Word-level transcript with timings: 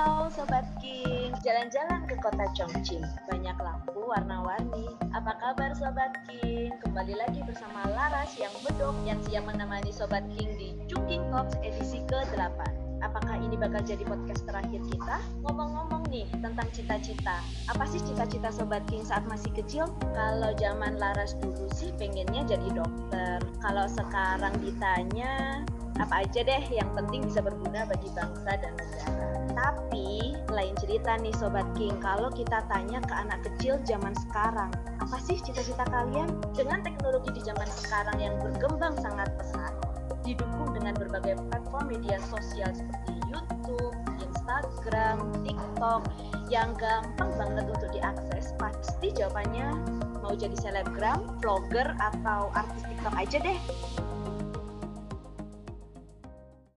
Halo 0.00 0.32
Sobat 0.32 0.64
King, 0.80 1.28
jalan-jalan 1.44 2.08
ke 2.08 2.16
kota 2.24 2.48
Chongqing. 2.56 3.04
Banyak 3.28 3.52
lampu 3.60 4.00
warna-warni. 4.08 4.88
Apa 5.12 5.36
kabar 5.36 5.76
Sobat 5.76 6.16
King? 6.24 6.72
Kembali 6.80 7.20
lagi 7.20 7.44
bersama 7.44 7.84
Laras 7.92 8.32
yang 8.40 8.48
bedok 8.64 8.96
yang 9.04 9.20
siap 9.28 9.44
menemani 9.44 9.92
Sobat 9.92 10.24
King 10.32 10.56
di 10.56 10.72
Chungking 10.88 11.20
Talks 11.28 11.52
edisi 11.60 12.00
ke-8. 12.08 12.64
Apakah 13.04 13.44
ini 13.44 13.60
bakal 13.60 13.84
jadi 13.84 14.00
podcast 14.08 14.48
terakhir 14.48 14.80
kita? 14.88 15.20
Ngomong-ngomong 15.44 16.08
nih 16.08 16.24
tentang 16.40 16.72
cita-cita. 16.72 17.36
Apa 17.68 17.84
sih 17.84 18.00
cita-cita 18.00 18.48
Sobat 18.48 18.80
King 18.88 19.04
saat 19.04 19.28
masih 19.28 19.52
kecil? 19.52 19.84
Kalau 20.16 20.56
zaman 20.56 20.96
Laras 20.96 21.36
dulu 21.44 21.68
sih 21.76 21.92
pengennya 22.00 22.48
jadi 22.48 22.68
dokter. 22.72 23.36
Kalau 23.60 23.84
sekarang 23.84 24.56
ditanya 24.64 25.60
apa 26.00 26.24
aja 26.24 26.40
deh 26.40 26.64
yang 26.72 26.88
penting 26.96 27.28
bisa 27.28 27.44
berguna 27.44 27.84
bagi 27.84 28.08
bangsa 28.16 28.56
dan 28.56 28.72
negara. 28.80 29.39
Tapi 29.60 30.32
lain 30.48 30.72
cerita 30.80 31.20
nih 31.20 31.36
Sobat 31.36 31.68
King, 31.76 32.00
kalau 32.00 32.32
kita 32.32 32.64
tanya 32.72 32.96
ke 33.04 33.12
anak 33.12 33.44
kecil 33.44 33.76
zaman 33.84 34.16
sekarang, 34.16 34.72
apa 34.96 35.16
sih 35.20 35.36
cita-cita 35.36 35.84
kalian? 35.92 36.32
Dengan 36.56 36.80
teknologi 36.80 37.28
di 37.36 37.44
zaman 37.44 37.68
sekarang 37.68 38.16
yang 38.16 38.40
berkembang 38.40 38.96
sangat 39.04 39.28
pesat, 39.36 39.76
didukung 40.24 40.72
dengan 40.72 40.96
berbagai 40.96 41.36
platform 41.52 41.92
media 41.92 42.16
sosial 42.32 42.72
seperti 42.72 43.20
YouTube, 43.28 43.92
Instagram, 44.24 45.28
TikTok, 45.44 46.08
yang 46.48 46.72
gampang 46.80 47.30
banget 47.36 47.68
untuk 47.68 47.90
diakses, 47.92 48.56
pasti 48.56 49.12
jawabannya 49.12 49.76
mau 50.24 50.32
jadi 50.32 50.56
selebgram, 50.56 51.36
vlogger, 51.44 51.92
atau 52.00 52.48
artis 52.56 52.80
TikTok 52.88 53.14
aja 53.14 53.36
deh. 53.44 53.58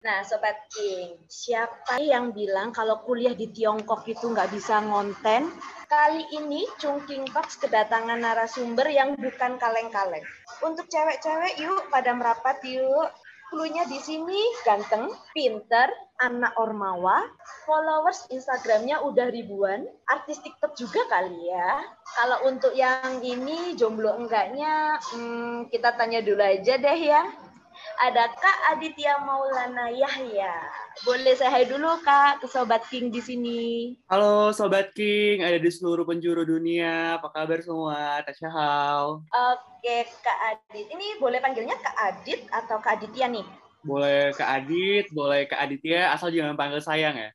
Nah, 0.02 0.26
Sobat 0.26 0.66
King, 0.74 1.14
siapa 1.30 2.02
yang 2.02 2.34
bilang 2.34 2.74
kalau 2.74 3.06
kuliah 3.06 3.38
di 3.38 3.54
Tiongkok 3.54 4.02
itu 4.10 4.34
nggak 4.34 4.50
bisa 4.50 4.82
ngonten? 4.82 5.54
Kali 5.86 6.26
ini 6.42 6.66
Chungking 6.82 7.30
Talks 7.30 7.62
kedatangan 7.62 8.18
narasumber 8.18 8.90
yang 8.90 9.14
bukan 9.14 9.62
kaleng-kaleng. 9.62 10.26
Untuk 10.66 10.90
cewek-cewek, 10.90 11.62
yuk 11.62 11.86
pada 11.94 12.18
merapat 12.18 12.58
yuk. 12.66 13.14
Klunya 13.54 13.86
di 13.86 14.02
sini 14.02 14.42
ganteng, 14.66 15.14
pinter, 15.38 15.94
anak 16.18 16.58
ormawa, 16.58 17.22
followers 17.70 18.26
Instagramnya 18.34 19.06
udah 19.06 19.30
ribuan, 19.30 19.86
artis 20.10 20.42
TikTok 20.42 20.74
juga 20.82 21.06
kali 21.14 21.46
ya. 21.46 21.78
Kalau 22.18 22.50
untuk 22.50 22.74
yang 22.74 23.22
ini 23.22 23.78
jomblo 23.78 24.18
enggaknya, 24.18 24.98
hmm, 25.14 25.70
kita 25.70 25.94
tanya 25.94 26.26
dulu 26.26 26.42
aja 26.42 26.80
deh 26.80 27.00
ya 27.06 27.22
ada 28.02 28.34
Kak 28.34 28.60
Aditya 28.74 29.22
Maulana 29.22 29.94
Yahya. 29.94 30.58
Boleh 31.06 31.38
saya 31.38 31.54
hai 31.54 31.70
dulu 31.70 32.02
Kak 32.02 32.42
ke 32.42 32.50
Sobat 32.50 32.82
King 32.90 33.14
di 33.14 33.22
sini. 33.22 33.94
Halo 34.10 34.50
Sobat 34.58 34.90
King, 34.98 35.46
ada 35.46 35.62
di 35.62 35.70
seluruh 35.70 36.02
penjuru 36.02 36.42
dunia. 36.42 37.22
Apa 37.22 37.30
kabar 37.30 37.62
semua? 37.62 38.26
Tashahal. 38.26 39.22
Oke 39.30 40.10
Kak 40.26 40.40
Adit, 40.50 40.90
ini 40.90 41.22
boleh 41.22 41.38
panggilnya 41.38 41.78
Kak 41.78 41.94
Adit 41.94 42.42
atau 42.50 42.82
Kak 42.82 42.98
Aditya 42.98 43.30
nih? 43.30 43.46
Boleh 43.86 44.34
ke 44.34 44.46
Adit, 44.46 45.06
boleh 45.14 45.46
ke 45.46 45.54
Aditya, 45.54 46.10
asal 46.10 46.34
jangan 46.34 46.58
panggil 46.58 46.82
sayang 46.82 47.14
ya. 47.14 47.30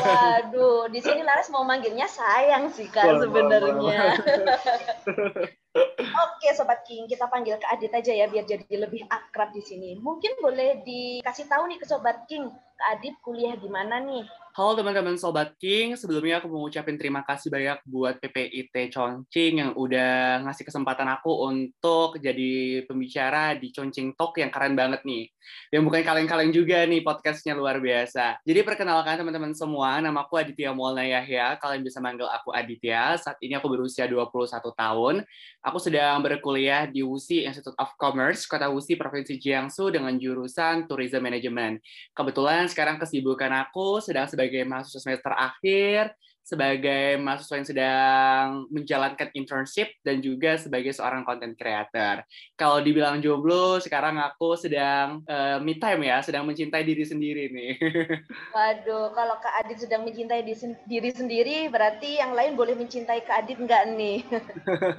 Waduh, 0.00 0.88
di 0.92 1.00
sini 1.04 1.24
Laras 1.24 1.52
mau 1.52 1.64
manggilnya 1.64 2.08
sayang 2.08 2.72
sih 2.72 2.88
Kak 2.88 3.20
sebenarnya. 3.20 4.16
Oke 5.76 6.48
Sobat 6.56 6.80
King, 6.88 7.04
kita 7.04 7.28
panggil 7.28 7.60
ke 7.60 7.66
Adit 7.68 7.92
aja 7.92 8.12
ya 8.16 8.26
biar 8.32 8.48
jadi 8.48 8.64
lebih 8.88 9.04
akrab 9.12 9.52
di 9.52 9.60
sini. 9.60 10.00
Mungkin 10.00 10.40
boleh 10.40 10.80
dikasih 10.80 11.44
tahu 11.52 11.68
nih 11.68 11.76
ke 11.76 11.84
Sobat 11.84 12.24
King, 12.24 12.48
Kak 12.48 12.88
Adit 12.96 13.14
kuliah 13.20 13.56
di 13.60 13.68
mana 13.68 14.00
nih? 14.00 14.24
Halo 14.56 14.72
teman-teman 14.72 15.20
Sobat 15.20 15.52
King, 15.60 16.00
sebelumnya 16.00 16.40
aku 16.40 16.48
mau 16.48 16.64
ngucapin 16.64 16.96
terima 16.96 17.20
kasih 17.28 17.52
banyak 17.52 17.76
buat 17.84 18.16
PPIT 18.24 18.88
Chongqing 18.88 19.60
yang 19.60 19.76
udah 19.76 20.48
ngasih 20.48 20.64
kesempatan 20.64 21.04
aku 21.12 21.44
untuk 21.44 22.16
jadi 22.16 22.80
pembicara 22.88 23.52
di 23.52 23.68
Chongqing 23.68 24.16
Talk 24.16 24.32
yang 24.40 24.48
keren 24.48 24.72
banget 24.72 25.04
nih. 25.04 25.28
Yang 25.68 25.82
bukan 25.84 26.00
kaleng-kaleng 26.08 26.56
juga 26.56 26.88
nih 26.88 27.04
podcastnya 27.04 27.52
luar 27.52 27.84
biasa. 27.84 28.40
Jadi 28.48 28.64
perkenalkan 28.64 29.20
teman-teman 29.20 29.52
semua, 29.52 30.00
nama 30.00 30.24
aku 30.24 30.40
Aditya 30.40 30.72
Maulana 30.72 31.04
Yahya, 31.04 31.60
kalian 31.60 31.84
bisa 31.84 32.00
manggil 32.00 32.24
aku 32.24 32.48
Aditya. 32.56 33.20
Saat 33.20 33.36
ini 33.44 33.60
aku 33.60 33.68
berusia 33.68 34.08
21 34.08 34.72
tahun. 34.72 35.20
Aku 35.66 35.82
sedang 35.82 36.22
berkuliah 36.22 36.86
di 36.86 37.02
WUSI 37.02 37.42
Institute 37.42 37.74
of 37.82 37.90
Commerce, 37.98 38.46
Kota 38.46 38.70
WUSI, 38.70 38.94
Provinsi 38.94 39.34
Jiangsu 39.34 39.90
dengan 39.90 40.14
jurusan 40.14 40.86
Tourism 40.86 41.18
Management. 41.26 41.82
Kebetulan 42.14 42.70
sekarang 42.70 43.02
kesibukan 43.02 43.50
aku 43.50 43.98
sedang 43.98 44.30
sebagai 44.30 44.62
mahasiswa 44.62 45.02
semester 45.02 45.34
akhir, 45.34 46.14
sebagai 46.46 47.18
mahasiswa 47.18 47.58
yang 47.58 47.66
sedang 47.66 48.44
menjalankan 48.70 49.34
internship, 49.34 49.90
dan 50.06 50.22
juga 50.22 50.54
sebagai 50.54 50.94
seorang 50.94 51.26
content 51.26 51.58
creator. 51.58 52.22
Kalau 52.54 52.78
dibilang 52.78 53.18
jomblo, 53.18 53.82
sekarang 53.82 54.22
aku 54.22 54.54
sedang 54.54 55.26
uh, 55.26 55.58
me 55.58 55.74
time 55.82 56.06
ya, 56.06 56.22
sedang 56.22 56.46
mencintai 56.46 56.86
diri 56.86 57.02
sendiri 57.02 57.50
nih. 57.50 57.72
Waduh, 58.54 59.10
kalau 59.10 59.42
Kak 59.42 59.66
Adit 59.66 59.82
sedang 59.82 60.06
mencintai 60.06 60.46
diri 60.86 61.10
sendiri, 61.10 61.66
berarti 61.66 62.22
yang 62.22 62.30
lain 62.30 62.54
boleh 62.54 62.78
mencintai 62.78 63.26
Kak 63.26 63.42
Adit 63.42 63.58
nggak 63.58 63.82
nih? 63.98 64.22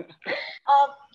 Oke, 0.84 1.07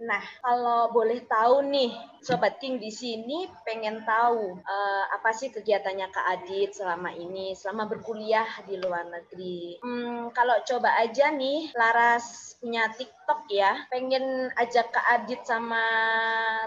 nah 0.00 0.22
kalau 0.42 0.90
boleh 0.90 1.22
tahu 1.28 1.62
nih, 1.70 1.94
Sobat 2.20 2.58
King 2.58 2.82
di 2.82 2.90
sini 2.90 3.46
pengen 3.62 4.02
tahu 4.02 4.58
uh, 4.60 5.04
apa 5.14 5.30
sih 5.30 5.48
kegiatannya 5.54 6.10
Kak 6.10 6.26
Adit 6.26 6.74
selama 6.74 7.14
ini, 7.14 7.54
selama 7.54 7.86
berkuliah 7.86 8.48
di 8.66 8.76
luar 8.76 9.06
negeri. 9.06 9.78
Hmm, 9.80 10.34
kalau 10.34 10.58
coba 10.66 10.98
aja 10.98 11.30
nih, 11.30 11.70
Laras 11.78 12.58
punya 12.58 12.90
TikTok 12.92 13.48
ya, 13.48 13.86
pengen 13.88 14.50
ajak 14.58 14.92
Kak 14.92 15.06
Adit 15.20 15.40
sama 15.46 15.84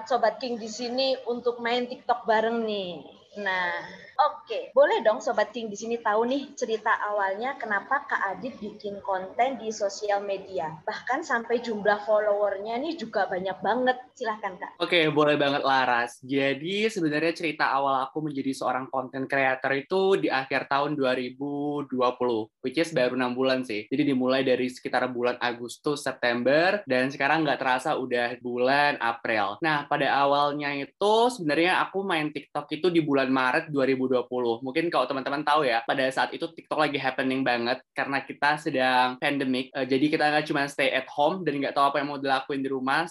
Sobat 0.07 0.39
King 0.39 0.57
di 0.57 0.71
sini 0.71 1.19
untuk 1.27 1.59
main 1.59 1.85
TikTok 1.85 2.25
bareng 2.25 2.63
nih. 2.65 3.03
Nah, 3.41 4.02
oke, 4.23 4.59
boleh 4.71 5.03
dong 5.03 5.19
Sobat 5.19 5.51
King 5.51 5.67
di 5.67 5.77
sini 5.77 5.99
tahu 5.99 6.23
nih 6.27 6.55
cerita 6.55 6.95
awalnya 7.11 7.59
kenapa 7.59 8.07
Kak 8.07 8.21
Adit 8.35 8.55
bikin 8.59 9.03
konten 9.03 9.59
di 9.59 9.69
sosial 9.75 10.23
media. 10.23 10.71
Bahkan 10.87 11.27
sampai 11.27 11.59
jumlah 11.59 12.07
followernya 12.07 12.79
nih 12.79 12.95
juga 12.95 13.27
banyak 13.27 13.57
banget. 13.59 13.97
Silahkan 14.15 14.55
Kak. 14.55 14.71
Oke, 14.79 15.09
boleh 15.11 15.35
banget 15.35 15.65
Laras. 15.65 16.21
Jadi 16.23 16.87
sebenarnya 16.87 17.33
cerita 17.35 17.73
awal 17.73 18.05
aku 18.07 18.23
menjadi 18.23 18.55
seorang 18.55 18.87
konten 18.87 19.27
creator 19.27 19.71
itu 19.75 20.15
di 20.19 20.29
akhir 20.31 20.71
tahun 20.71 20.95
2020, 20.95 21.89
which 22.63 22.79
is 22.79 22.95
baru 22.95 23.19
enam 23.19 23.35
bulan 23.35 23.65
sih. 23.67 23.89
Jadi 23.89 24.13
dimulai 24.13 24.45
dari 24.45 24.69
sekitar 24.71 25.09
bulan 25.11 25.35
Agustus, 25.41 26.05
September, 26.05 26.85
dan 26.87 27.11
sekarang 27.11 27.43
nggak 27.43 27.59
terasa 27.59 27.97
udah 27.99 28.37
bulan 28.39 28.95
April. 29.01 29.59
Nah, 29.59 29.89
pada 29.89 30.13
awalnya 30.13 30.71
itu 30.77 31.15
sebenarnya 31.33 31.83
aku 31.83 32.05
main 32.05 32.31
TikTok 32.31 32.69
itu 32.71 32.87
di 32.93 33.01
bulan 33.03 33.27
Maret 33.27 33.73
2020. 33.73 34.12
Mungkin 34.61 34.93
kalau 34.93 35.09
teman-teman 35.09 35.41
tahu 35.41 35.65
ya, 35.65 35.81
pada 35.81 36.05
saat 36.13 36.29
itu 36.35 36.45
TikTok 36.45 36.77
lagi 36.77 37.01
happening 37.01 37.41
banget 37.41 37.81
karena 37.97 38.21
kita 38.21 38.61
sedang 38.61 39.17
pandemic. 39.17 39.73
Uh, 39.73 39.87
jadi 39.89 40.05
kita 40.05 40.23
nggak 40.29 40.45
cuma 40.45 40.69
stay 40.69 40.93
at 40.93 41.09
home 41.09 41.41
dan 41.41 41.57
nggak 41.57 41.73
tahu 41.73 41.89
apa 41.89 41.97
yang 42.03 42.07
mau 42.13 42.19
dilakuin 42.21 42.61
di 42.61 42.69
rumah 42.69 43.09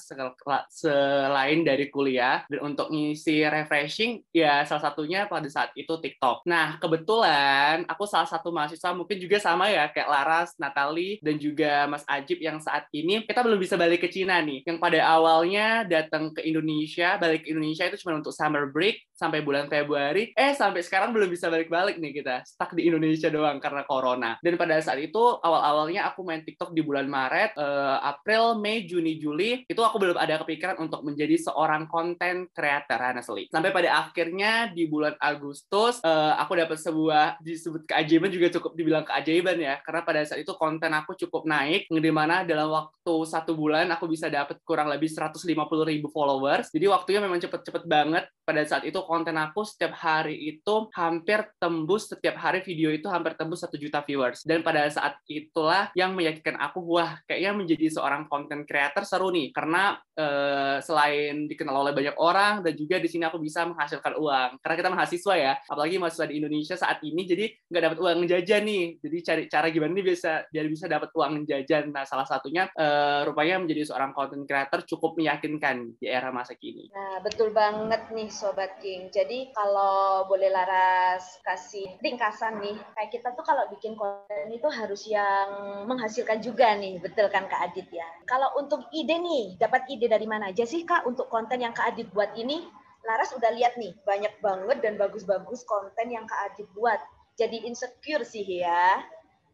selain 0.71 1.61
dari 1.67 1.91
kuliah. 1.91 2.47
Dan 2.47 2.73
untuk 2.73 2.93
ngisi 2.93 3.43
refreshing, 3.43 4.23
ya 4.31 4.63
salah 4.63 4.93
satunya 4.93 5.27
pada 5.27 5.49
saat 5.51 5.75
itu 5.75 5.91
TikTok. 5.99 6.47
Nah, 6.47 6.79
kebetulan 6.79 7.83
aku 7.89 8.07
salah 8.07 8.29
satu 8.29 8.53
mahasiswa 8.53 8.93
mungkin 8.93 9.19
juga 9.19 9.41
sama 9.41 9.73
ya 9.73 9.89
kayak 9.91 10.09
Laras, 10.09 10.51
Natali, 10.61 11.19
dan 11.25 11.41
juga 11.41 11.89
Mas 11.89 12.05
Ajib 12.07 12.39
yang 12.39 12.61
saat 12.61 12.87
ini 12.93 13.25
kita 13.25 13.41
belum 13.41 13.59
bisa 13.59 13.81
balik 13.81 14.05
ke 14.05 14.09
Cina 14.13 14.39
nih. 14.45 14.63
Yang 14.69 14.79
pada 14.79 15.01
awalnya 15.09 15.89
datang 15.89 16.31
ke 16.35 16.45
Indonesia, 16.45 17.17
balik 17.17 17.49
ke 17.49 17.57
Indonesia 17.57 17.89
itu 17.89 17.97
cuma 18.05 18.21
untuk 18.21 18.35
summer 18.35 18.69
break 18.69 19.01
sampai 19.23 19.47
bulan 19.47 19.71
Februari 19.71 20.35
eh 20.35 20.51
sampai 20.59 20.83
sekarang 20.83 21.15
belum 21.15 21.31
bisa 21.31 21.47
balik-balik 21.47 22.03
nih 22.03 22.11
kita, 22.19 22.43
stuck 22.43 22.75
di 22.75 22.91
Indonesia 22.91 23.31
doang 23.31 23.63
karena 23.63 23.87
corona. 23.87 24.35
Dan 24.43 24.59
pada 24.59 24.75
saat 24.83 24.99
itu 24.99 25.39
awal-awalnya 25.39 26.11
aku 26.11 26.27
main 26.27 26.43
TikTok 26.43 26.75
di 26.75 26.83
bulan 26.83 27.07
Maret, 27.07 27.55
uh, 27.55 28.03
April, 28.03 28.59
Mei, 28.59 28.83
Juni, 28.83 29.23
Juli, 29.23 29.63
itu 29.71 29.79
aku 29.79 30.03
belum 30.03 30.19
ada 30.19 30.43
kepikiran 30.43 30.83
untuk 30.83 31.07
menjadi 31.07 31.39
seorang 31.39 31.87
konten 31.87 32.51
creator 32.51 32.99
honestly. 32.99 33.47
Sampai 33.55 33.71
pada 33.71 34.03
akhirnya 34.03 34.75
di 34.75 34.91
bulan 34.91 35.15
Agustus 35.23 36.03
uh, 36.03 36.35
aku 36.43 36.59
dapat 36.59 36.79
sebuah 36.83 37.39
disebut 37.39 37.87
keajaiban 37.87 38.35
juga 38.35 38.51
cukup 38.59 38.75
dibilang 38.75 39.05
keajaiban 39.07 39.57
ya, 39.63 39.79
karena 39.87 40.03
pada 40.03 40.21
saat 40.27 40.43
itu 40.43 40.51
konten 40.59 40.91
aku 40.91 41.15
cukup 41.15 41.47
naik, 41.47 41.87
di 41.87 42.13
mana 42.13 42.43
dalam 42.43 42.73
waktu 42.73 43.15
satu 43.29 43.55
bulan 43.55 43.87
aku 43.93 44.09
bisa 44.09 44.27
dapat 44.33 44.59
kurang 44.67 44.89
lebih 44.89 45.13
150 45.13 45.45
ribu 45.87 46.09
followers. 46.11 46.73
Jadi 46.73 46.87
waktunya 46.89 47.21
memang 47.21 47.39
cepet-cepet 47.39 47.85
banget. 47.85 48.25
Pada 48.43 48.63
saat 48.67 48.83
itu 48.83 48.99
konten 49.13 49.37
aku 49.37 49.61
setiap 49.69 49.93
hari 49.93 50.41
itu 50.57 50.89
hampir 50.97 51.45
tembus 51.61 52.09
setiap 52.09 52.41
hari 52.41 52.65
video 52.65 52.89
itu 52.89 53.13
hampir 53.13 53.37
tembus 53.37 53.61
satu 53.61 53.77
juta 53.77 54.01
viewers. 54.01 54.41
Dan 54.49 54.65
pada 54.65 54.89
saat 54.89 55.21
itulah 55.29 55.93
yang 55.93 56.17
meyakinkan 56.17 56.57
aku 56.57 56.81
wah 56.81 57.21
kayaknya 57.29 57.53
menjadi 57.53 57.93
seorang 57.93 58.25
content 58.33 58.65
creator 58.65 59.05
seru 59.05 59.29
nih. 59.29 59.53
Karena 59.53 60.01
uh, 60.17 60.81
selain 60.81 61.45
dikenal 61.45 61.77
oleh 61.85 61.93
banyak 61.93 62.17
orang 62.17 62.65
dan 62.65 62.73
juga 62.73 62.97
di 62.97 63.13
sini 63.13 63.29
aku 63.29 63.37
bisa 63.37 63.69
menghasilkan 63.69 64.17
uang. 64.17 64.51
Karena 64.65 64.77
kita 64.81 64.89
mahasiswa 64.89 65.35
ya 65.37 65.53
apalagi 65.61 66.01
mahasiswa 66.01 66.27
di 66.33 66.35
Indonesia 66.41 66.77
saat 66.81 67.05
ini 67.05 67.23
jadi 67.29 67.45
nggak 67.69 67.83
dapat 67.85 67.99
uang 68.01 68.25
jajan 68.25 68.63
nih. 68.65 68.85
Jadi 68.97 69.17
cari 69.21 69.43
cara 69.53 69.67
gimana 69.69 69.93
nih 69.93 70.05
bisa 70.09 70.33
biar 70.49 70.67
bisa 70.73 70.89
dapat 70.89 71.13
uang 71.13 71.45
jajan. 71.45 71.93
Nah 71.93 72.09
salah 72.09 72.25
satunya 72.25 72.65
uh, 72.81 73.29
rupanya 73.29 73.61
menjadi 73.61 73.93
seorang 73.93 74.17
content 74.17 74.49
creator 74.49 74.89
cukup 74.89 75.21
meyakinkan 75.21 76.01
di 76.01 76.09
era 76.09 76.33
masa 76.33 76.57
kini. 76.57 76.89
Nah 76.97 77.21
betul 77.21 77.53
banget 77.53 78.09
nih 78.09 78.33
sobat 78.33 78.81
King 78.81 79.02
jadi 79.09 79.51
kalau 79.57 80.29
boleh 80.29 80.53
Laras 80.53 81.41
kasih 81.43 81.99
ringkasan 82.05 82.61
nih 82.61 82.77
kayak 82.95 83.11
kita 83.11 83.29
tuh 83.35 83.43
kalau 83.43 83.67
bikin 83.73 83.97
konten 83.97 84.47
itu 84.53 84.69
harus 84.69 85.09
yang 85.09 85.49
menghasilkan 85.89 86.39
juga 86.45 86.77
nih 86.77 87.01
betul 87.01 87.27
kan 87.33 87.49
Kak 87.49 87.73
Adit 87.73 87.89
ya? 87.89 88.05
Kalau 88.29 88.53
untuk 88.61 88.87
ide 88.93 89.17
nih 89.19 89.57
dapat 89.57 89.89
ide 89.89 90.07
dari 90.07 90.29
mana 90.29 90.53
aja 90.53 90.63
sih 90.63 90.85
Kak 90.85 91.09
untuk 91.09 91.27
konten 91.33 91.59
yang 91.65 91.73
Kak 91.73 91.97
Adit 91.97 92.13
buat 92.13 92.37
ini? 92.37 92.63
Laras 93.03 93.35
udah 93.35 93.51
lihat 93.51 93.75
nih 93.81 93.97
banyak 94.07 94.39
banget 94.39 94.79
dan 94.79 94.95
bagus-bagus 94.95 95.67
konten 95.67 96.07
yang 96.07 96.23
Kak 96.29 96.55
Adit 96.55 96.69
buat. 96.77 97.01
Jadi 97.35 97.67
insecure 97.67 98.23
sih 98.23 98.45
ya 98.45 99.01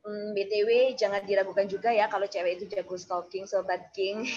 Hmm, 0.04 0.32
BTW 0.32 0.94
jangan 0.94 1.22
diragukan 1.26 1.66
juga 1.68 1.90
ya 1.92 2.06
kalau 2.06 2.24
cewek 2.24 2.60
itu 2.60 2.64
jago 2.70 2.96
stalking 2.96 3.44
sobat 3.44 3.90
king. 3.92 4.24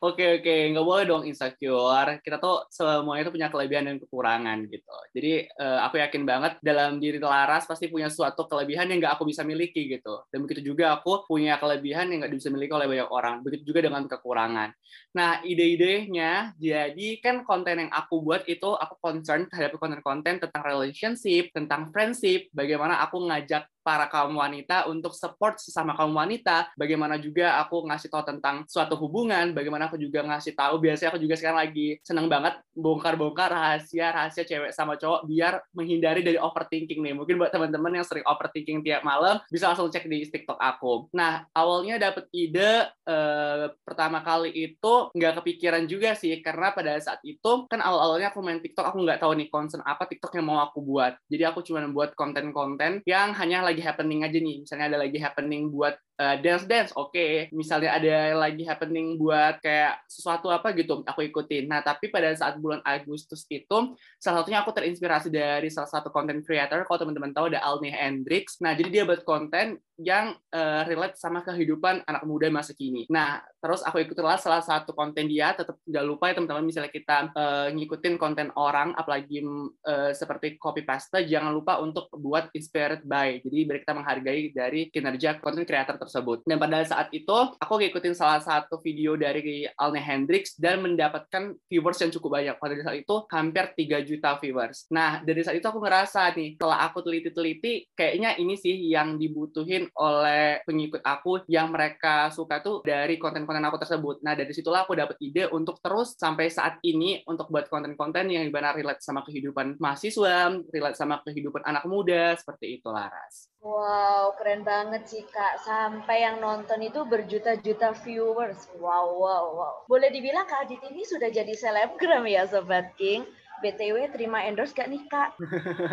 Oke 0.00 0.40
oke, 0.40 0.54
nggak 0.72 0.86
boleh 0.88 1.04
dong 1.08 1.24
insecure. 1.24 2.20
Kita 2.20 2.36
tuh 2.36 2.68
semuanya 2.68 3.28
itu 3.28 3.32
punya 3.32 3.48
kelebihan 3.48 3.84
dan 3.88 3.96
kekurangan 4.00 4.68
gitu. 4.68 4.96
Jadi 5.16 5.32
uh, 5.56 5.84
aku 5.88 6.00
yakin 6.00 6.22
banget 6.24 6.52
dalam 6.60 7.00
diri 7.00 7.20
Laras 7.20 7.64
pasti 7.64 7.88
punya 7.88 8.12
suatu 8.12 8.44
kelebihan 8.44 8.88
yang 8.92 9.00
nggak 9.00 9.20
aku 9.20 9.24
bisa 9.28 9.44
miliki 9.44 9.88
gitu. 9.88 10.24
Dan 10.28 10.44
begitu 10.44 10.72
juga 10.72 10.96
aku 11.00 11.24
punya 11.24 11.56
kelebihan 11.56 12.12
yang 12.12 12.24
nggak 12.24 12.32
bisa 12.32 12.48
miliki 12.52 12.72
oleh 12.72 12.88
banyak 12.88 13.08
orang. 13.08 13.34
Begitu 13.44 13.72
juga 13.72 13.88
dengan 13.88 14.04
kekurangan. 14.04 14.68
Nah 15.16 15.40
ide-idenya, 15.44 16.56
jadi 16.56 17.08
kan 17.24 17.44
konten 17.44 17.88
yang 17.88 17.92
aku 17.92 18.20
buat 18.20 18.44
itu 18.48 18.76
aku 18.76 19.00
concern 19.00 19.48
terhadap 19.48 19.80
konten-konten 19.80 20.40
tentang 20.40 20.62
relationship, 20.64 21.52
tentang 21.56 21.88
friendship, 21.92 22.52
bagaimana 22.52 23.00
aku 23.00 23.24
ngajak 23.28 23.64
para 23.86 24.10
kaum 24.10 24.34
wanita 24.34 24.90
untuk 24.90 25.14
support 25.14 25.62
sesama 25.62 25.94
kaum 25.94 26.10
wanita. 26.10 26.74
Bagaimana 26.74 27.22
juga 27.22 27.62
aku 27.62 27.86
ngasih 27.86 28.10
tahu 28.10 28.26
tentang 28.26 28.66
suatu 28.66 28.98
hubungan, 28.98 29.54
bagaimana 29.54 29.86
aku 29.86 29.94
juga 29.94 30.26
ngasih 30.26 30.58
tahu 30.58 30.82
biasanya 30.82 31.14
aku 31.14 31.22
juga 31.22 31.38
sekarang 31.38 31.62
lagi 31.62 32.02
seneng 32.02 32.26
banget 32.26 32.58
bongkar-bongkar 32.74 33.54
rahasia 33.54 34.10
rahasia 34.10 34.42
cewek 34.42 34.74
sama 34.74 34.98
cowok 34.98 35.30
biar 35.30 35.62
menghindari 35.70 36.26
dari 36.26 36.34
overthinking 36.42 36.98
nih. 37.06 37.14
Mungkin 37.14 37.38
buat 37.38 37.54
teman-teman 37.54 38.02
yang 38.02 38.06
sering 38.06 38.26
overthinking 38.26 38.82
tiap 38.82 39.06
malam 39.06 39.38
bisa 39.46 39.70
langsung 39.70 39.86
cek 39.86 40.10
di 40.10 40.26
TikTok 40.26 40.58
aku. 40.58 41.06
Nah, 41.14 41.46
awalnya 41.54 42.02
dapet 42.02 42.26
ide 42.34 42.90
eh, 43.06 43.64
pertama 43.86 44.26
kali 44.26 44.50
itu 44.50 44.94
nggak 45.14 45.42
kepikiran 45.42 45.86
juga 45.86 46.18
sih 46.18 46.34
karena 46.42 46.74
pada 46.74 46.98
saat 46.98 47.22
itu 47.22 47.70
kan 47.70 47.78
awal-awalnya 47.78 48.34
aku 48.34 48.42
main 48.42 48.58
TikTok 48.58 48.90
aku 48.90 48.98
nggak 49.06 49.22
tahu 49.22 49.32
nih 49.38 49.48
concern 49.52 49.86
apa 49.86 50.10
TikTok 50.10 50.34
yang 50.34 50.46
mau 50.50 50.58
aku 50.58 50.82
buat. 50.82 51.14
Jadi 51.30 51.42
aku 51.46 51.62
cuma 51.62 51.86
buat 51.86 52.12
konten-konten 52.18 53.04
yang 53.06 53.30
hanya 53.36 53.62
lagi 53.62 53.75
lagi 53.76 53.84
happening 53.84 54.24
aja 54.24 54.38
nih. 54.40 54.64
Misalnya 54.64 54.86
ada 54.96 54.98
lagi 55.04 55.20
happening 55.20 55.68
buat 55.68 56.00
uh, 56.20 56.36
dance 56.40 56.64
dance 56.64 56.90
oke 56.96 57.12
okay. 57.12 57.48
misalnya 57.52 57.96
ada 57.96 58.36
lagi 58.36 58.64
happening 58.64 59.16
buat 59.20 59.60
kayak 59.60 60.04
sesuatu 60.08 60.48
apa 60.48 60.72
gitu 60.76 61.04
aku 61.04 61.28
ikutin 61.28 61.68
nah 61.68 61.80
tapi 61.80 62.08
pada 62.08 62.32
saat 62.36 62.56
bulan 62.60 62.80
Agustus 62.82 63.44
itu 63.48 63.78
salah 64.20 64.42
satunya 64.42 64.60
aku 64.64 64.72
terinspirasi 64.72 65.28
dari 65.28 65.68
salah 65.72 65.88
satu 65.88 66.08
content 66.10 66.42
creator 66.44 66.84
kalau 66.84 66.98
teman-teman 67.06 67.32
tahu 67.32 67.52
ada 67.52 67.62
Alni 67.62 67.92
Hendrix 67.92 68.58
nah 68.60 68.72
jadi 68.72 68.88
dia 68.90 69.02
buat 69.04 69.22
konten 69.22 69.80
yang 69.96 70.36
uh, 70.52 70.84
relate 70.84 71.16
sama 71.16 71.40
kehidupan 71.40 72.04
anak 72.04 72.22
muda 72.28 72.52
masa 72.52 72.76
kini. 72.76 73.08
Nah, 73.08 73.40
terus 73.64 73.80
aku 73.80 74.04
ikutilah 74.04 74.36
salah 74.36 74.60
satu 74.60 74.92
konten 74.92 75.24
dia, 75.24 75.56
tetap 75.56 75.80
jangan 75.88 76.08
lupa 76.08 76.28
ya 76.28 76.36
teman-teman 76.36 76.68
misalnya 76.68 76.92
kita 76.92 77.32
uh, 77.32 77.68
ngikutin 77.72 78.20
konten 78.20 78.52
orang, 78.60 78.92
apalagi 78.92 79.40
uh, 79.88 80.12
seperti 80.12 80.60
copy 80.60 80.84
paste, 80.84 81.24
jangan 81.24 81.48
lupa 81.48 81.80
untuk 81.80 82.12
buat 82.12 82.52
inspired 82.52 83.08
by. 83.08 83.40
Jadi 83.40 83.58
biar 83.64 83.78
kita 83.80 83.94
menghargai 83.96 84.52
dari 84.52 84.92
kinerja 84.92 85.40
konten 85.40 85.64
creator 85.64 85.96
tersebut. 86.06 86.46
Dan 86.46 86.56
pada 86.62 86.80
saat 86.86 87.10
itu 87.10 87.36
aku 87.58 87.74
ngikutin 87.82 88.14
salah 88.14 88.38
satu 88.38 88.78
video 88.80 89.18
dari 89.18 89.66
Alne 89.74 90.00
Hendrix 90.00 90.54
dan 90.56 90.80
mendapatkan 90.80 91.58
viewers 91.66 91.98
yang 91.98 92.14
cukup 92.14 92.38
banyak. 92.38 92.56
Pada 92.56 92.74
saat 92.80 92.96
itu 93.02 93.16
hampir 93.28 93.64
3 93.74 94.06
juta 94.06 94.38
viewers. 94.38 94.86
Nah, 94.94 95.20
dari 95.26 95.42
saat 95.42 95.58
itu 95.58 95.66
aku 95.66 95.82
ngerasa 95.82 96.30
nih, 96.32 96.54
setelah 96.54 96.78
aku 96.86 97.02
teliti-teliti, 97.02 97.90
kayaknya 97.92 98.38
ini 98.38 98.54
sih 98.54 98.74
yang 98.88 99.18
dibutuhin 99.18 99.90
oleh 99.98 100.62
pengikut 100.62 101.02
aku 101.02 101.42
yang 101.50 101.74
mereka 101.74 102.30
suka 102.30 102.62
tuh 102.62 102.86
dari 102.86 103.18
konten-konten 103.18 103.64
aku 103.66 103.82
tersebut. 103.82 104.22
Nah, 104.22 104.38
dari 104.38 104.52
situlah 104.54 104.86
aku 104.86 104.94
dapat 104.94 105.18
ide 105.18 105.50
untuk 105.50 105.82
terus 105.82 106.14
sampai 106.14 106.48
saat 106.48 106.78
ini 106.86 107.20
untuk 107.26 107.50
buat 107.50 107.66
konten-konten 107.66 108.30
yang 108.30 108.46
benar 108.54 108.78
relate 108.78 109.02
sama 109.02 109.26
kehidupan 109.26 109.76
mahasiswa, 109.82 110.54
relate 110.70 110.98
sama 110.98 111.20
kehidupan 111.26 111.66
anak 111.66 111.84
muda, 111.88 112.36
seperti 112.38 112.78
itu 112.78 112.88
Laras. 112.88 113.55
Wow, 113.64 114.36
keren 114.38 114.62
banget 114.62 115.08
sih 115.08 115.24
Kak. 115.26 115.64
Sampai 115.64 116.22
yang 116.22 116.38
nonton 116.38 116.80
itu 116.84 117.02
berjuta-juta 117.02 117.96
viewers. 118.04 118.70
Wow, 118.78 119.16
wow, 119.16 119.44
wow. 119.56 119.74
Boleh 119.90 120.12
dibilang 120.12 120.46
Kak 120.46 120.68
Adit 120.68 120.82
ini 120.86 121.02
sudah 121.02 121.32
jadi 121.32 121.50
selebgram 121.56 122.24
ya 122.28 122.46
Sobat 122.46 122.94
King? 122.94 123.26
BTW 123.56 124.12
terima 124.12 124.44
endorse 124.44 124.76
gak 124.76 124.88
nih 124.92 125.00
Kak? 125.08 125.40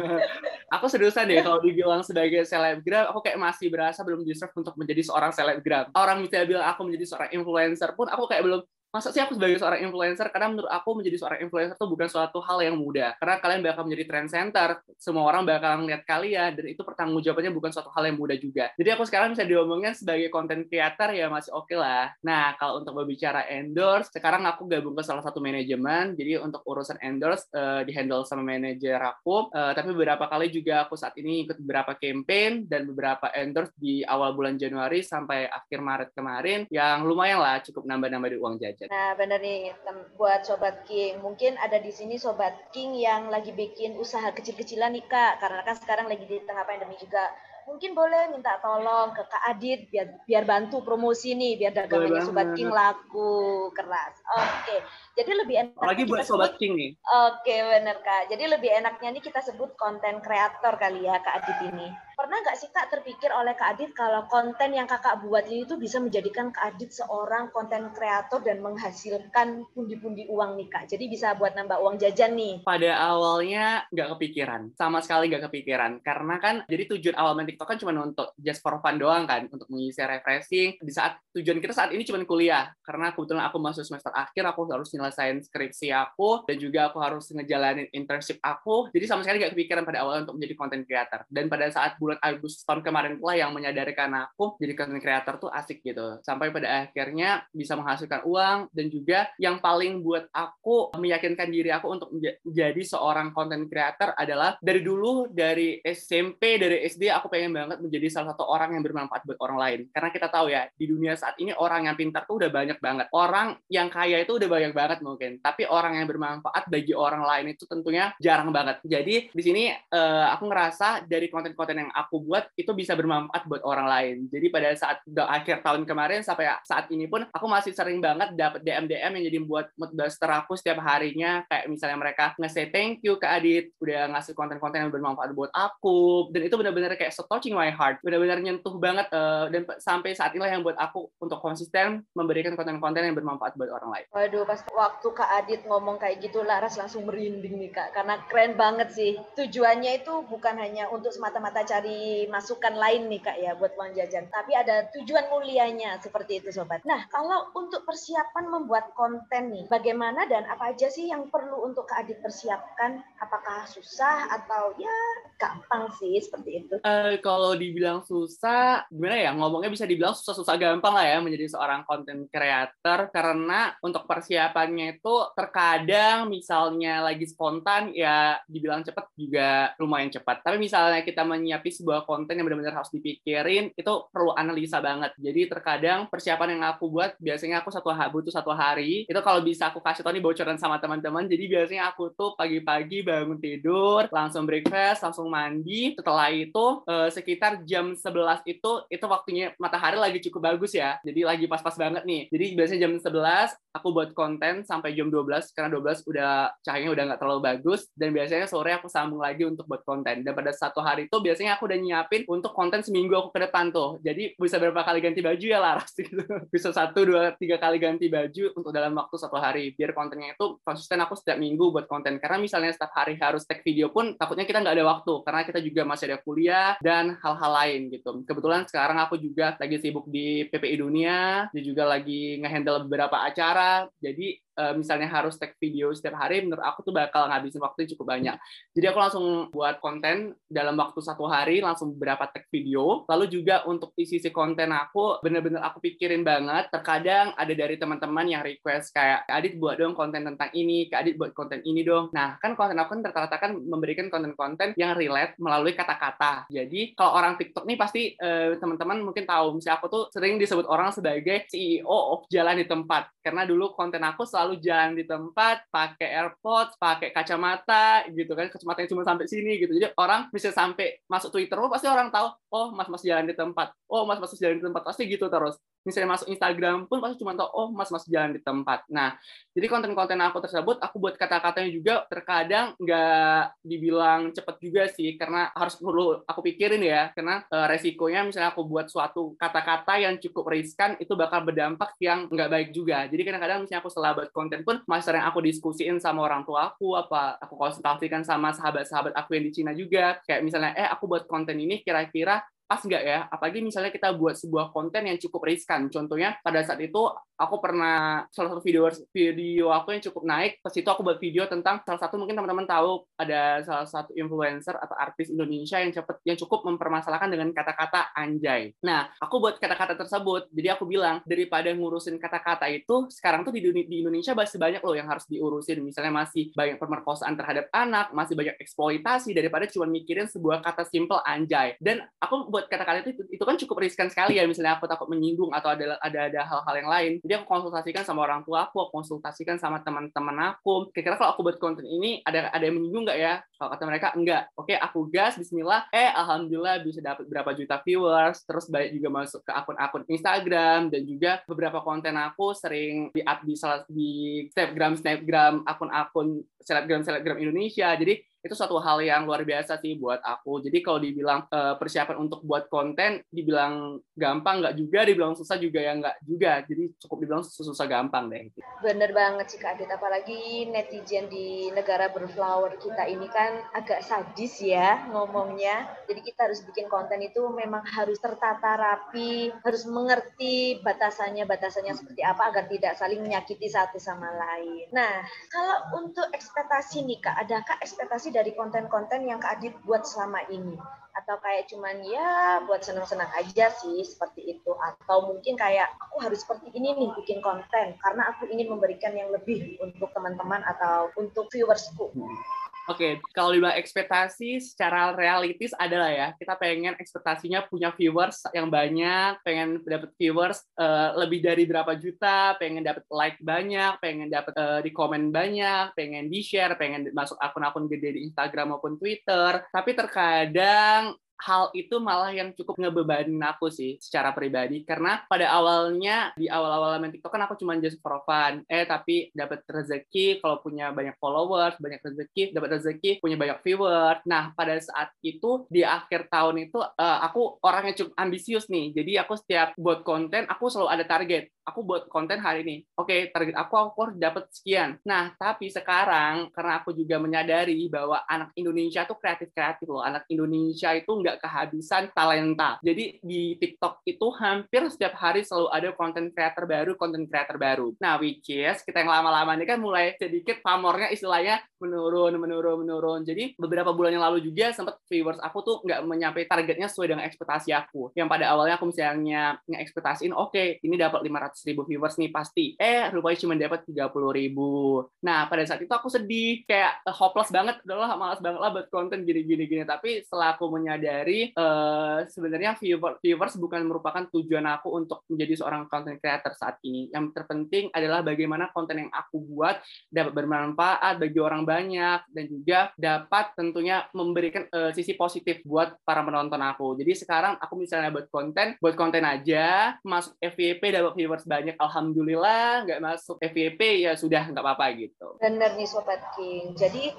aku 0.75 0.85
seriusan 0.91 1.31
deh 1.31 1.39
kalau 1.39 1.63
dibilang 1.63 2.03
sebagai 2.03 2.43
selebgram, 2.43 3.07
aku 3.07 3.23
kayak 3.23 3.39
masih 3.39 3.71
berasa 3.71 4.03
belum 4.03 4.27
deserve 4.27 4.51
untuk 4.59 4.75
menjadi 4.75 4.99
seorang 5.07 5.31
selebgram. 5.31 5.87
Orang 5.95 6.27
bisa 6.27 6.43
bilang 6.43 6.67
aku 6.67 6.83
menjadi 6.83 7.05
seorang 7.07 7.31
influencer 7.31 7.95
pun 7.95 8.11
aku 8.11 8.27
kayak 8.27 8.43
belum 8.43 8.61
masa 8.93 9.09
sih 9.09 9.17
aku 9.17 9.33
sebagai 9.33 9.57
seorang 9.57 9.81
influencer? 9.81 10.29
Karena 10.29 10.53
menurut 10.53 10.69
aku 10.69 10.93
menjadi 10.93 11.17
seorang 11.17 11.49
influencer 11.49 11.73
itu 11.73 11.87
bukan 11.89 12.05
suatu 12.05 12.37
hal 12.45 12.61
yang 12.61 12.77
mudah. 12.77 13.17
Karena 13.17 13.41
kalian 13.41 13.61
bakal 13.65 13.89
menjadi 13.89 14.05
trend 14.05 14.29
center 14.29 14.69
semua 15.01 15.25
orang 15.25 15.49
bakal 15.49 15.81
ngeliat 15.81 16.05
kalian 16.05 16.53
dan 16.53 16.65
itu 16.69 16.85
pertanggungjawabannya 16.85 17.49
bukan 17.49 17.73
suatu 17.73 17.89
hal 17.89 18.05
yang 18.05 18.21
mudah 18.21 18.37
juga. 18.37 18.69
Jadi 18.77 18.89
aku 18.93 19.03
sekarang 19.09 19.33
bisa 19.33 19.49
diomongin 19.49 19.97
sebagai 19.97 20.29
content 20.29 20.69
creator 20.69 21.09
ya 21.09 21.25
masih 21.25 21.49
oke 21.57 21.73
okay 21.73 21.77
lah. 21.81 22.13
Nah 22.21 22.53
kalau 22.61 22.85
untuk 22.85 22.93
berbicara 22.93 23.49
endorse 23.49 24.13
sekarang 24.13 24.45
aku 24.45 24.69
gabung 24.69 24.93
ke 24.93 25.01
salah 25.01 25.25
satu 25.25 25.41
manajemen. 25.41 26.13
Jadi 26.13 26.37
untuk 26.37 26.61
urusan 26.69 27.01
endorse 27.01 27.49
uh, 27.57 27.81
dihandle 27.81 28.29
sama 28.29 28.45
manajer 28.45 29.01
aku. 29.01 29.49
Uh, 29.49 29.73
tapi 29.73 29.89
beberapa 29.89 30.29
kali 30.29 30.53
juga 30.53 30.85
aku 30.85 30.93
saat 30.93 31.17
ini 31.17 31.49
ikut 31.49 31.57
beberapa 31.65 31.97
campaign 31.97 32.69
dan 32.69 32.85
beberapa 32.85 33.33
endorse 33.33 33.73
di 33.73 34.05
awal 34.05 34.37
bulan 34.37 34.53
Januari 34.61 35.01
sampai 35.01 35.49
akhir 35.49 35.81
Maret 35.81 36.09
kemarin 36.13 36.69
yang 36.69 37.01
lumayan 37.09 37.41
lah 37.41 37.57
cukup 37.65 37.89
nambah-nambah 37.89 38.29
di 38.29 38.37
uang 38.37 38.55
jajan 38.61 38.82
Nah, 38.89 39.15
benar 39.19 39.39
nih 39.39 39.71
buat 40.17 40.43
Sobat 40.47 40.83
King. 40.87 41.21
Mungkin 41.21 41.55
ada 41.59 41.79
di 41.79 41.91
sini 41.91 42.15
Sobat 42.15 42.71
King 42.71 42.97
yang 42.97 43.29
lagi 43.29 43.51
bikin 43.55 43.95
usaha 43.99 44.31
kecil-kecilan 44.33 44.95
nih 44.95 45.05
Kak. 45.05 45.39
Karena 45.39 45.61
kan 45.63 45.75
sekarang 45.77 46.05
lagi 46.09 46.25
di 46.25 46.41
tengah 46.43 46.63
pandemi 46.63 46.97
juga. 46.99 47.31
Mungkin 47.63 47.95
boleh 47.95 48.27
minta 48.27 48.59
tolong 48.59 49.15
ke 49.15 49.23
Kak 49.23 49.43
Adit 49.55 49.87
biar 49.87 50.19
biar 50.27 50.43
bantu 50.43 50.83
promosi 50.83 51.31
nih 51.31 51.55
biar 51.55 51.71
dagangannya 51.71 52.27
Sobat 52.27 52.51
King 52.59 52.67
laku 52.67 53.71
keras. 53.71 54.19
Oke. 54.35 54.43
Okay. 54.67 54.79
Jadi 55.15 55.31
lebih 55.31 55.55
enak 55.63 55.79
lagi 55.79 56.03
buat 56.03 56.27
Sobat 56.27 56.55
sebut, 56.55 56.59
King 56.59 56.73
nih. 56.75 56.91
Oke, 56.99 57.47
okay, 57.47 57.59
benar 57.63 58.03
Kak. 58.03 58.27
Jadi 58.27 58.43
lebih 58.51 58.67
enaknya 58.67 59.15
nih 59.15 59.23
kita 59.23 59.39
sebut 59.39 59.79
konten 59.79 60.19
kreator 60.19 60.75
kali 60.75 61.07
ya 61.07 61.23
Kak 61.23 61.39
Adit 61.39 61.71
ini. 61.71 61.87
Pernah 62.13 62.45
nggak 62.45 62.57
sih 62.61 62.69
Kak 62.69 62.93
terpikir 62.93 63.33
oleh 63.33 63.57
Kak 63.57 63.73
Adit 63.73 63.89
kalau 63.97 64.29
konten 64.29 64.69
yang 64.69 64.85
Kakak 64.85 65.25
buat 65.25 65.49
ini 65.49 65.65
tuh 65.65 65.81
bisa 65.81 65.97
menjadikan 65.97 66.53
Kak 66.53 66.77
Adit 66.77 66.93
seorang 66.93 67.49
konten 67.49 67.89
kreator 67.89 68.45
dan 68.45 68.61
menghasilkan 68.61 69.65
pundi-pundi 69.73 70.29
uang 70.29 70.53
nih 70.53 70.69
Kak. 70.69 70.93
Jadi 70.93 71.09
bisa 71.09 71.33
buat 71.33 71.57
nambah 71.57 71.81
uang 71.81 71.97
jajan 71.97 72.37
nih. 72.37 72.61
Pada 72.61 73.01
awalnya 73.01 73.89
nggak 73.89 74.13
kepikiran, 74.13 74.61
sama 74.77 75.01
sekali 75.01 75.33
nggak 75.33 75.49
kepikiran. 75.49 76.05
Karena 76.05 76.37
kan 76.37 76.55
jadi 76.69 76.85
tujuan 76.93 77.17
awal 77.17 77.33
main 77.33 77.49
TikTok 77.49 77.65
kan 77.65 77.77
cuma 77.81 77.97
untuk 77.97 78.37
just 78.37 78.61
for 78.61 78.77
fun 78.77 79.01
doang 79.01 79.25
kan, 79.25 79.49
untuk 79.49 79.65
mengisi 79.73 80.05
refreshing. 80.05 80.77
Di 80.77 80.93
saat 80.93 81.17
tujuan 81.33 81.57
kita 81.57 81.73
saat 81.73 81.97
ini 81.97 82.05
cuma 82.05 82.21
kuliah. 82.29 82.69
Karena 82.85 83.09
kebetulan 83.09 83.49
aku 83.49 83.57
masuk 83.57 83.89
semester 83.89 84.13
akhir, 84.13 84.53
aku 84.53 84.69
harus 84.69 84.93
nyelesain 84.93 85.41
skripsi 85.41 85.89
aku 85.89 86.45
dan 86.45 86.61
juga 86.61 86.93
aku 86.93 87.01
harus 87.01 87.25
ngejalanin 87.33 87.89
internship 87.89 88.37
aku. 88.37 88.93
Jadi 88.93 89.05
sama 89.09 89.25
sekali 89.25 89.41
nggak 89.41 89.57
kepikiran 89.57 89.81
pada 89.81 90.05
awal 90.05 90.21
untuk 90.21 90.37
menjadi 90.37 90.53
content 90.61 90.85
creator. 90.85 91.25
Dan 91.33 91.49
pada 91.49 91.65
saat 91.73 91.97
bulan 92.03 92.19
Agustus 92.19 92.67
tahun 92.67 92.83
kemarin 92.83 93.15
pula 93.15 93.39
yang 93.39 93.55
menyadarkan 93.55 94.27
aku 94.27 94.59
jadi 94.59 94.75
content 94.75 94.99
creator 94.99 95.39
tuh 95.39 95.47
asik 95.47 95.79
gitu. 95.79 96.19
Sampai 96.19 96.51
pada 96.51 96.83
akhirnya 96.83 97.47
bisa 97.55 97.79
menghasilkan 97.79 98.27
uang 98.27 98.67
dan 98.75 98.85
juga 98.91 99.31
yang 99.39 99.63
paling 99.63 100.03
buat 100.03 100.27
aku 100.35 100.91
meyakinkan 100.99 101.47
diri 101.47 101.71
aku 101.71 101.87
untuk 101.87 102.11
menjadi 102.11 102.81
seorang 102.83 103.31
content 103.31 103.63
creator 103.71 104.11
adalah 104.19 104.59
dari 104.59 104.83
dulu 104.83 105.31
dari 105.31 105.79
SMP 105.79 106.59
dari 106.59 106.83
SD 106.83 107.07
aku 107.07 107.31
pengen 107.31 107.55
banget 107.55 107.79
menjadi 107.79 108.11
salah 108.11 108.35
satu 108.35 108.43
orang 108.43 108.75
yang 108.75 108.83
bermanfaat 108.83 109.23
buat 109.23 109.39
orang 109.39 109.57
lain. 109.57 109.79
Karena 109.95 110.09
kita 110.11 110.27
tahu 110.27 110.51
ya 110.51 110.67
di 110.75 110.85
dunia 110.89 111.15
saat 111.15 111.39
ini 111.39 111.55
orang 111.55 111.87
yang 111.87 111.95
pintar 111.95 112.27
tuh 112.27 112.43
udah 112.43 112.51
banyak 112.51 112.77
banget. 112.83 113.07
Orang 113.13 113.55
yang 113.69 113.87
kaya 113.87 114.19
itu 114.19 114.35
udah 114.35 114.49
banyak 114.49 114.73
banget 114.75 114.99
mungkin. 115.05 115.37
Tapi 115.39 115.69
orang 115.69 116.01
yang 116.01 116.07
bermanfaat 116.09 116.67
bagi 116.67 116.91
orang 116.91 117.23
lain 117.23 117.53
itu 117.53 117.63
tentunya 117.69 118.11
jarang 118.17 118.49
banget. 118.49 118.81
Jadi 118.83 119.29
di 119.29 119.43
sini 119.43 119.69
uh, 119.69 120.33
aku 120.33 120.49
ngerasa 120.49 121.05
dari 121.05 121.29
konten-konten 121.29 121.77
yang 121.77 121.91
aku 121.93 122.25
buat 122.25 122.49
itu 122.57 122.73
bisa 122.73 122.97
bermanfaat 122.97 123.45
buat 123.45 123.61
orang 123.61 123.87
lain. 123.87 124.15
Jadi 124.33 124.47
pada 124.49 124.69
saat 124.73 125.05
akhir 125.05 125.61
tahun 125.61 125.85
kemarin 125.85 126.25
sampai 126.25 126.49
saat 126.65 126.89
ini 126.89 127.05
pun 127.05 127.23
aku 127.29 127.45
masih 127.45 127.71
sering 127.71 128.01
banget 128.01 128.33
dapat 128.33 128.65
DM 128.65 128.89
DM 128.89 129.11
yang 129.19 129.25
jadi 129.29 129.39
buat 129.45 129.65
mood 129.77 129.91
booster 129.93 130.29
aku 130.29 130.57
setiap 130.57 130.81
harinya. 130.81 131.45
Kayak 131.47 131.65
misalnya 131.69 131.97
mereka 132.01 132.25
nge-say 132.41 132.73
thank 132.73 132.99
you 133.05 133.15
ke 133.21 133.27
Adit 133.29 133.69
udah 133.79 134.09
ngasih 134.17 134.33
konten-konten 134.33 134.87
yang 134.87 134.93
bermanfaat 134.93 135.31
buat 135.37 135.51
aku. 135.53 136.29
Dan 136.33 136.49
itu 136.49 136.55
benar-benar 136.57 136.95
kayak 136.97 137.13
so 137.13 137.25
touching 137.29 137.53
my 137.53 137.69
heart. 137.69 138.01
Benar-benar 138.01 138.39
nyentuh 138.39 138.73
banget 138.79 139.07
uh, 139.11 139.51
dan 139.51 139.67
sampai 139.77 140.15
saat 140.15 140.33
inilah 140.33 140.49
yang 140.49 140.63
buat 140.63 140.77
aku 140.79 141.11
untuk 141.19 141.43
konsisten 141.43 142.01
memberikan 142.15 142.55
konten-konten 142.55 143.03
yang 143.03 143.17
bermanfaat 143.17 143.53
buat 143.59 143.69
orang 143.69 143.89
lain. 143.91 144.05
Waduh 144.15 144.43
pas 144.47 144.63
waktu 144.71 145.07
Kak 145.11 145.29
Adit 145.43 145.61
ngomong 145.67 145.99
kayak 145.99 146.23
gitu 146.23 146.41
Laras 146.41 146.79
langsung 146.79 147.03
merinding 147.03 147.59
nih 147.59 147.71
Kak. 147.75 147.91
Karena 147.91 148.23
keren 148.31 148.55
banget 148.55 148.95
sih. 148.95 149.19
Tujuannya 149.35 149.99
itu 149.99 150.13
bukan 150.31 150.55
hanya 150.55 150.87
untuk 150.87 151.11
semata-mata 151.11 151.67
cari 151.67 151.82
masukan 152.29 152.77
lain 152.77 153.09
nih 153.09 153.21
Kak 153.25 153.37
ya 153.41 153.57
buat 153.57 153.73
uang 153.73 153.97
jajan 153.97 154.29
tapi 154.29 154.53
ada 154.53 154.85
tujuan 154.93 155.25
mulianya 155.33 155.97
seperti 155.97 156.37
itu 156.37 156.53
sobat. 156.53 156.85
Nah 156.85 157.09
kalau 157.09 157.49
untuk 157.57 157.87
persiapan 157.89 158.45
membuat 158.53 158.93
konten 158.93 159.49
nih, 159.49 159.65
bagaimana 159.65 160.29
dan 160.29 160.45
apa 160.45 160.75
aja 160.75 160.87
sih 160.93 161.09
yang 161.09 161.33
perlu 161.33 161.65
untuk 161.65 161.89
Kak 161.89 162.05
Adit 162.05 162.21
persiapkan? 162.21 163.01
Apakah 163.17 163.65
susah 163.65 164.29
atau 164.29 164.77
ya 164.77 164.93
gampang 165.41 165.89
sih 165.97 166.21
seperti 166.21 166.61
itu? 166.61 166.75
Uh, 166.85 167.17
kalau 167.25 167.57
dibilang 167.57 168.05
susah, 168.05 168.85
gimana 168.93 169.17
ya 169.17 169.31
ngomongnya 169.33 169.73
bisa 169.73 169.89
dibilang 169.89 170.13
susah-susah 170.13 170.55
gampang 170.61 170.93
lah 170.93 171.05
ya 171.09 171.17
menjadi 171.23 171.57
seorang 171.57 171.81
content 171.89 172.29
creator 172.29 173.09
karena 173.09 173.73
untuk 173.81 174.05
persiapannya 174.05 175.01
itu 175.01 175.15
terkadang 175.33 176.29
misalnya 176.29 177.01
lagi 177.01 177.25
spontan 177.25 177.89
ya 177.95 178.37
dibilang 178.45 178.85
cepat 178.85 179.09
juga 179.17 179.73
lumayan 179.81 180.13
cepat. 180.13 180.45
Tapi 180.45 180.61
misalnya 180.61 181.01
kita 181.01 181.25
menyiapkan 181.25 181.72
sebuah 181.73 182.05
konten 182.05 182.37
yang 182.37 182.45
benar-benar 182.45 182.79
harus 182.79 182.93
dipikirin 182.93 183.73
itu 183.73 183.93
perlu 184.13 184.31
analisa 184.37 184.79
banget. 184.79 185.11
Jadi 185.17 185.49
terkadang 185.49 186.07
persiapan 186.07 186.57
yang 186.57 186.63
aku 186.69 186.87
buat 186.87 187.17
biasanya 187.17 187.65
aku 187.65 187.73
satu 187.73 187.89
butuh 188.13 188.31
satu 188.31 188.53
hari. 188.53 189.09
Itu 189.09 189.19
kalau 189.25 189.41
bisa 189.41 189.73
aku 189.73 189.81
kasih 189.81 190.05
tau 190.05 190.13
nih 190.13 190.23
bocoran 190.23 190.55
sama 190.61 190.77
teman-teman 190.77 191.25
jadi 191.25 191.49
biasanya 191.49 191.83
aku 191.89 192.13
tuh 192.13 192.37
pagi-pagi 192.37 193.01
bangun 193.01 193.41
tidur 193.41 194.05
langsung 194.13 194.45
breakfast 194.45 195.01
langsung 195.01 195.27
mandi. 195.31 195.97
Setelah 195.97 196.29
itu 196.29 196.65
eh, 196.85 197.09
sekitar 197.09 197.65
jam 197.65 197.97
11 197.97 198.45
itu 198.45 198.71
itu 198.87 199.05
waktunya 199.09 199.55
matahari 199.57 199.97
lagi 199.97 200.19
cukup 200.29 200.53
bagus 200.53 200.77
ya. 200.77 201.01
Jadi 201.01 201.25
lagi 201.25 201.45
pas-pas 201.49 201.73
banget 201.73 202.03
nih. 202.05 202.29
Jadi 202.29 202.45
biasanya 202.53 202.79
jam 202.85 202.93
11 202.99 203.73
aku 203.73 203.87
buat 203.89 204.09
konten 204.13 204.61
sampai 204.61 204.93
jam 204.93 205.09
12 205.09 205.55
karena 205.57 205.69
12 205.73 206.05
udah 206.05 206.31
cahayanya 206.61 206.91
udah 206.93 207.03
nggak 207.09 207.19
terlalu 207.19 207.41
bagus. 207.41 207.89
Dan 207.97 208.13
biasanya 208.13 208.45
sore 208.45 208.75
aku 208.75 208.87
sambung 208.91 209.23
lagi 209.23 209.47
untuk 209.47 209.65
buat 209.65 209.81
konten. 209.81 210.21
Dan 210.21 210.33
pada 210.37 210.53
satu 210.53 210.83
hari 210.83 211.09
itu 211.09 211.17
biasanya 211.17 211.57
aku 211.57 211.62
udah 211.65 211.77
nyiapin 211.79 212.27
untuk 212.27 212.51
konten 212.51 212.83
seminggu 212.83 213.15
aku 213.15 213.29
ke 213.33 213.49
depan 213.49 213.71
tuh. 213.71 213.99
Jadi 214.03 214.35
bisa 214.35 214.59
berapa 214.59 214.83
kali 214.83 214.99
ganti 214.99 215.19
baju 215.23 215.45
ya 215.45 215.59
laras? 215.59 215.91
Gitu. 216.03 216.19
Bisa 216.51 216.69
satu 216.75 217.07
dua 217.07 217.31
tiga 217.39 217.55
kali 217.57 217.79
ganti 217.79 218.11
baju 218.11 218.51
untuk 218.59 218.75
dalam 218.75 218.91
waktu 218.93 219.15
satu 219.15 219.39
hari 219.39 219.71
biar 219.71 219.95
kontennya 219.95 220.35
itu 220.35 220.59
konsisten 220.61 220.99
aku 220.99 221.15
setiap 221.15 221.39
minggu 221.39 221.71
buat 221.71 221.87
konten. 221.87 222.19
Karena 222.19 222.37
misalnya 222.37 222.75
setiap 222.75 222.91
hari 222.91 223.15
harus 223.17 223.47
tag 223.47 223.63
video 223.63 223.87
pun 223.89 224.19
takutnya 224.19 224.43
kita 224.43 224.59
nggak 224.59 224.75
ada 224.75 224.85
waktu 224.85 225.13
karena 225.23 225.41
kita 225.47 225.59
juga 225.63 225.81
masih 225.87 226.05
ada 226.11 226.17
kuliah 226.19 226.75
dan 226.83 227.15
hal-hal 227.23 227.51
lain 227.55 227.81
gitu. 227.89 228.21
Kebetulan 228.27 228.67
sekarang 228.67 228.99
aku 228.99 229.15
juga 229.15 229.55
lagi 229.55 229.79
sibuk 229.79 230.05
di 230.11 230.45
PPI 230.51 230.75
Dunia 230.75 231.47
dia 231.49 231.63
juga 231.63 231.87
lagi 231.87 232.41
ngehandle 232.41 232.85
beberapa 232.89 233.23
acara. 233.23 233.87
Jadi 234.01 234.37
uh, 234.57 234.73
misalnya 234.77 235.09
harus 235.09 235.37
tag 235.37 235.57
video 235.57 235.91
setiap 235.93 236.17
hari, 236.17 236.45
menurut 236.45 236.63
aku 236.63 236.85
tuh 236.85 236.93
bakal 236.93 237.29
ngabisin 237.29 237.61
waktu 237.61 237.89
cukup 237.93 238.17
banyak. 238.17 238.35
Jadi 238.73 238.85
aku 238.89 238.99
langsung 238.99 239.25
buat 239.49 239.77
konten 239.81 240.37
dalam 240.49 240.77
waktu 240.77 240.99
satu 241.01 241.25
hari, 241.29 241.61
langsung 241.61 241.93
beberapa 241.93 242.29
tag 242.29 242.49
video. 242.49 243.05
Lalu 243.09 243.25
juga 243.29 243.65
untuk 243.69 243.93
isi 243.97 244.17
si 244.17 244.29
konten 244.33 244.73
aku, 244.73 245.21
bener-bener 245.21 245.61
aku 245.61 245.81
pikirin 245.81 246.25
banget. 246.25 246.69
Terkadang 246.73 247.33
ada 247.37 247.53
dari 247.53 247.75
teman-teman 247.77 248.25
yang 248.29 248.41
request 248.41 248.93
kayak, 248.93 249.25
Kak 249.29 249.35
Adit 249.39 249.53
buat 249.57 249.77
dong 249.79 249.97
konten 249.97 250.25
tentang 250.25 250.49
ini, 250.53 250.89
Kak 250.89 251.05
Adit 251.05 251.15
buat 251.15 251.31
konten 251.33 251.63
ini 251.63 251.81
dong. 251.81 252.13
Nah, 252.13 252.37
kan 252.37 252.53
konten 252.53 252.77
aku 252.77 252.99
kan 252.99 253.01
rata-rata 253.09 253.37
kan 253.39 253.51
memberikan 253.55 254.07
konten-konten 254.11 254.77
yang 254.77 254.93
relate 254.93 255.37
melalui 255.39 255.73
kata-kata. 255.73 256.45
Jadi 256.51 256.93
kalau 256.93 257.15
orang 257.17 257.39
TikTok 257.39 257.65
nih 257.65 257.77
pasti 257.79 258.01
uh, 258.19 258.55
teman-teman 258.59 259.01
mungkin 259.01 259.25
tahu, 259.25 259.57
misalnya 259.57 259.79
aku 259.79 259.87
tuh 259.89 260.03
sering 260.11 260.37
disebut 260.37 260.67
orang 260.67 260.91
sebagai 260.91 261.47
CEO 261.47 261.87
of 261.87 262.27
jalan 262.27 262.59
di 262.59 262.65
tempat. 262.67 263.09
Karena 263.23 263.47
dulu 263.47 263.71
konten 263.71 264.03
aku 264.03 264.27
selalu 264.27 264.42
selalu 264.43 264.59
jalan 264.59 264.91
di 264.99 265.07
tempat 265.07 265.63
pakai 265.71 266.19
AirPods, 266.19 266.75
pakai 266.75 267.15
kacamata 267.15 268.03
gitu 268.11 268.35
kan, 268.35 268.51
kacamata 268.51 268.83
yang 268.83 268.91
cuma 268.91 269.07
sampai 269.07 269.23
sini 269.23 269.55
gitu. 269.55 269.71
Jadi 269.71 269.95
orang 269.95 270.27
bisa 270.35 270.51
sampai 270.51 270.99
masuk 271.07 271.31
Twitter, 271.31 271.55
pasti 271.71 271.87
orang 271.87 272.11
tahu, 272.11 272.27
oh 272.51 272.75
mas-mas 272.75 273.07
jalan 273.07 273.23
di 273.23 273.31
tempat, 273.31 273.71
oh 273.87 274.03
mas-mas 274.03 274.35
jalan 274.35 274.59
di 274.59 274.65
tempat, 274.67 274.83
pasti 274.83 275.07
gitu 275.07 275.31
terus 275.31 275.55
misalnya 275.83 276.15
masuk 276.15 276.27
Instagram 276.31 276.87
pun 276.87 277.03
pasti 277.03 277.19
cuma 277.19 277.35
tahu 277.35 277.49
oh 277.51 277.69
mas 277.75 277.91
mas 277.91 278.07
jalan 278.07 278.35
di 278.35 278.41
tempat. 278.41 278.87
Nah 278.89 279.15
jadi 279.51 279.67
konten-konten 279.69 280.17
aku 280.23 280.39
tersebut 280.43 280.79
aku 280.79 280.95
buat 280.97 281.15
kata-katanya 281.19 281.69
juga 281.69 281.93
terkadang 282.07 282.73
nggak 282.79 283.59
dibilang 283.61 284.31
cepet 284.31 284.55
juga 284.63 284.83
sih 284.89 285.15
karena 285.19 285.51
harus 285.53 285.75
perlu 285.77 286.23
aku 286.23 286.39
pikirin 286.41 286.81
ya 286.81 287.11
karena 287.11 287.43
e, 287.47 287.57
resikonya 287.69 288.23
misalnya 288.25 288.55
aku 288.55 288.63
buat 288.65 288.87
suatu 288.87 289.35
kata-kata 289.35 289.99
yang 289.99 290.15
cukup 290.17 290.49
riskan 290.49 290.95
itu 290.97 291.13
bakal 291.13 291.43
berdampak 291.43 291.93
yang 291.99 292.25
nggak 292.31 292.49
baik 292.49 292.69
juga. 292.71 293.05
Jadi 293.11 293.21
kadang-kadang 293.21 293.67
misalnya 293.67 293.81
aku 293.83 293.91
setelah 293.91 294.11
buat 294.17 294.29
konten 294.31 294.63
pun 294.63 294.81
masih 294.87 295.05
sering 295.13 295.25
aku 295.27 295.39
diskusiin 295.43 295.99
sama 295.99 296.23
orang 296.23 296.47
tua 296.47 296.71
aku 296.71 296.95
apa 296.95 297.37
aku 297.43 297.59
konsultasikan 297.59 298.23
sama 298.23 298.55
sahabat-sahabat 298.55 299.13
aku 299.13 299.35
yang 299.35 299.45
di 299.45 299.51
Cina 299.51 299.71
juga. 299.75 300.17
Kayak 300.23 300.41
misalnya 300.47 300.71
eh 300.79 300.87
aku 300.87 301.05
buat 301.05 301.27
konten 301.27 301.59
ini 301.59 301.83
kira-kira 301.83 302.39
pas 302.73 302.81
nggak 302.81 303.03
ya? 303.05 303.29
Apalagi 303.29 303.61
misalnya 303.61 303.93
kita 303.93 304.17
buat 304.17 304.33
sebuah 304.33 304.73
konten 304.73 305.05
yang 305.05 305.21
cukup 305.21 305.45
riskan. 305.45 305.93
Contohnya 305.93 306.41
pada 306.41 306.65
saat 306.65 306.81
itu 306.81 307.05
aku 307.37 307.61
pernah 307.61 308.25
salah 308.33 308.49
satu 308.53 308.65
video 308.65 308.89
video 309.13 309.69
aku 309.69 309.93
yang 309.93 310.01
cukup 310.01 310.25
naik. 310.25 310.57
Pas 310.57 310.73
itu 310.73 310.89
aku 310.89 311.05
buat 311.05 311.21
video 311.21 311.45
tentang 311.45 311.85
salah 311.85 312.01
satu 312.01 312.17
mungkin 312.17 312.33
teman-teman 312.33 312.65
tahu 312.65 313.05
ada 313.13 313.61
salah 313.61 313.85
satu 313.85 314.17
influencer 314.17 314.73
atau 314.73 314.97
artis 314.97 315.29
Indonesia 315.29 315.77
yang 315.77 315.93
cepet 315.93 316.17
yang 316.25 316.37
cukup 316.41 316.65
mempermasalahkan 316.65 317.29
dengan 317.29 317.53
kata-kata 317.53 318.09
anjay. 318.17 318.73
Nah, 318.81 319.13
aku 319.21 319.37
buat 319.37 319.61
kata-kata 319.61 319.93
tersebut. 319.93 320.49
Jadi 320.49 320.67
aku 320.73 320.89
bilang 320.89 321.21
daripada 321.29 321.69
ngurusin 321.69 322.17
kata-kata 322.17 322.65
itu 322.73 323.05
sekarang 323.13 323.45
tuh 323.45 323.53
di, 323.53 323.61
di 323.85 324.01
Indonesia 324.01 324.33
masih 324.33 324.57
banyak 324.57 324.81
loh 324.81 324.97
yang 324.97 325.05
harus 325.05 325.29
diurusin. 325.29 325.85
Misalnya 325.85 326.25
masih 326.25 326.49
banyak 326.57 326.81
pemerkosaan 326.81 327.37
terhadap 327.37 327.69
anak, 327.69 328.09
masih 328.17 328.33
banyak 328.33 328.57
eksploitasi 328.57 329.37
daripada 329.37 329.69
cuma 329.69 329.85
mikirin 329.85 330.25
sebuah 330.25 330.65
kata 330.65 330.89
simple 330.89 331.21
anjay. 331.21 331.77
Dan 331.77 332.01
aku 332.17 332.49
buat 332.49 332.62
kata-kata 332.67 333.05
itu 333.07 333.23
itu 333.29 333.43
kan 333.43 333.55
cukup 333.59 333.83
riskan 333.83 334.07
sekali 334.09 334.39
ya 334.39 334.47
misalnya 334.47 334.77
aku 334.77 334.89
takut 334.89 335.07
menyinggung 335.09 335.51
atau 335.51 335.73
ada 335.73 335.97
ada 336.01 336.19
ada 336.29 336.41
hal-hal 336.45 336.75
yang 336.79 336.89
lain. 336.89 337.11
Jadi 337.21 337.33
aku 337.39 337.45
konsultasikan 337.47 338.03
sama 338.03 338.23
orang 338.25 338.41
tua 338.43 338.67
aku, 338.67 338.83
aku 338.83 338.91
konsultasikan 339.03 339.57
sama 339.59 339.81
teman-teman 339.81 340.55
aku. 340.55 340.89
Kira-kira 340.91 341.19
kalau 341.19 341.31
aku 341.35 341.41
buat 341.45 341.57
konten 341.61 341.85
ini 341.85 342.23
ada 342.23 342.49
ada 342.49 342.63
yang 342.63 342.79
menyinggung 342.79 343.07
nggak 343.07 343.19
ya? 343.19 343.33
Kalau 343.57 343.69
kata 343.73 343.83
mereka 343.87 344.07
enggak. 344.17 344.43
Oke 344.59 344.75
aku 344.75 345.07
gas 345.07 345.39
Bismillah. 345.39 345.87
Eh 345.93 346.09
alhamdulillah 346.11 346.83
bisa 346.83 346.99
dapat 346.99 347.25
berapa 347.29 347.55
juta 347.55 347.79
viewers. 347.83 348.43
Terus 348.43 348.67
banyak 348.67 348.91
juga 348.99 349.09
masuk 349.11 349.41
ke 349.45 349.51
akun-akun 349.51 350.03
Instagram 350.09 350.91
dan 350.91 351.01
juga 351.07 351.31
beberapa 351.47 351.79
konten 351.79 352.15
aku 352.19 352.51
sering 352.57 353.13
di 353.15 353.21
up 353.23 353.39
di 353.45 353.53
salah 353.55 353.81
di 353.87 354.11
snapgram 354.51 354.99
snapgram 354.99 355.63
akun-akun 355.63 356.43
selebgram 356.63 357.01
selebgram 357.03 357.39
Indonesia. 357.39 357.91
Jadi 357.95 358.32
itu 358.43 358.59
suatu 358.59 358.75
hal 358.83 358.99
yang 358.99 359.23
luar 359.23 359.47
biasa 359.47 359.79
sih 359.79 359.95
buat 359.95 360.19
aku. 360.19 360.59
Jadi 360.59 360.83
kalau 360.83 360.99
dibilang 360.99 361.47
uh, 361.47 361.79
persiapan 361.79 362.27
untuk 362.27 362.43
buat 362.43 362.67
konten, 362.67 363.23
dibilang 363.31 364.03
gampang 364.19 364.59
nggak 364.59 364.75
juga, 364.75 364.99
dibilang 365.07 365.31
susah 365.31 365.55
juga 365.55 365.79
ya 365.79 365.95
nggak 365.95 366.17
juga. 366.27 366.59
Jadi 366.67 366.91
cukup 366.99 367.17
dibilang 367.23 367.43
susah 367.47 367.87
gampang 367.87 368.27
deh. 368.27 368.51
Bener 368.83 369.15
banget 369.15 369.47
sih 369.47 369.59
Kak 369.63 369.79
Adit, 369.79 369.87
apalagi 369.87 370.67
netizen 370.67 371.31
di 371.31 371.71
negara 371.71 372.11
berflower 372.11 372.75
kita 372.83 373.07
ini 373.07 373.31
kan 373.31 373.63
agak 373.71 374.03
sadis 374.03 374.59
ya 374.59 375.07
ngomongnya. 375.07 375.87
Jadi 376.11 376.19
kita 376.27 376.51
harus 376.51 376.59
bikin 376.67 376.91
konten 376.91 377.23
itu 377.23 377.47
memang 377.47 377.87
harus 377.95 378.19
tertata 378.19 378.75
rapi, 378.75 379.55
harus 379.63 379.87
mengerti 379.87 380.83
batasannya, 380.83 381.47
batasannya 381.47 381.95
seperti 381.95 382.19
apa 382.27 382.51
agar 382.51 382.67
tidak 382.67 382.99
saling 382.99 383.23
menyakiti 383.23 383.71
satu 383.71 383.95
sama 384.03 384.27
lain. 384.35 384.91
Nah, 384.91 385.23
kalau 385.47 386.03
untuk 386.03 386.27
ekspektasi 386.35 387.07
nih 387.07 387.23
Kak, 387.23 387.39
adakah 387.47 387.79
ekspektasi 387.79 388.32
dari 388.33 388.57
konten-konten 388.57 389.29
yang 389.29 389.37
Kak 389.37 389.61
Adit 389.61 389.77
buat 389.85 390.03
selama 390.03 390.41
ini? 390.49 390.75
atau 391.13 391.37
kayak 391.45 391.69
cuman 391.69 392.01
ya 392.09 392.57
buat 392.65 392.81
senang-senang 392.81 393.29
aja 393.37 393.69
sih 393.69 394.01
seperti 394.01 394.57
itu 394.57 394.71
atau 394.73 395.29
mungkin 395.29 395.53
kayak 395.53 395.93
aku 396.01 396.25
harus 396.25 396.41
seperti 396.41 396.73
ini 396.73 396.89
nih 396.97 397.09
bikin 397.21 397.37
konten 397.45 397.93
karena 398.01 398.33
aku 398.33 398.49
ingin 398.49 398.73
memberikan 398.73 399.13
yang 399.13 399.29
lebih 399.29 399.77
untuk 399.77 400.09
teman-teman 400.17 400.65
atau 400.65 401.13
untuk 401.13 401.53
viewersku. 401.53 402.09
Hmm. 402.17 402.37
Oke, 402.83 402.99
okay, 402.99 403.13
kalau 403.31 403.55
dibilang 403.55 403.79
ekspektasi 403.79 404.59
secara 404.59 405.15
realistis 405.15 405.71
adalah 405.79 406.11
ya, 406.11 406.27
kita 406.35 406.59
pengen 406.59 406.99
ekspektasinya 406.99 407.63
punya 407.71 407.95
viewers 407.95 408.43
yang 408.51 408.67
banyak, 408.67 409.39
pengen 409.47 409.79
dapat 409.87 410.11
viewers 410.19 410.59
uh, 410.75 411.15
lebih 411.15 411.39
dari 411.39 411.63
berapa 411.63 411.95
juta, 411.95 412.59
pengen 412.59 412.83
dapat 412.83 413.07
like 413.07 413.39
banyak, 413.39 413.95
pengen 414.03 414.27
dapat 414.27 414.51
uh, 414.59 414.83
di 414.83 414.91
komen 414.91 415.31
banyak, 415.31 415.95
pengen 415.95 416.27
di 416.27 416.43
share, 416.43 416.75
pengen 416.75 417.07
masuk 417.15 417.39
akun-akun 417.39 417.87
gede 417.87 418.19
di 418.19 418.27
Instagram 418.27 418.75
maupun 418.75 418.99
Twitter. 418.99 419.63
Tapi 419.71 419.91
terkadang 419.95 421.15
hal 421.41 421.73
itu 421.73 421.97
malah 421.97 422.31
yang 422.31 422.53
cukup 422.53 422.77
ngebebanin 422.77 423.39
aku 423.43 423.67
sih 423.69 423.97
secara 423.97 424.31
pribadi. 424.31 424.85
Karena 424.85 425.23
pada 425.25 425.49
awalnya 425.51 426.31
di 426.37 426.47
awal-awal 426.47 427.01
main 427.01 427.11
TikTok 427.13 427.33
kan 427.33 427.43
aku 427.47 427.55
cuma 427.59 427.77
just 427.81 427.99
for 427.99 428.21
fun. 428.23 428.61
Eh 428.69 428.85
tapi 428.85 429.33
dapat 429.33 429.65
rezeki 429.65 430.39
kalau 430.39 430.61
punya 430.61 430.93
banyak 430.93 431.17
followers 431.17 431.75
banyak 431.81 431.99
rezeki 432.03 432.53
dapat 432.53 432.79
rezeki 432.79 433.19
punya 433.19 433.35
banyak 433.39 433.57
viewers. 433.65 434.21
Nah 434.29 434.53
pada 434.53 434.77
saat 434.79 435.11
itu 435.25 435.65
di 435.67 435.81
akhir 435.81 436.31
tahun 436.31 436.69
itu 436.69 436.79
uh, 436.79 437.19
aku 437.25 437.59
orangnya 437.63 438.03
cukup 438.03 438.13
ambisius 438.19 438.69
nih. 438.69 438.93
Jadi 438.95 439.11
aku 439.19 439.33
setiap 439.37 439.75
buat 439.75 440.05
konten 440.05 440.45
aku 440.47 440.69
selalu 440.69 440.89
ada 440.89 441.05
target 441.05 441.49
aku 441.63 441.79
buat 441.83 442.03
konten 442.11 442.39
hari 442.39 442.67
ini 442.67 442.77
oke 442.95 443.07
okay, 443.09 443.31
target 443.31 443.55
aku 443.55 443.73
aku 443.79 443.97
harus 444.09 444.17
dapat 444.19 444.43
sekian 444.51 444.99
nah 445.07 445.31
tapi 445.35 445.71
sekarang 445.71 446.51
karena 446.51 446.83
aku 446.83 446.91
juga 446.93 447.17
menyadari 447.17 447.87
bahwa 447.87 448.21
anak 448.27 448.51
Indonesia 448.55 449.07
tuh 449.07 449.17
kreatif 449.17 449.49
kreatif 449.55 449.87
loh 449.87 450.03
anak 450.03 450.27
Indonesia 450.29 450.91
itu 450.93 451.11
nggak 451.11 451.37
kehabisan 451.43 452.03
talenta. 452.11 452.77
Jadi 452.83 453.19
di 453.23 453.55
TikTok 453.57 454.03
itu 454.07 454.27
hampir 454.35 454.83
setiap 454.89 455.15
hari 455.19 455.45
selalu 455.45 455.67
ada 455.69 455.89
konten 455.95 456.29
creator 456.33 456.63
baru, 456.65 456.91
konten 456.99 457.25
creator 457.29 457.55
baru. 457.55 457.93
Nah, 457.99 458.17
which 458.19 458.49
is 458.51 458.81
kita 458.83 459.03
yang 459.03 459.11
lama-lama 459.11 459.55
ini 459.55 459.65
kan 459.67 459.79
mulai 459.79 460.15
sedikit 460.17 460.59
pamornya 460.59 461.09
istilahnya 461.11 461.63
menurun, 461.79 462.35
menurun, 462.39 462.77
menurun. 462.83 463.21
Jadi 463.23 463.55
beberapa 463.55 463.91
bulan 463.91 464.15
yang 464.15 464.23
lalu 464.23 464.43
juga 464.43 464.71
sempat 464.71 464.99
viewers 465.07 465.39
aku 465.39 465.57
tuh 465.63 465.75
nggak 465.83 466.01
menyampai 466.03 466.43
targetnya 466.47 466.87
sesuai 466.87 467.15
dengan 467.15 467.23
ekspektasi 467.27 467.69
aku. 467.71 468.11
Yang 468.15 468.27
pada 468.31 468.45
awalnya 468.51 468.75
aku 468.79 468.89
misalnya 468.89 469.59
nge-ekspektasiin, 469.67 470.33
oke, 470.33 470.53
okay, 470.53 470.67
ini 470.83 470.95
dapat 470.95 471.23
500 471.23 471.52
ribu 471.61 471.85
viewers 471.85 472.17
nih 472.17 472.33
pasti. 472.33 472.73
Eh, 472.79 473.09
rupanya 473.13 473.37
cuma 473.37 473.53
dapat 473.53 473.85
30 473.85 474.31
ribu. 474.33 475.03
Nah, 475.21 475.45
pada 475.45 475.63
saat 475.67 475.81
itu 475.83 475.93
aku 475.93 476.09
sedih, 476.09 476.65
kayak 476.65 477.05
hopeless 477.13 477.53
banget, 477.53 477.77
udahlah 477.85 478.17
malas 478.17 478.41
banget 478.41 478.59
lah 478.59 478.71
buat 478.73 478.87
konten 478.89 479.21
gini-gini 479.27 479.69
gini. 479.69 479.83
Tapi 479.85 480.23
setelah 480.25 480.55
aku 480.55 480.69
menyadari 480.69 481.23
dari 481.23 481.49
uh, 481.55 482.27
sebenarnya 482.27 482.75
viewer, 482.77 483.17
viewers 483.23 483.55
bukan 483.55 483.87
merupakan 483.87 484.27
tujuan 484.29 484.67
aku 484.69 484.91
untuk 484.91 485.23
menjadi 485.31 485.63
seorang 485.63 485.87
content 485.87 486.19
creator 486.19 486.53
saat 486.53 486.77
ini. 486.83 487.07
Yang 487.09 487.33
terpenting 487.37 487.89
adalah 487.95 488.21
bagaimana 488.21 488.69
konten 488.75 489.07
yang 489.07 489.11
aku 489.11 489.39
buat 489.39 489.79
dapat 490.11 490.33
bermanfaat 490.35 491.17
bagi 491.17 491.39
orang 491.39 491.63
banyak 491.63 492.19
dan 492.27 492.45
juga 492.45 492.91
dapat 492.99 493.55
tentunya 493.55 494.03
memberikan 494.11 494.67
uh, 494.69 494.91
sisi 494.91 495.15
positif 495.15 495.63
buat 495.63 495.95
para 496.03 496.21
penonton 496.21 496.59
aku. 496.59 496.99
Jadi 496.99 497.13
sekarang 497.23 497.55
aku 497.57 497.73
misalnya 497.79 498.11
buat 498.11 498.27
konten, 498.27 498.75
buat 498.83 498.95
konten 498.99 499.23
aja, 499.23 499.95
masuk 500.03 500.35
FYP 500.43 500.93
dapat 500.93 501.13
viewers 501.15 501.42
banyak, 501.45 501.75
alhamdulillah. 501.77 502.87
Nggak 502.87 503.01
masuk 503.03 503.37
FYP 503.39 504.03
ya 504.03 504.15
sudah 504.17 504.49
nggak 504.49 504.63
apa-apa 504.63 504.95
gitu. 504.97 505.37
Bener 505.39 505.75
nih 505.77 505.87
Sobat 505.87 506.21
King. 506.35 506.73
Jadi 506.75 507.13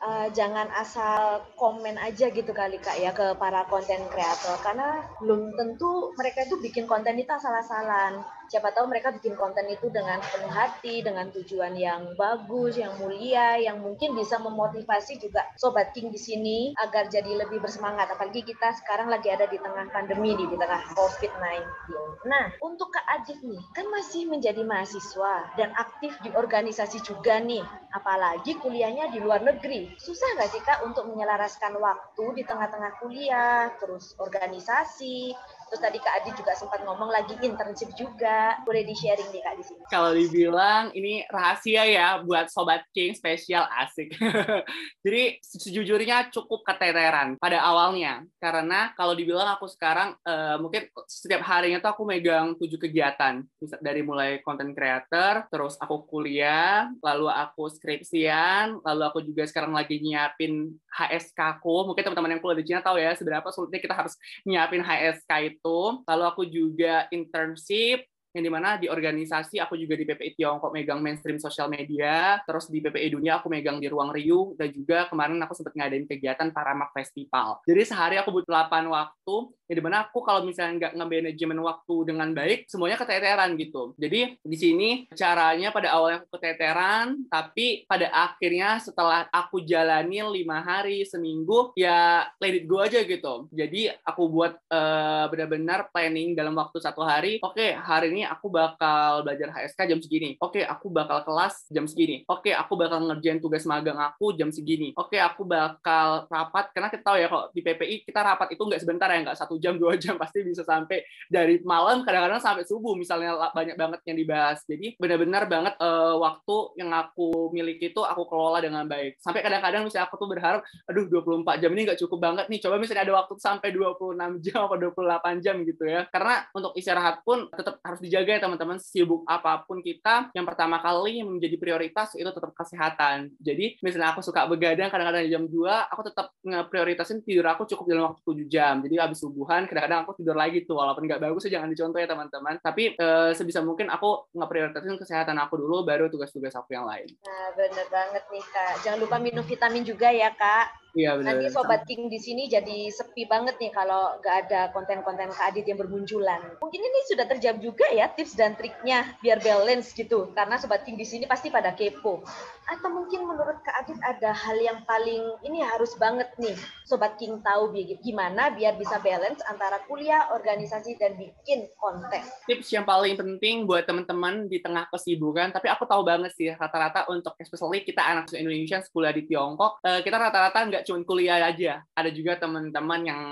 uh, 0.00 0.28
jangan 0.32 0.68
asal 0.74 1.44
komen 1.54 2.00
aja 2.00 2.32
gitu 2.32 2.50
kali 2.50 2.80
kak 2.80 2.96
ya 2.98 3.12
ke 3.12 3.36
para 3.36 3.64
konten 3.68 4.00
kreator 4.08 4.56
karena 4.64 5.04
belum 5.20 5.54
tentu 5.54 6.12
mereka 6.16 6.48
itu 6.48 6.56
bikin 6.58 6.88
konten 6.88 7.20
itu 7.20 7.30
asal-asalan 7.30 8.24
siapa 8.50 8.74
tahu 8.74 8.90
mereka 8.90 9.14
bikin 9.14 9.38
konten 9.38 9.62
itu 9.70 9.86
dengan 9.94 10.18
penuh 10.18 10.50
hati, 10.50 11.06
dengan 11.06 11.30
tujuan 11.30 11.78
yang 11.78 12.18
bagus, 12.18 12.74
yang 12.74 12.98
mulia, 12.98 13.54
yang 13.62 13.78
mungkin 13.78 14.18
bisa 14.18 14.42
memotivasi 14.42 15.22
juga 15.22 15.46
sobat 15.54 15.94
King 15.94 16.10
di 16.10 16.18
sini 16.18 16.58
agar 16.82 17.06
jadi 17.06 17.46
lebih 17.46 17.62
bersemangat. 17.62 18.10
Apalagi 18.10 18.42
kita 18.42 18.74
sekarang 18.82 19.06
lagi 19.06 19.30
ada 19.30 19.46
di 19.46 19.54
tengah 19.54 19.86
pandemi 19.94 20.34
di 20.34 20.50
tengah 20.50 20.82
COVID-19. 20.98 22.26
Nah, 22.26 22.50
untuk 22.58 22.90
Kak 22.90 23.06
Adit 23.22 23.38
nih, 23.46 23.62
kan 23.70 23.86
masih 23.86 24.26
menjadi 24.26 24.66
mahasiswa 24.66 25.54
dan 25.54 25.70
aktif 25.78 26.18
di 26.26 26.34
organisasi 26.34 27.06
juga 27.06 27.38
nih, 27.38 27.62
apalagi 27.94 28.58
kuliahnya 28.58 29.14
di 29.14 29.22
luar 29.22 29.46
negeri. 29.46 29.94
Susah 29.94 30.26
nggak 30.34 30.50
sih 30.50 30.62
Kak 30.66 30.82
untuk 30.82 31.06
menyelaraskan 31.06 31.78
waktu 31.78 32.24
di 32.34 32.42
tengah-tengah 32.42 32.98
kuliah, 32.98 33.70
terus 33.78 34.18
organisasi, 34.18 35.38
Terus 35.70 35.86
tadi 35.86 35.98
Kak 36.02 36.14
Adi 36.18 36.30
juga 36.34 36.52
sempat 36.58 36.82
ngomong 36.82 37.14
lagi 37.14 37.38
internship 37.46 37.94
juga. 37.94 38.58
Boleh 38.66 38.82
di-sharing 38.82 39.30
nih 39.30 39.38
Kak 39.38 39.54
di 39.54 39.62
sini. 39.62 39.82
Kalau 39.86 40.10
dibilang 40.10 40.90
ini 40.98 41.22
rahasia 41.30 41.86
ya 41.86 42.18
buat 42.26 42.50
Sobat 42.50 42.82
King 42.90 43.14
spesial 43.14 43.70
asik. 43.78 44.10
Jadi 45.06 45.38
sejujurnya 45.38 46.34
cukup 46.34 46.66
keteteran 46.66 47.38
pada 47.38 47.62
awalnya. 47.62 48.26
Karena 48.42 48.90
kalau 48.98 49.14
dibilang 49.14 49.46
aku 49.54 49.70
sekarang 49.70 50.18
uh, 50.26 50.58
mungkin 50.58 50.90
setiap 51.06 51.46
harinya 51.46 51.78
tuh 51.78 51.94
aku 51.94 52.02
megang 52.02 52.58
tujuh 52.58 52.82
kegiatan. 52.82 53.46
Dari 53.78 54.02
mulai 54.02 54.42
content 54.42 54.74
creator, 54.74 55.46
terus 55.54 55.78
aku 55.78 56.02
kuliah, 56.10 56.90
lalu 56.98 57.30
aku 57.30 57.70
skripsian, 57.70 58.82
lalu 58.82 59.02
aku 59.06 59.18
juga 59.22 59.46
sekarang 59.46 59.70
lagi 59.70 60.02
nyiapin 60.02 60.74
HSK 60.90 61.62
aku. 61.62 61.94
Mungkin 61.94 62.02
teman-teman 62.02 62.34
yang 62.34 62.42
kuliah 62.42 62.58
di 62.58 62.66
Cina 62.66 62.82
tahu 62.82 62.98
ya 62.98 63.14
seberapa 63.14 63.46
sulitnya 63.54 63.78
kita 63.78 63.94
harus 63.94 64.18
nyiapin 64.42 64.82
HSK 64.82 65.30
itu 65.46 65.59
itu. 65.60 65.80
Lalu 66.08 66.24
aku 66.24 66.42
juga 66.48 67.04
internship 67.12 68.09
yang 68.30 68.44
di 68.46 68.50
mana 68.52 68.78
di 68.78 68.86
organisasi 68.86 69.58
aku 69.58 69.74
juga 69.74 69.98
di 69.98 70.06
PPI 70.06 70.38
Tiongkok 70.38 70.70
megang 70.70 71.02
mainstream 71.02 71.42
sosial 71.42 71.66
media, 71.66 72.38
terus 72.46 72.70
di 72.70 72.78
PPI 72.78 73.18
Dunia 73.18 73.42
aku 73.42 73.50
megang 73.50 73.82
di 73.82 73.90
Ruang 73.90 74.14
Riu, 74.14 74.54
dan 74.54 74.70
juga 74.70 75.10
kemarin 75.10 75.42
aku 75.42 75.54
sempat 75.58 75.74
ngadain 75.74 76.06
kegiatan 76.06 76.54
Paramak 76.54 76.94
Festival. 76.94 77.58
Jadi 77.66 77.82
sehari 77.82 78.16
aku 78.22 78.30
butuh 78.30 78.54
8 78.54 78.86
waktu, 78.86 79.36
ya 79.66 79.74
di 79.74 79.82
mana 79.82 80.06
aku 80.06 80.22
kalau 80.22 80.46
misalnya 80.46 80.86
nggak 80.86 80.92
nge-manajemen 80.98 81.58
waktu 81.62 81.94
dengan 82.06 82.28
baik, 82.30 82.70
semuanya 82.70 82.96
keteteran 83.02 83.58
gitu. 83.58 83.98
Jadi 83.98 84.38
di 84.38 84.56
sini 84.56 84.90
caranya 85.10 85.74
pada 85.74 85.94
awalnya 85.94 86.22
aku 86.22 86.38
keteteran, 86.38 87.26
tapi 87.26 87.82
pada 87.90 88.10
akhirnya 88.14 88.78
setelah 88.78 89.26
aku 89.34 89.62
jalani 89.66 90.22
lima 90.22 90.62
hari, 90.62 91.02
seminggu, 91.02 91.74
ya 91.74 92.26
let 92.38 92.54
it 92.54 92.66
go 92.66 92.82
aja 92.82 93.02
gitu. 93.02 93.50
Jadi 93.50 93.90
aku 94.06 94.22
buat 94.30 94.54
uh, 94.70 95.26
benar-benar 95.30 95.90
planning 95.90 96.38
dalam 96.38 96.54
waktu 96.54 96.78
satu 96.78 97.02
hari, 97.02 97.42
oke 97.42 97.58
okay, 97.58 97.74
hari 97.74 98.12
ini 98.12 98.19
ini 98.20 98.28
aku 98.28 98.52
bakal 98.52 99.24
belajar 99.24 99.48
HSK 99.48 99.80
jam 99.96 100.00
segini. 100.04 100.36
Oke, 100.44 100.60
aku 100.60 100.92
bakal 100.92 101.24
kelas 101.24 101.64
jam 101.72 101.88
segini. 101.88 102.20
Oke, 102.28 102.52
aku 102.52 102.76
bakal 102.76 103.00
ngerjain 103.08 103.40
tugas 103.40 103.64
magang 103.64 103.96
aku 103.96 104.36
jam 104.36 104.52
segini. 104.52 104.92
Oke, 104.92 105.16
aku 105.16 105.48
bakal 105.48 106.28
rapat 106.28 106.68
karena 106.76 106.92
kita 106.92 107.00
tahu 107.00 107.16
ya 107.16 107.32
kalau 107.32 107.48
di 107.56 107.64
PPI 107.64 108.04
kita 108.04 108.20
rapat 108.20 108.52
itu 108.52 108.60
nggak 108.60 108.80
sebentar 108.84 109.08
ya, 109.08 109.24
nggak 109.24 109.38
satu 109.40 109.56
jam 109.56 109.74
dua 109.80 109.96
jam 109.96 110.20
pasti 110.20 110.44
bisa 110.44 110.60
sampai 110.60 111.00
dari 111.32 111.64
malam 111.64 112.04
kadang-kadang 112.04 112.44
sampai 112.44 112.68
subuh 112.68 112.92
misalnya 112.92 113.40
banyak 113.56 113.80
banget 113.80 114.00
yang 114.04 114.16
dibahas. 114.20 114.60
Jadi 114.68 115.00
benar-benar 115.00 115.48
banget 115.48 115.74
uh, 115.80 116.20
waktu 116.20 116.56
yang 116.76 116.92
aku 116.92 117.48
miliki 117.56 117.96
itu 117.96 118.04
aku 118.04 118.28
kelola 118.28 118.60
dengan 118.60 118.84
baik. 118.84 119.16
Sampai 119.16 119.40
kadang-kadang 119.40 119.88
misalnya 119.88 120.12
aku 120.12 120.20
tuh 120.20 120.28
berharap, 120.28 120.60
aduh 120.84 121.08
24 121.08 121.56
jam 121.56 121.72
ini 121.72 121.88
nggak 121.88 122.00
cukup 122.04 122.18
banget 122.20 122.44
nih. 122.52 122.60
Coba 122.60 122.76
misalnya 122.76 123.08
ada 123.08 123.14
waktu 123.24 123.32
sampai 123.40 123.72
26 123.72 124.44
jam 124.44 124.68
atau 124.68 124.76
28 124.76 125.40
jam 125.40 125.56
gitu 125.64 125.88
ya. 125.88 126.04
Karena 126.12 126.44
untuk 126.52 126.76
istirahat 126.76 127.24
pun 127.24 127.48
tetap 127.48 127.80
harus 127.80 128.00
di 128.02 128.09
dijaga 128.10 128.30
ya 128.34 128.40
teman-teman. 128.42 128.82
Sibuk 128.82 129.22
apa 129.30 129.62
pun 129.62 129.78
kita 129.78 130.34
yang 130.34 130.42
pertama 130.42 130.82
kali 130.82 131.22
yang 131.22 131.30
menjadi 131.30 131.54
prioritas 131.54 132.18
itu 132.18 132.26
tetap 132.26 132.50
kesehatan. 132.50 133.30
Jadi 133.38 133.78
misalnya 133.78 134.10
aku 134.10 134.26
suka 134.26 134.50
begadang 134.50 134.90
kadang-kadang 134.90 135.30
jam 135.30 135.46
2 135.46 135.94
aku 135.94 136.02
tetap 136.10 136.34
ngeprioritasin 136.42 137.22
tidur 137.22 137.46
aku 137.46 137.70
cukup 137.70 137.84
dalam 137.86 138.04
waktu 138.10 138.20
7 138.26 138.50
jam. 138.50 138.74
Jadi 138.82 138.94
habis 138.98 139.22
subuhan 139.22 139.70
kadang-kadang 139.70 140.02
aku 140.02 140.18
tidur 140.18 140.34
lagi 140.34 140.66
tuh 140.66 140.74
walaupun 140.74 141.06
nggak 141.06 141.22
bagus 141.22 141.46
jangan 141.46 141.70
dicontoh 141.70 142.02
ya 142.02 142.10
teman-teman. 142.10 142.58
Tapi 142.58 142.98
e, 142.98 143.06
sebisa 143.38 143.62
mungkin 143.62 143.86
aku 143.86 144.34
ngeprioritasin 144.34 144.98
kesehatan 144.98 145.38
aku 145.38 145.62
dulu 145.62 145.86
baru 145.86 146.10
tugas-tugas 146.10 146.58
aku 146.58 146.74
yang 146.74 146.90
lain. 146.90 147.06
Nah 147.22 147.54
bener 147.54 147.86
banget 147.86 148.24
nih 148.34 148.44
kak. 148.50 148.72
Jangan 148.82 148.98
lupa 148.98 149.16
minum 149.22 149.46
vitamin 149.46 149.86
juga 149.86 150.10
ya 150.10 150.34
kak 150.34 150.89
Iya 150.94 151.18
benar. 151.18 151.38
Nanti 151.38 151.46
sobat 151.54 151.82
King 151.86 152.10
di 152.10 152.18
sini 152.18 152.50
jadi 152.50 152.90
sepi 152.90 153.26
banget 153.30 153.56
nih 153.62 153.70
kalau 153.70 154.18
nggak 154.18 154.36
ada 154.46 154.60
konten-konten 154.74 155.30
Kak 155.30 155.54
Adit 155.54 155.66
yang 155.70 155.78
bermunculan. 155.78 156.42
Mungkin 156.58 156.80
ini 156.82 156.98
sudah 157.06 157.26
terjawab 157.30 157.62
juga 157.62 157.86
ya 157.94 158.10
tips 158.10 158.34
dan 158.34 158.58
triknya 158.58 159.14
biar 159.22 159.38
balance 159.38 159.94
gitu. 159.94 160.34
Karena 160.34 160.58
sobat 160.58 160.82
King 160.82 160.98
di 160.98 161.06
sini 161.06 161.24
pasti 161.30 161.48
pada 161.48 161.74
kepo. 161.74 162.26
Atau 162.66 162.90
mungkin 162.90 163.26
menurut 163.26 163.62
Kak 163.62 163.86
Adit 163.86 163.98
ada 164.02 164.34
hal 164.34 164.58
yang 164.58 164.82
paling 164.86 165.38
ini 165.46 165.62
harus 165.62 165.94
banget 165.94 166.30
nih 166.38 166.54
sobat 166.90 167.14
King 167.22 167.38
tahu 167.46 167.70
gimana 168.02 168.50
biar 168.50 168.74
bisa 168.74 168.98
balance 168.98 169.38
antara 169.46 169.78
kuliah, 169.86 170.26
organisasi 170.34 170.98
dan 170.98 171.14
bikin 171.14 171.70
konten. 171.78 172.18
Tips 172.50 172.74
yang 172.74 172.82
paling 172.82 173.14
penting 173.14 173.62
buat 173.62 173.86
teman-teman 173.86 174.50
di 174.50 174.58
tengah 174.58 174.90
kesibukan, 174.90 175.54
tapi 175.54 175.70
aku 175.70 175.86
tahu 175.86 176.02
banget 176.02 176.34
sih 176.34 176.50
rata-rata 176.50 177.06
untuk 177.06 177.38
especially 177.38 177.86
kita 177.86 178.02
anak 178.02 178.26
Indonesia 178.34 178.82
sekolah 178.82 179.14
di 179.14 179.22
Tiongkok, 179.30 179.78
eh, 179.86 180.02
kita 180.02 180.18
rata-rata 180.18 180.58
nggak 180.66 180.79
nggak 180.80 180.88
cuma 180.88 181.04
kuliah 181.04 181.44
aja, 181.44 181.84
ada 181.92 182.08
juga 182.08 182.40
teman-teman 182.40 183.00
yang 183.04 183.22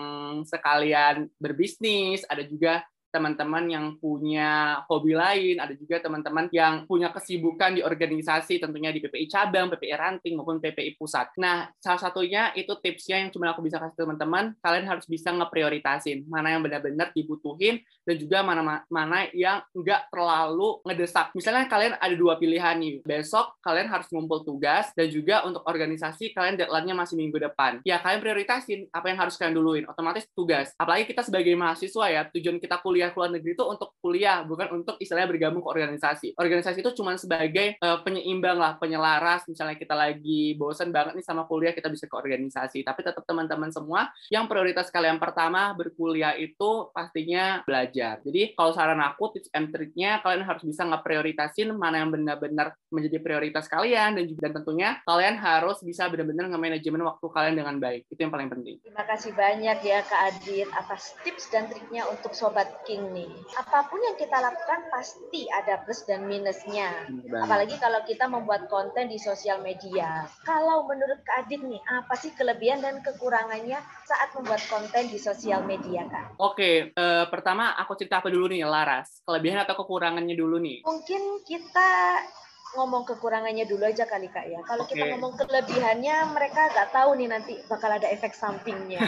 sekalian 0.44 1.32
berbisnis, 1.40 2.28
ada 2.28 2.44
juga 2.44 2.84
teman-teman 3.08 3.64
yang 3.68 3.86
punya 3.96 4.80
hobi 4.86 5.16
lain, 5.16 5.56
ada 5.58 5.72
juga 5.72 5.98
teman-teman 5.98 6.46
yang 6.52 6.84
punya 6.84 7.08
kesibukan 7.08 7.74
di 7.74 7.82
organisasi, 7.82 8.60
tentunya 8.60 8.92
di 8.92 9.00
PPI 9.00 9.26
cabang, 9.28 9.72
PPI 9.72 9.94
ranting, 9.96 10.34
maupun 10.36 10.60
PPI 10.60 11.00
pusat. 11.00 11.32
Nah, 11.40 11.68
salah 11.80 12.00
satunya 12.00 12.52
itu 12.52 12.72
tipsnya 12.80 13.24
yang 13.24 13.30
cuma 13.32 13.52
aku 13.52 13.64
bisa 13.64 13.80
kasih 13.80 14.04
teman-teman, 14.04 14.52
kalian 14.60 14.86
harus 14.86 15.08
bisa 15.08 15.32
ngeprioritasin 15.32 16.28
mana 16.28 16.52
yang 16.52 16.62
benar-benar 16.64 17.12
dibutuhin, 17.16 17.80
dan 18.04 18.16
juga 18.16 18.44
mana 18.44 18.84
mana 18.88 19.28
yang 19.32 19.64
nggak 19.72 20.12
terlalu 20.12 20.80
ngedesak. 20.84 21.32
Misalnya 21.32 21.68
kalian 21.68 21.94
ada 21.96 22.14
dua 22.16 22.36
pilihan 22.36 22.76
nih, 22.76 23.00
besok 23.04 23.56
kalian 23.64 23.88
harus 23.88 24.08
ngumpul 24.12 24.44
tugas, 24.44 24.92
dan 24.92 25.08
juga 25.08 25.44
untuk 25.44 25.64
organisasi 25.64 26.32
kalian 26.36 26.60
deadline-nya 26.60 26.96
masih 26.96 27.16
minggu 27.16 27.40
depan. 27.40 27.80
Ya, 27.84 28.00
kalian 28.00 28.20
prioritasin 28.20 28.90
apa 28.92 29.06
yang 29.08 29.18
harus 29.20 29.40
kalian 29.40 29.54
duluin, 29.56 29.84
otomatis 29.88 30.28
tugas. 30.34 30.72
Apalagi 30.76 31.08
kita 31.08 31.22
sebagai 31.24 31.54
mahasiswa 31.54 32.06
ya, 32.10 32.22
tujuan 32.32 32.58
kita 32.58 32.80
kuliah 32.80 32.97
kuliah 32.98 33.14
luar 33.14 33.30
negeri 33.30 33.54
itu 33.54 33.62
untuk 33.62 33.94
kuliah, 34.02 34.42
bukan 34.42 34.82
untuk 34.82 34.98
istilahnya 34.98 35.30
bergabung 35.30 35.62
ke 35.62 35.70
organisasi. 35.70 36.34
Organisasi 36.34 36.82
itu 36.82 36.90
cuma 36.98 37.14
sebagai 37.14 37.78
uh, 37.78 38.02
penyeimbang 38.02 38.58
lah, 38.58 38.74
penyelaras. 38.74 39.46
Misalnya 39.46 39.78
kita 39.78 39.94
lagi 39.94 40.58
bosan 40.58 40.90
banget 40.90 41.14
nih 41.14 41.22
sama 41.22 41.46
kuliah, 41.46 41.70
kita 41.70 41.86
bisa 41.86 42.10
ke 42.10 42.16
organisasi. 42.18 42.82
Tapi 42.82 43.06
tetap 43.06 43.22
teman-teman 43.22 43.70
semua, 43.70 44.10
yang 44.34 44.50
prioritas 44.50 44.90
kalian 44.90 45.22
pertama 45.22 45.70
berkuliah 45.78 46.34
itu 46.34 46.90
pastinya 46.90 47.62
belajar. 47.62 48.18
Jadi 48.26 48.58
kalau 48.58 48.74
saran 48.74 48.98
aku, 48.98 49.38
tips 49.38 49.54
and 49.54 49.70
triknya 49.70 50.18
kalian 50.18 50.42
harus 50.42 50.66
bisa 50.66 50.82
ngeprioritasin 50.82 51.70
mana 51.70 52.02
yang 52.02 52.10
benar-benar 52.10 52.74
menjadi 52.90 53.22
prioritas 53.22 53.70
kalian 53.70 54.18
dan 54.18 54.26
juga 54.26 54.50
dan 54.50 54.58
tentunya 54.58 54.98
kalian 55.06 55.38
harus 55.38 55.78
bisa 55.86 56.10
benar-benar 56.10 56.50
nge-manajemen 56.50 57.06
waktu 57.06 57.26
kalian 57.30 57.54
dengan 57.62 57.78
baik. 57.78 58.10
Itu 58.10 58.26
yang 58.26 58.34
paling 58.34 58.50
penting. 58.50 58.82
Terima 58.82 59.06
kasih 59.06 59.30
banyak 59.38 59.78
ya 59.86 60.02
Kak 60.02 60.20
Adit 60.34 60.68
atas 60.74 61.14
tips 61.22 61.52
dan 61.54 61.70
triknya 61.70 62.08
untuk 62.10 62.32
sobat 62.32 62.87
King 62.88 63.12
nih. 63.12 63.28
Apa 63.60 63.84
pun 63.92 64.00
yang 64.00 64.16
kita 64.16 64.40
lakukan 64.40 64.88
pasti 64.88 65.44
ada 65.52 65.84
plus 65.84 66.08
dan 66.08 66.24
minusnya. 66.24 67.04
Apalagi 67.36 67.76
kalau 67.76 68.00
kita 68.08 68.24
membuat 68.24 68.72
konten 68.72 69.12
di 69.12 69.20
sosial 69.20 69.60
media. 69.60 70.24
Kalau 70.48 70.88
menurut 70.88 71.20
Kak 71.20 71.44
Adit 71.44 71.60
nih, 71.60 71.76
apa 71.84 72.16
sih 72.16 72.32
kelebihan 72.32 72.80
dan 72.80 73.04
kekurangannya 73.04 73.76
saat 74.08 74.32
membuat 74.32 74.64
konten 74.72 75.12
di 75.12 75.20
sosial 75.20 75.68
media, 75.68 76.08
Kak? 76.08 76.40
Oke, 76.40 76.96
uh, 76.96 77.28
pertama 77.28 77.76
aku 77.76 77.92
cerita 78.00 78.24
apa 78.24 78.32
dulu 78.32 78.48
nih, 78.48 78.64
Laras? 78.64 79.20
Kelebihan 79.28 79.60
atau 79.68 79.76
kekurangannya 79.76 80.32
dulu 80.32 80.56
nih? 80.56 80.80
Mungkin 80.88 81.44
kita 81.44 82.24
ngomong 82.76 83.08
kekurangannya 83.08 83.64
dulu 83.64 83.88
aja 83.88 84.04
kali 84.04 84.28
kak 84.28 84.44
ya. 84.50 84.60
Kalau 84.68 84.84
okay. 84.84 85.00
kita 85.00 85.04
ngomong 85.16 85.32
kelebihannya, 85.40 86.16
mereka 86.36 86.68
nggak 86.68 86.90
tahu 86.92 87.10
nih 87.16 87.28
nanti 87.30 87.52
bakal 87.64 87.88
ada 87.88 88.04
efek 88.12 88.36
sampingnya. 88.36 89.00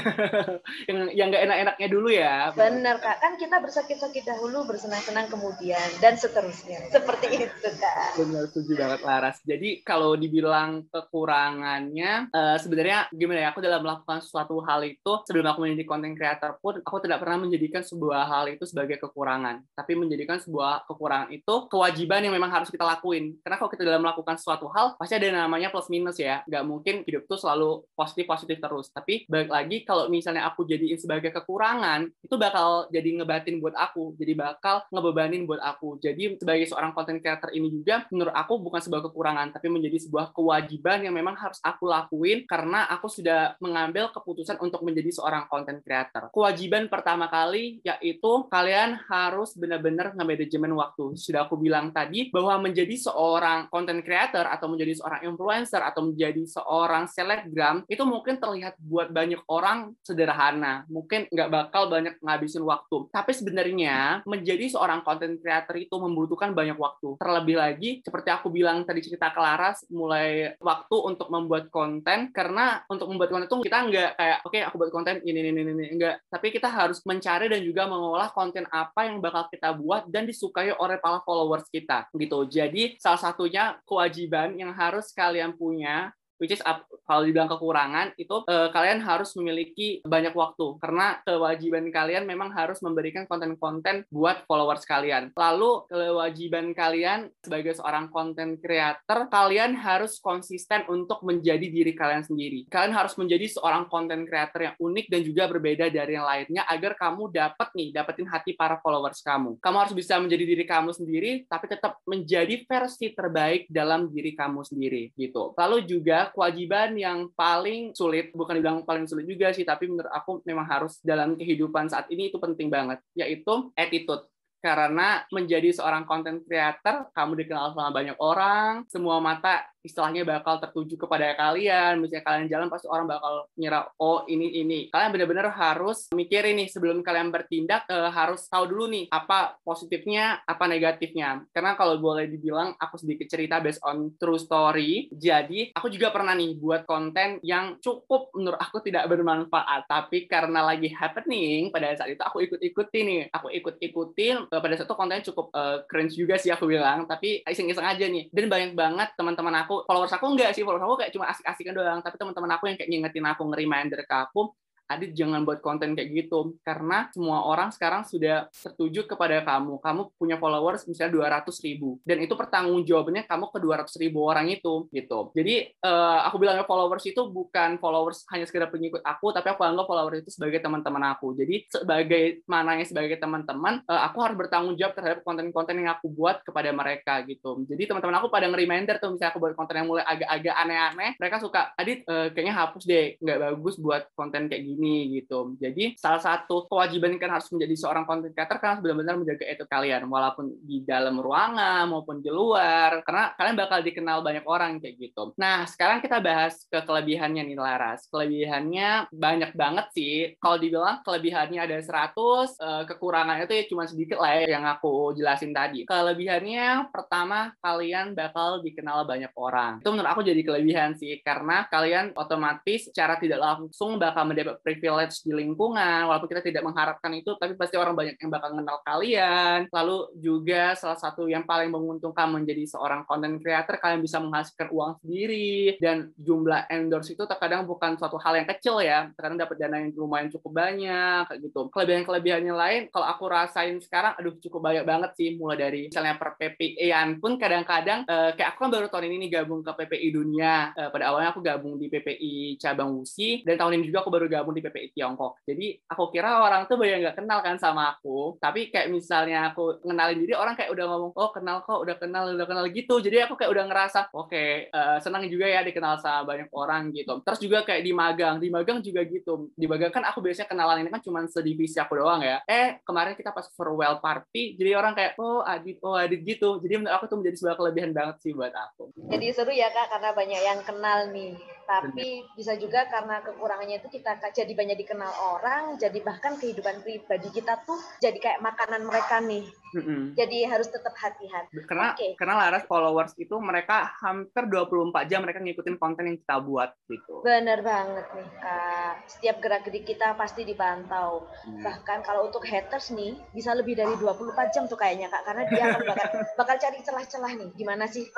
yang 0.88 0.98
yang 1.12 1.26
nggak 1.28 1.44
enak-enaknya 1.44 1.88
dulu 1.92 2.08
ya. 2.08 2.54
Bener 2.56 2.96
kak, 3.02 3.20
kan 3.20 3.36
kita 3.36 3.60
bersakit-sakit 3.60 4.24
dahulu, 4.24 4.64
bersenang-senang 4.64 5.28
kemudian 5.28 5.88
dan 6.00 6.16
seterusnya. 6.16 6.88
Seperti 6.88 7.48
itu 7.48 7.68
kak. 7.76 8.16
Benar, 8.16 8.48
setuju 8.48 8.72
banget 8.80 9.00
Laras. 9.04 9.36
Jadi 9.44 9.84
kalau 9.84 10.16
dibilang 10.16 10.88
kekurangannya, 10.88 12.32
uh, 12.32 12.56
sebenarnya 12.56 13.12
gimana 13.12 13.44
ya? 13.44 13.48
Aku 13.52 13.60
dalam 13.60 13.82
melakukan 13.84 14.24
suatu 14.24 14.62
hal 14.64 14.86
itu 14.86 15.12
sebelum 15.26 15.50
aku 15.50 15.66
menjadi 15.66 15.84
content 15.84 16.14
creator 16.16 16.56
pun, 16.62 16.80
aku 16.80 16.98
tidak 17.02 17.20
pernah 17.20 17.44
menjadikan 17.44 17.82
sebuah 17.84 18.24
hal 18.24 18.44
itu 18.48 18.64
sebagai 18.64 18.96
kekurangan, 19.02 19.60
tapi 19.74 19.98
menjadikan 19.98 20.38
sebuah 20.38 20.86
kekurangan 20.86 21.28
itu 21.34 21.54
kewajiban 21.66 22.24
yang 22.24 22.34
memang 22.34 22.50
harus 22.50 22.70
kita 22.70 22.86
lakuin 22.86 23.36
karena 23.50 23.66
kalau 23.66 23.74
kita 23.74 23.82
dalam 23.82 24.06
melakukan 24.06 24.38
suatu 24.38 24.70
hal, 24.70 24.94
pasti 24.94 25.18
ada 25.18 25.26
namanya 25.42 25.74
plus 25.74 25.90
minus 25.90 26.22
ya. 26.22 26.46
Nggak 26.46 26.64
mungkin 26.70 26.94
hidup 27.02 27.26
tuh 27.26 27.34
selalu 27.34 27.82
positif-positif 27.98 28.62
terus. 28.62 28.94
Tapi 28.94 29.26
balik 29.26 29.50
lagi, 29.50 29.82
kalau 29.82 30.06
misalnya 30.06 30.46
aku 30.46 30.62
jadiin 30.70 30.94
sebagai 30.94 31.34
kekurangan, 31.34 32.06
itu 32.22 32.38
bakal 32.38 32.86
jadi 32.94 33.10
ngebatin 33.18 33.58
buat 33.58 33.74
aku. 33.74 34.14
Jadi 34.22 34.38
bakal 34.38 34.86
ngebebanin 34.94 35.50
buat 35.50 35.58
aku. 35.58 35.98
Jadi 35.98 36.38
sebagai 36.38 36.62
seorang 36.70 36.94
content 36.94 37.18
creator 37.18 37.50
ini 37.50 37.74
juga, 37.74 38.06
menurut 38.14 38.30
aku 38.30 38.62
bukan 38.62 38.78
sebuah 38.86 39.10
kekurangan, 39.10 39.50
tapi 39.50 39.66
menjadi 39.66 39.98
sebuah 39.98 40.30
kewajiban 40.30 41.02
yang 41.02 41.18
memang 41.18 41.34
harus 41.34 41.58
aku 41.66 41.90
lakuin 41.90 42.46
karena 42.46 42.86
aku 42.86 43.10
sudah 43.10 43.58
mengambil 43.58 44.14
keputusan 44.14 44.62
untuk 44.62 44.86
menjadi 44.86 45.10
seorang 45.10 45.50
content 45.50 45.82
creator. 45.82 46.30
Kewajiban 46.30 46.86
pertama 46.86 47.26
kali 47.26 47.82
yaitu 47.82 48.46
kalian 48.46 48.94
harus 49.10 49.58
benar-benar 49.58 50.14
nge-manajemen 50.14 50.70
waktu. 50.78 51.18
Sudah 51.18 51.50
aku 51.50 51.58
bilang 51.58 51.90
tadi 51.90 52.30
bahwa 52.30 52.62
menjadi 52.62 52.94
seorang 52.94 53.39
seorang 53.40 53.72
content 53.72 54.04
creator 54.04 54.44
atau 54.44 54.68
menjadi 54.68 55.00
seorang 55.00 55.20
influencer 55.32 55.80
atau 55.80 56.12
menjadi 56.12 56.44
seorang 56.44 57.08
selebgram 57.08 57.88
itu 57.88 58.04
mungkin 58.04 58.36
terlihat 58.36 58.76
buat 58.76 59.08
banyak 59.08 59.40
orang 59.48 59.96
sederhana, 60.04 60.84
mungkin 60.92 61.24
nggak 61.32 61.48
bakal 61.48 61.88
banyak 61.88 62.20
ngabisin 62.20 62.60
waktu. 62.68 63.08
Tapi 63.08 63.32
sebenarnya 63.32 64.20
menjadi 64.28 64.76
seorang 64.76 65.00
content 65.00 65.40
creator 65.40 65.72
itu 65.80 65.96
membutuhkan 65.96 66.52
banyak 66.52 66.76
waktu. 66.76 67.16
Terlebih 67.16 67.56
lagi 67.56 67.90
seperti 68.04 68.28
aku 68.28 68.52
bilang 68.52 68.84
tadi 68.84 69.00
cerita 69.00 69.32
ke 69.32 69.40
Laras, 69.40 69.88
mulai 69.88 70.52
waktu 70.60 70.96
untuk 71.00 71.32
membuat 71.32 71.72
konten 71.72 72.28
karena 72.36 72.84
untuk 72.92 73.08
membuat 73.08 73.32
konten 73.32 73.48
itu 73.48 73.56
kita 73.64 73.78
nggak 73.88 74.10
kayak 74.20 74.38
oke 74.44 74.52
okay, 74.52 74.60
aku 74.68 74.76
buat 74.76 74.92
konten 74.92 75.24
ini 75.24 75.48
ini 75.48 75.64
ini 75.64 75.96
enggak, 75.96 76.28
tapi 76.28 76.52
kita 76.52 76.68
harus 76.68 77.00
mencari 77.08 77.48
dan 77.48 77.64
juga 77.64 77.88
mengolah 77.88 78.28
konten 78.36 78.68
apa 78.68 79.08
yang 79.08 79.24
bakal 79.24 79.48
kita 79.48 79.72
buat 79.72 80.04
dan 80.12 80.28
disukai 80.28 80.76
oleh 80.76 81.00
para 81.00 81.24
followers 81.24 81.64
kita 81.72 82.04
gitu. 82.12 82.44
Jadi 82.44 83.00
salah 83.00 83.16
satu 83.16 83.29
satunya 83.30 83.78
kewajiban 83.86 84.58
yang 84.58 84.74
harus 84.74 85.14
kalian 85.14 85.54
punya 85.54 86.10
which 86.40 86.56
is 86.56 86.64
kalau 87.04 87.22
dibilang 87.26 87.52
kekurangan 87.52 88.16
itu 88.16 88.42
uh, 88.48 88.72
kalian 88.72 89.04
harus 89.04 89.36
memiliki 89.36 90.00
banyak 90.06 90.32
waktu 90.32 90.80
karena 90.80 91.20
kewajiban 91.26 91.92
kalian 91.92 92.24
memang 92.24 92.48
harus 92.54 92.80
memberikan 92.80 93.28
konten-konten 93.28 94.08
buat 94.08 94.48
followers 94.48 94.88
kalian. 94.88 95.34
Lalu 95.36 95.90
kewajiban 95.92 96.72
kalian 96.72 97.28
sebagai 97.44 97.76
seorang 97.76 98.08
konten 98.08 98.56
creator 98.56 99.28
kalian 99.28 99.76
harus 99.76 100.22
konsisten 100.22 100.88
untuk 100.88 101.20
menjadi 101.26 101.66
diri 101.66 101.92
kalian 101.92 102.24
sendiri. 102.24 102.64
Kalian 102.72 102.96
harus 102.96 103.18
menjadi 103.20 103.46
seorang 103.60 103.90
konten 103.92 104.24
creator 104.24 104.72
yang 104.72 104.76
unik 104.80 105.06
dan 105.12 105.20
juga 105.26 105.44
berbeda 105.50 105.92
dari 105.92 106.16
yang 106.16 106.24
lainnya 106.24 106.62
agar 106.70 106.96
kamu 106.96 107.28
dapat 107.34 107.68
nih 107.76 107.92
dapetin 107.92 108.30
hati 108.30 108.56
para 108.56 108.80
followers 108.80 109.20
kamu. 109.20 109.60
Kamu 109.60 109.76
harus 109.76 109.94
bisa 109.98 110.16
menjadi 110.16 110.44
diri 110.46 110.64
kamu 110.64 110.96
sendiri 110.96 111.44
tapi 111.50 111.66
tetap 111.68 112.00
menjadi 112.08 112.64
versi 112.64 113.12
terbaik 113.12 113.68
dalam 113.68 114.08
diri 114.08 114.32
kamu 114.32 114.64
sendiri 114.64 115.12
gitu. 115.18 115.52
Lalu 115.58 115.84
juga 115.84 116.29
kewajiban 116.32 116.96
yang 116.96 117.30
paling 117.34 117.92
sulit, 117.92 118.32
bukan 118.32 118.58
dibilang 118.58 118.82
paling 118.82 119.06
sulit 119.06 119.26
juga 119.26 119.52
sih, 119.54 119.66
tapi 119.66 119.90
menurut 119.90 120.10
aku 120.10 120.42
memang 120.46 120.66
harus 120.66 120.98
dalam 121.02 121.34
kehidupan 121.34 121.90
saat 121.90 122.08
ini 122.08 122.30
itu 122.32 122.38
penting 122.38 122.70
banget, 122.72 122.98
yaitu 123.14 123.70
attitude. 123.76 124.26
Karena 124.60 125.24
menjadi 125.32 125.72
seorang 125.72 126.04
content 126.04 126.44
creator, 126.44 127.08
kamu 127.16 127.32
dikenal 127.44 127.72
sama 127.72 127.96
banyak 127.96 128.16
orang, 128.20 128.84
semua 128.92 129.16
mata 129.16 129.64
istilahnya 129.80 130.22
bakal 130.24 130.60
tertuju 130.60 130.96
kepada 131.00 131.32
kalian. 131.36 132.00
Misalnya 132.00 132.24
kalian 132.24 132.46
jalan 132.48 132.68
pasti 132.68 132.86
orang 132.88 133.06
bakal 133.08 133.48
ngira 133.56 133.80
oh 134.00 134.24
ini 134.28 134.60
ini. 134.60 134.78
Kalian 134.92 135.10
benar-benar 135.12 135.52
harus 135.52 136.08
mikir 136.12 136.44
ini 136.48 136.68
sebelum 136.68 137.00
kalian 137.00 137.32
bertindak 137.32 137.88
eh, 137.88 138.10
harus 138.12 138.46
tahu 138.46 138.64
dulu 138.68 138.84
nih 138.92 139.04
apa 139.12 139.56
positifnya, 139.64 140.44
apa 140.44 140.64
negatifnya. 140.68 141.44
Karena 141.52 141.74
kalau 141.76 142.00
boleh 142.00 142.28
dibilang 142.28 142.76
aku 142.76 143.00
sedikit 143.00 143.28
cerita 143.28 143.58
based 143.60 143.82
on 143.84 144.14
true 144.16 144.40
story. 144.40 145.08
Jadi 145.12 145.72
aku 145.74 145.88
juga 145.92 146.12
pernah 146.12 146.36
nih 146.36 146.56
buat 146.56 146.84
konten 146.84 147.40
yang 147.44 147.80
cukup 147.80 148.32
menurut 148.36 148.60
aku 148.60 148.84
tidak 148.84 149.08
bermanfaat, 149.08 149.88
tapi 149.88 150.28
karena 150.28 150.64
lagi 150.64 150.92
happening 150.92 151.72
pada 151.72 151.92
saat 151.96 152.12
itu 152.12 152.22
aku 152.22 152.44
ikut-ikutin 152.44 153.04
nih. 153.06 153.22
Aku 153.32 153.48
ikut-ikutin 153.48 154.50
eh, 154.50 154.60
pada 154.60 154.74
saat 154.76 154.88
itu 154.88 154.96
kontennya 154.96 155.24
cukup 155.30 155.46
uh, 155.54 155.82
cringe 155.86 156.16
juga 156.16 156.36
sih 156.36 156.50
aku 156.50 156.66
bilang, 156.66 157.06
tapi 157.06 157.40
iseng-iseng 157.46 157.86
aja 157.86 158.04
nih. 158.06 158.28
Dan 158.30 158.50
banyak 158.50 158.72
banget 158.74 159.08
teman-teman 159.14 159.54
aku 159.62 159.69
aku 159.70 159.86
followers 159.86 160.10
aku 160.10 160.26
enggak 160.34 160.50
sih 160.50 160.66
followers 160.66 160.82
aku 160.82 160.98
kayak 160.98 161.12
cuma 161.14 161.30
asik-asikan 161.30 161.70
doang. 161.78 162.02
Tapi 162.02 162.18
teman-teman 162.18 162.50
aku 162.58 162.66
yang 162.66 162.76
kayak 162.76 162.90
ngingetin 162.90 163.26
aku 163.30 163.42
nge-reminder 163.46 164.02
ke 164.02 164.16
aku 164.18 164.50
Adit 164.90 165.14
jangan 165.14 165.46
buat 165.46 165.62
konten 165.62 165.94
kayak 165.94 166.10
gitu 166.10 166.58
karena 166.66 167.06
semua 167.14 167.46
orang 167.46 167.70
sekarang 167.70 168.02
sudah 168.02 168.50
tertuju 168.50 169.06
kepada 169.06 169.38
kamu. 169.46 169.78
Kamu 169.78 170.18
punya 170.18 170.34
followers 170.34 170.82
misalnya 170.90 171.30
200 171.46 171.62
ribu 171.62 172.02
dan 172.02 172.18
itu 172.18 172.34
pertanggung 172.34 172.82
jawabannya 172.82 173.22
kamu 173.30 173.44
ke 173.54 173.58
200 173.62 174.02
ribu 174.02 174.18
orang 174.26 174.50
itu 174.50 174.90
gitu. 174.90 175.30
Jadi 175.30 175.78
uh, 175.86 176.26
aku 176.26 176.42
bilangnya 176.42 176.66
followers 176.66 177.06
itu 177.06 177.22
bukan 177.30 177.78
followers 177.78 178.26
hanya 178.34 178.50
sekedar 178.50 178.66
pengikut 178.66 178.98
aku, 179.06 179.30
tapi 179.30 179.54
aku 179.54 179.62
anggap 179.62 179.86
followers 179.86 180.26
itu 180.26 180.30
sebagai 180.34 180.58
teman-teman 180.58 181.14
aku. 181.14 181.38
Jadi 181.38 181.70
sebagai 181.70 182.42
mananya 182.50 182.82
sebagai 182.82 183.14
teman-teman, 183.22 183.86
uh, 183.86 184.02
aku 184.10 184.18
harus 184.26 184.34
bertanggung 184.34 184.74
jawab 184.74 184.98
terhadap 184.98 185.22
konten-konten 185.22 185.78
yang 185.78 185.94
aku 185.94 186.10
buat 186.10 186.42
kepada 186.42 186.74
mereka 186.74 187.22
gitu. 187.30 187.62
Jadi 187.70 187.86
teman-teman 187.86 188.18
aku 188.18 188.26
pada 188.26 188.50
nge-reminder 188.50 188.98
tuh 188.98 189.14
misalnya 189.14 189.30
aku 189.30 189.38
buat 189.38 189.54
konten 189.54 189.78
yang 189.78 189.86
mulai 189.86 190.02
agak-agak 190.02 190.54
aneh-aneh, 190.66 191.10
mereka 191.20 191.36
suka, 191.38 191.70
Adit 191.78 192.02
uh, 192.10 192.32
kayaknya 192.34 192.54
hapus 192.56 192.82
deh, 192.88 193.14
nggak 193.22 193.38
bagus 193.38 193.74
buat 193.78 194.02
konten 194.18 194.50
kayak 194.50 194.62
gini 194.66 194.79
ini 194.80 195.20
gitu. 195.20 195.52
Jadi 195.60 196.00
salah 196.00 196.24
satu 196.24 196.64
kewajiban 196.64 197.20
kan 197.20 197.36
harus 197.36 197.52
menjadi 197.52 197.76
seorang 197.76 198.08
content 198.08 198.32
creator 198.32 198.56
kan 198.56 198.68
harus 198.72 198.80
benar-benar 198.80 199.20
menjaga 199.20 199.44
itu 199.44 199.64
kalian 199.68 200.08
walaupun 200.08 200.56
di 200.64 200.80
dalam 200.88 201.20
ruangan 201.20 201.84
maupun 201.92 202.24
di 202.24 202.32
luar 202.32 203.04
karena 203.04 203.36
kalian 203.36 203.56
bakal 203.60 203.78
dikenal 203.84 204.24
banyak 204.24 204.44
orang 204.48 204.80
kayak 204.80 204.96
gitu. 204.96 205.36
Nah, 205.36 205.68
sekarang 205.68 206.00
kita 206.00 206.24
bahas 206.24 206.64
ke 206.64 206.80
kelebihannya 206.80 207.44
nih 207.44 207.58
Laras. 207.60 208.08
Kelebihannya 208.08 209.12
banyak 209.12 209.52
banget 209.52 209.86
sih. 209.92 210.16
Kalau 210.40 210.56
dibilang 210.56 211.04
kelebihannya 211.04 211.60
ada 211.60 211.76
100, 211.76 212.56
eh, 212.56 212.82
kekurangannya 212.88 213.44
itu 213.44 213.54
ya 213.60 213.64
cuma 213.68 213.84
sedikit 213.84 214.16
lah 214.16 214.40
ya 214.40 214.56
yang 214.56 214.64
aku 214.64 215.12
jelasin 215.12 215.52
tadi. 215.52 215.84
Kelebihannya 215.84 216.88
pertama 216.88 217.52
kalian 217.60 218.16
bakal 218.16 218.64
dikenal 218.64 219.04
banyak 219.04 219.32
orang. 219.36 219.84
Itu 219.84 219.92
menurut 219.92 220.08
aku 220.08 220.22
jadi 220.24 220.40
kelebihan 220.40 220.96
sih 220.96 221.20
karena 221.20 221.68
kalian 221.68 222.16
otomatis 222.16 222.88
secara 222.88 223.20
tidak 223.20 223.42
langsung 223.42 224.00
bakal 224.00 224.24
mendapat 224.24 224.62
privilege 224.70 225.26
di 225.26 225.34
lingkungan 225.34 226.06
walaupun 226.06 226.30
kita 226.30 226.46
tidak 226.46 226.62
mengharapkan 226.62 227.10
itu 227.18 227.34
tapi 227.34 227.58
pasti 227.58 227.74
orang 227.74 227.98
banyak 227.98 228.14
yang 228.22 228.30
bakal 228.30 228.54
kenal 228.54 228.78
kalian. 228.86 229.66
Lalu 229.74 229.98
juga 230.22 230.78
salah 230.78 230.94
satu 230.94 231.26
yang 231.26 231.42
paling 231.42 231.74
menguntungkan 231.74 232.30
menjadi 232.30 232.62
seorang 232.70 233.02
content 233.10 233.42
creator 233.42 233.82
kalian 233.82 233.98
bisa 233.98 234.22
menghasilkan 234.22 234.70
uang 234.70 235.02
sendiri 235.02 235.74
dan 235.82 236.14
jumlah 236.14 236.70
endorse 236.70 237.18
itu 237.18 237.26
terkadang 237.26 237.66
bukan 237.66 237.98
suatu 237.98 238.14
hal 238.22 238.38
yang 238.38 238.46
kecil 238.46 238.78
ya. 238.78 239.10
Terkadang 239.18 239.42
dapat 239.42 239.56
dana 239.58 239.76
yang 239.82 239.90
lumayan 239.98 240.30
cukup 240.30 240.62
banyak 240.62 241.26
kayak 241.26 241.40
gitu. 241.42 241.66
Kelebihan-kelebihannya 241.74 242.54
lain 242.54 242.82
kalau 242.94 243.06
aku 243.10 243.24
rasain 243.26 243.82
sekarang 243.82 244.14
aduh 244.14 244.38
cukup 244.38 244.60
banyak 244.70 244.84
banget 244.86 245.10
sih 245.18 245.34
mulai 245.34 245.58
dari 245.58 245.80
misalnya 245.90 246.14
per 246.14 246.38
PPI-an 246.38 247.18
pun 247.18 247.34
kadang-kadang 247.40 248.06
eh, 248.06 248.30
kayak 248.38 248.54
aku 248.54 248.68
kan 248.68 248.70
baru 248.70 248.86
tahun 248.86 249.10
ini 249.10 249.16
nih 249.26 249.30
gabung 249.40 249.66
ke 249.66 249.72
PPI 249.74 250.08
dunia. 250.14 250.70
Eh, 250.76 250.88
pada 250.92 251.10
awalnya 251.10 251.34
aku 251.34 251.40
gabung 251.42 251.74
di 251.80 251.90
PPI 251.90 252.60
cabang 252.60 252.94
Wusi 252.94 253.42
dan 253.42 253.56
tahun 253.56 253.80
ini 253.80 253.84
juga 253.88 254.04
aku 254.04 254.10
baru 254.12 254.26
gabung 254.28 254.49
di 254.54 254.60
PPI 254.64 254.94
Tiongkok. 254.94 255.42
Jadi 255.46 255.78
aku 255.86 256.10
kira 256.12 256.42
orang 256.42 256.66
tuh 256.66 256.76
banyak 256.76 256.98
nggak 257.04 257.16
kenal 257.22 257.38
kan 257.40 257.56
sama 257.56 257.96
aku. 257.96 258.36
Tapi 258.38 258.68
kayak 258.68 258.88
misalnya 258.90 259.52
aku 259.52 259.82
ngenalin 259.84 260.18
diri 260.18 260.34
orang 260.36 260.54
kayak 260.54 260.70
udah 260.72 260.84
ngomong 260.86 261.12
oh 261.14 261.30
kenal 261.30 261.62
kok 261.64 261.80
udah 261.82 261.96
kenal 261.96 262.30
udah 262.34 262.46
kenal 262.46 262.64
gitu. 262.70 262.98
Jadi 262.98 263.24
aku 263.24 263.34
kayak 263.38 263.50
udah 263.52 263.64
ngerasa 263.70 263.98
oke 264.14 264.30
okay, 264.30 264.68
uh, 264.70 264.98
senang 264.98 265.26
juga 265.26 265.46
ya 265.46 265.60
dikenal 265.64 265.98
sama 266.02 266.26
banyak 266.26 266.48
orang 266.52 266.90
gitu. 266.94 267.20
Terus 267.22 267.40
juga 267.40 267.58
kayak 267.64 267.82
di 267.82 267.92
magang, 267.92 268.36
di 268.38 268.48
magang 268.48 268.78
juga 268.80 269.00
gitu. 269.06 269.52
Di 269.54 269.66
magang 269.66 269.92
kan 269.94 270.04
aku 270.06 270.22
biasanya 270.22 270.48
kenalan 270.50 270.82
ini 270.84 270.90
kan 270.90 271.02
cuma 271.02 271.24
sedivisi 271.26 271.78
aku 271.78 271.98
doang 271.98 272.22
ya. 272.22 272.42
Eh 272.46 272.82
kemarin 272.82 273.14
kita 273.14 273.30
pas 273.30 273.46
farewell 273.54 274.02
party 274.02 274.58
jadi 274.58 274.76
orang 274.76 274.92
kayak 274.96 275.16
oh 275.20 275.42
Adit 275.42 275.78
oh 275.84 275.96
Adit 275.96 276.20
gitu. 276.22 276.58
Jadi 276.60 276.82
menurut 276.82 276.94
aku 276.96 277.04
tuh 277.10 277.16
menjadi 277.20 277.36
sebuah 277.40 277.56
kelebihan 277.56 277.90
banget 277.92 278.16
sih 278.22 278.32
buat 278.32 278.52
aku. 278.52 278.92
Jadi 279.10 279.26
seru 279.32 279.52
ya 279.52 279.68
kak 279.72 279.92
karena 279.92 280.10
banyak 280.12 280.40
yang 280.40 280.60
kenal 280.64 280.98
nih 281.12 281.34
tapi 281.70 282.26
bisa 282.34 282.58
juga 282.58 282.90
karena 282.90 283.22
kekurangannya 283.22 283.78
itu 283.78 283.88
kita 283.94 284.18
jadi 284.34 284.52
banyak 284.58 284.76
dikenal 284.82 285.12
orang 285.38 285.78
jadi 285.78 286.02
bahkan 286.02 286.34
kehidupan 286.34 286.82
pribadi 286.82 287.30
kita 287.30 287.62
tuh 287.62 287.78
jadi 288.02 288.18
kayak 288.18 288.42
makanan 288.42 288.82
mereka 288.82 289.22
nih. 289.22 289.46
Mm-hmm. 289.70 290.18
jadi 290.18 290.50
harus 290.50 290.66
tetap 290.66 290.90
hati-hati. 290.98 291.62
Karena 291.62 291.94
okay. 291.94 292.18
karena 292.18 292.34
Laras 292.42 292.66
followers 292.66 293.14
itu 293.22 293.38
mereka 293.38 293.86
hampir 294.02 294.50
24 294.50 295.06
jam 295.06 295.22
mereka 295.22 295.38
ngikutin 295.38 295.78
konten 295.78 296.10
yang 296.10 296.18
kita 296.18 296.42
buat 296.42 296.74
gitu. 296.90 297.22
Bener 297.22 297.62
banget 297.62 298.02
nih 298.18 298.28
kak. 298.42 298.94
Setiap 299.06 299.36
gerak 299.38 299.62
gerik 299.70 299.86
kita 299.86 300.18
pasti 300.18 300.42
dipantau. 300.42 301.22
Hmm. 301.46 301.62
bahkan 301.62 302.02
kalau 302.02 302.26
untuk 302.26 302.42
haters 302.42 302.90
nih 302.90 303.14
bisa 303.30 303.54
lebih 303.54 303.78
dari 303.78 303.94
24 303.94 304.34
jam 304.50 304.66
tuh 304.66 304.74
kayaknya 304.74 305.06
kak. 305.06 305.22
Karena 305.22 305.46
dia 305.46 305.62
akan 305.70 305.82
bakal 305.86 306.08
bakal 306.42 306.56
cari 306.58 306.78
celah-celah 306.82 307.32
nih. 307.38 307.50
Gimana 307.54 307.86
sih 307.86 308.10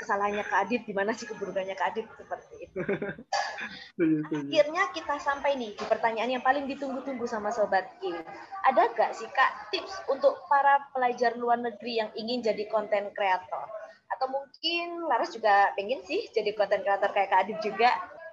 kesalahannya 0.00 0.44
Kak 0.48 0.60
Adit, 0.64 0.82
di 0.88 0.96
mana 0.96 1.12
sih 1.12 1.28
keburukannya 1.28 1.76
Kak 1.76 1.92
Adit? 1.92 2.08
Seperti. 2.16 2.59
Akhirnya 4.00 4.84
kita 4.94 5.18
sampai 5.18 5.58
nih 5.58 5.74
di 5.74 5.84
pertanyaan 5.84 6.30
yang 6.38 6.44
paling 6.44 6.70
ditunggu-tunggu 6.70 7.26
sama 7.26 7.50
Sobat 7.50 7.98
Kim. 7.98 8.16
Ada 8.66 8.94
gak 8.94 9.12
sih 9.16 9.28
Kak 9.28 9.74
tips 9.74 10.06
untuk 10.08 10.46
para 10.46 10.86
pelajar 10.94 11.34
luar 11.36 11.58
negeri 11.58 12.00
yang 12.00 12.10
ingin 12.14 12.40
jadi 12.40 12.64
konten 12.70 13.10
kreator? 13.12 13.66
Atau 14.10 14.26
mungkin 14.30 15.06
Laras 15.06 15.34
juga 15.34 15.74
pengen 15.74 16.02
sih 16.06 16.30
jadi 16.30 16.54
konten 16.54 16.82
kreator 16.82 17.10
kayak 17.10 17.30
Kak 17.30 17.40
Adit 17.46 17.58
juga 17.62 17.90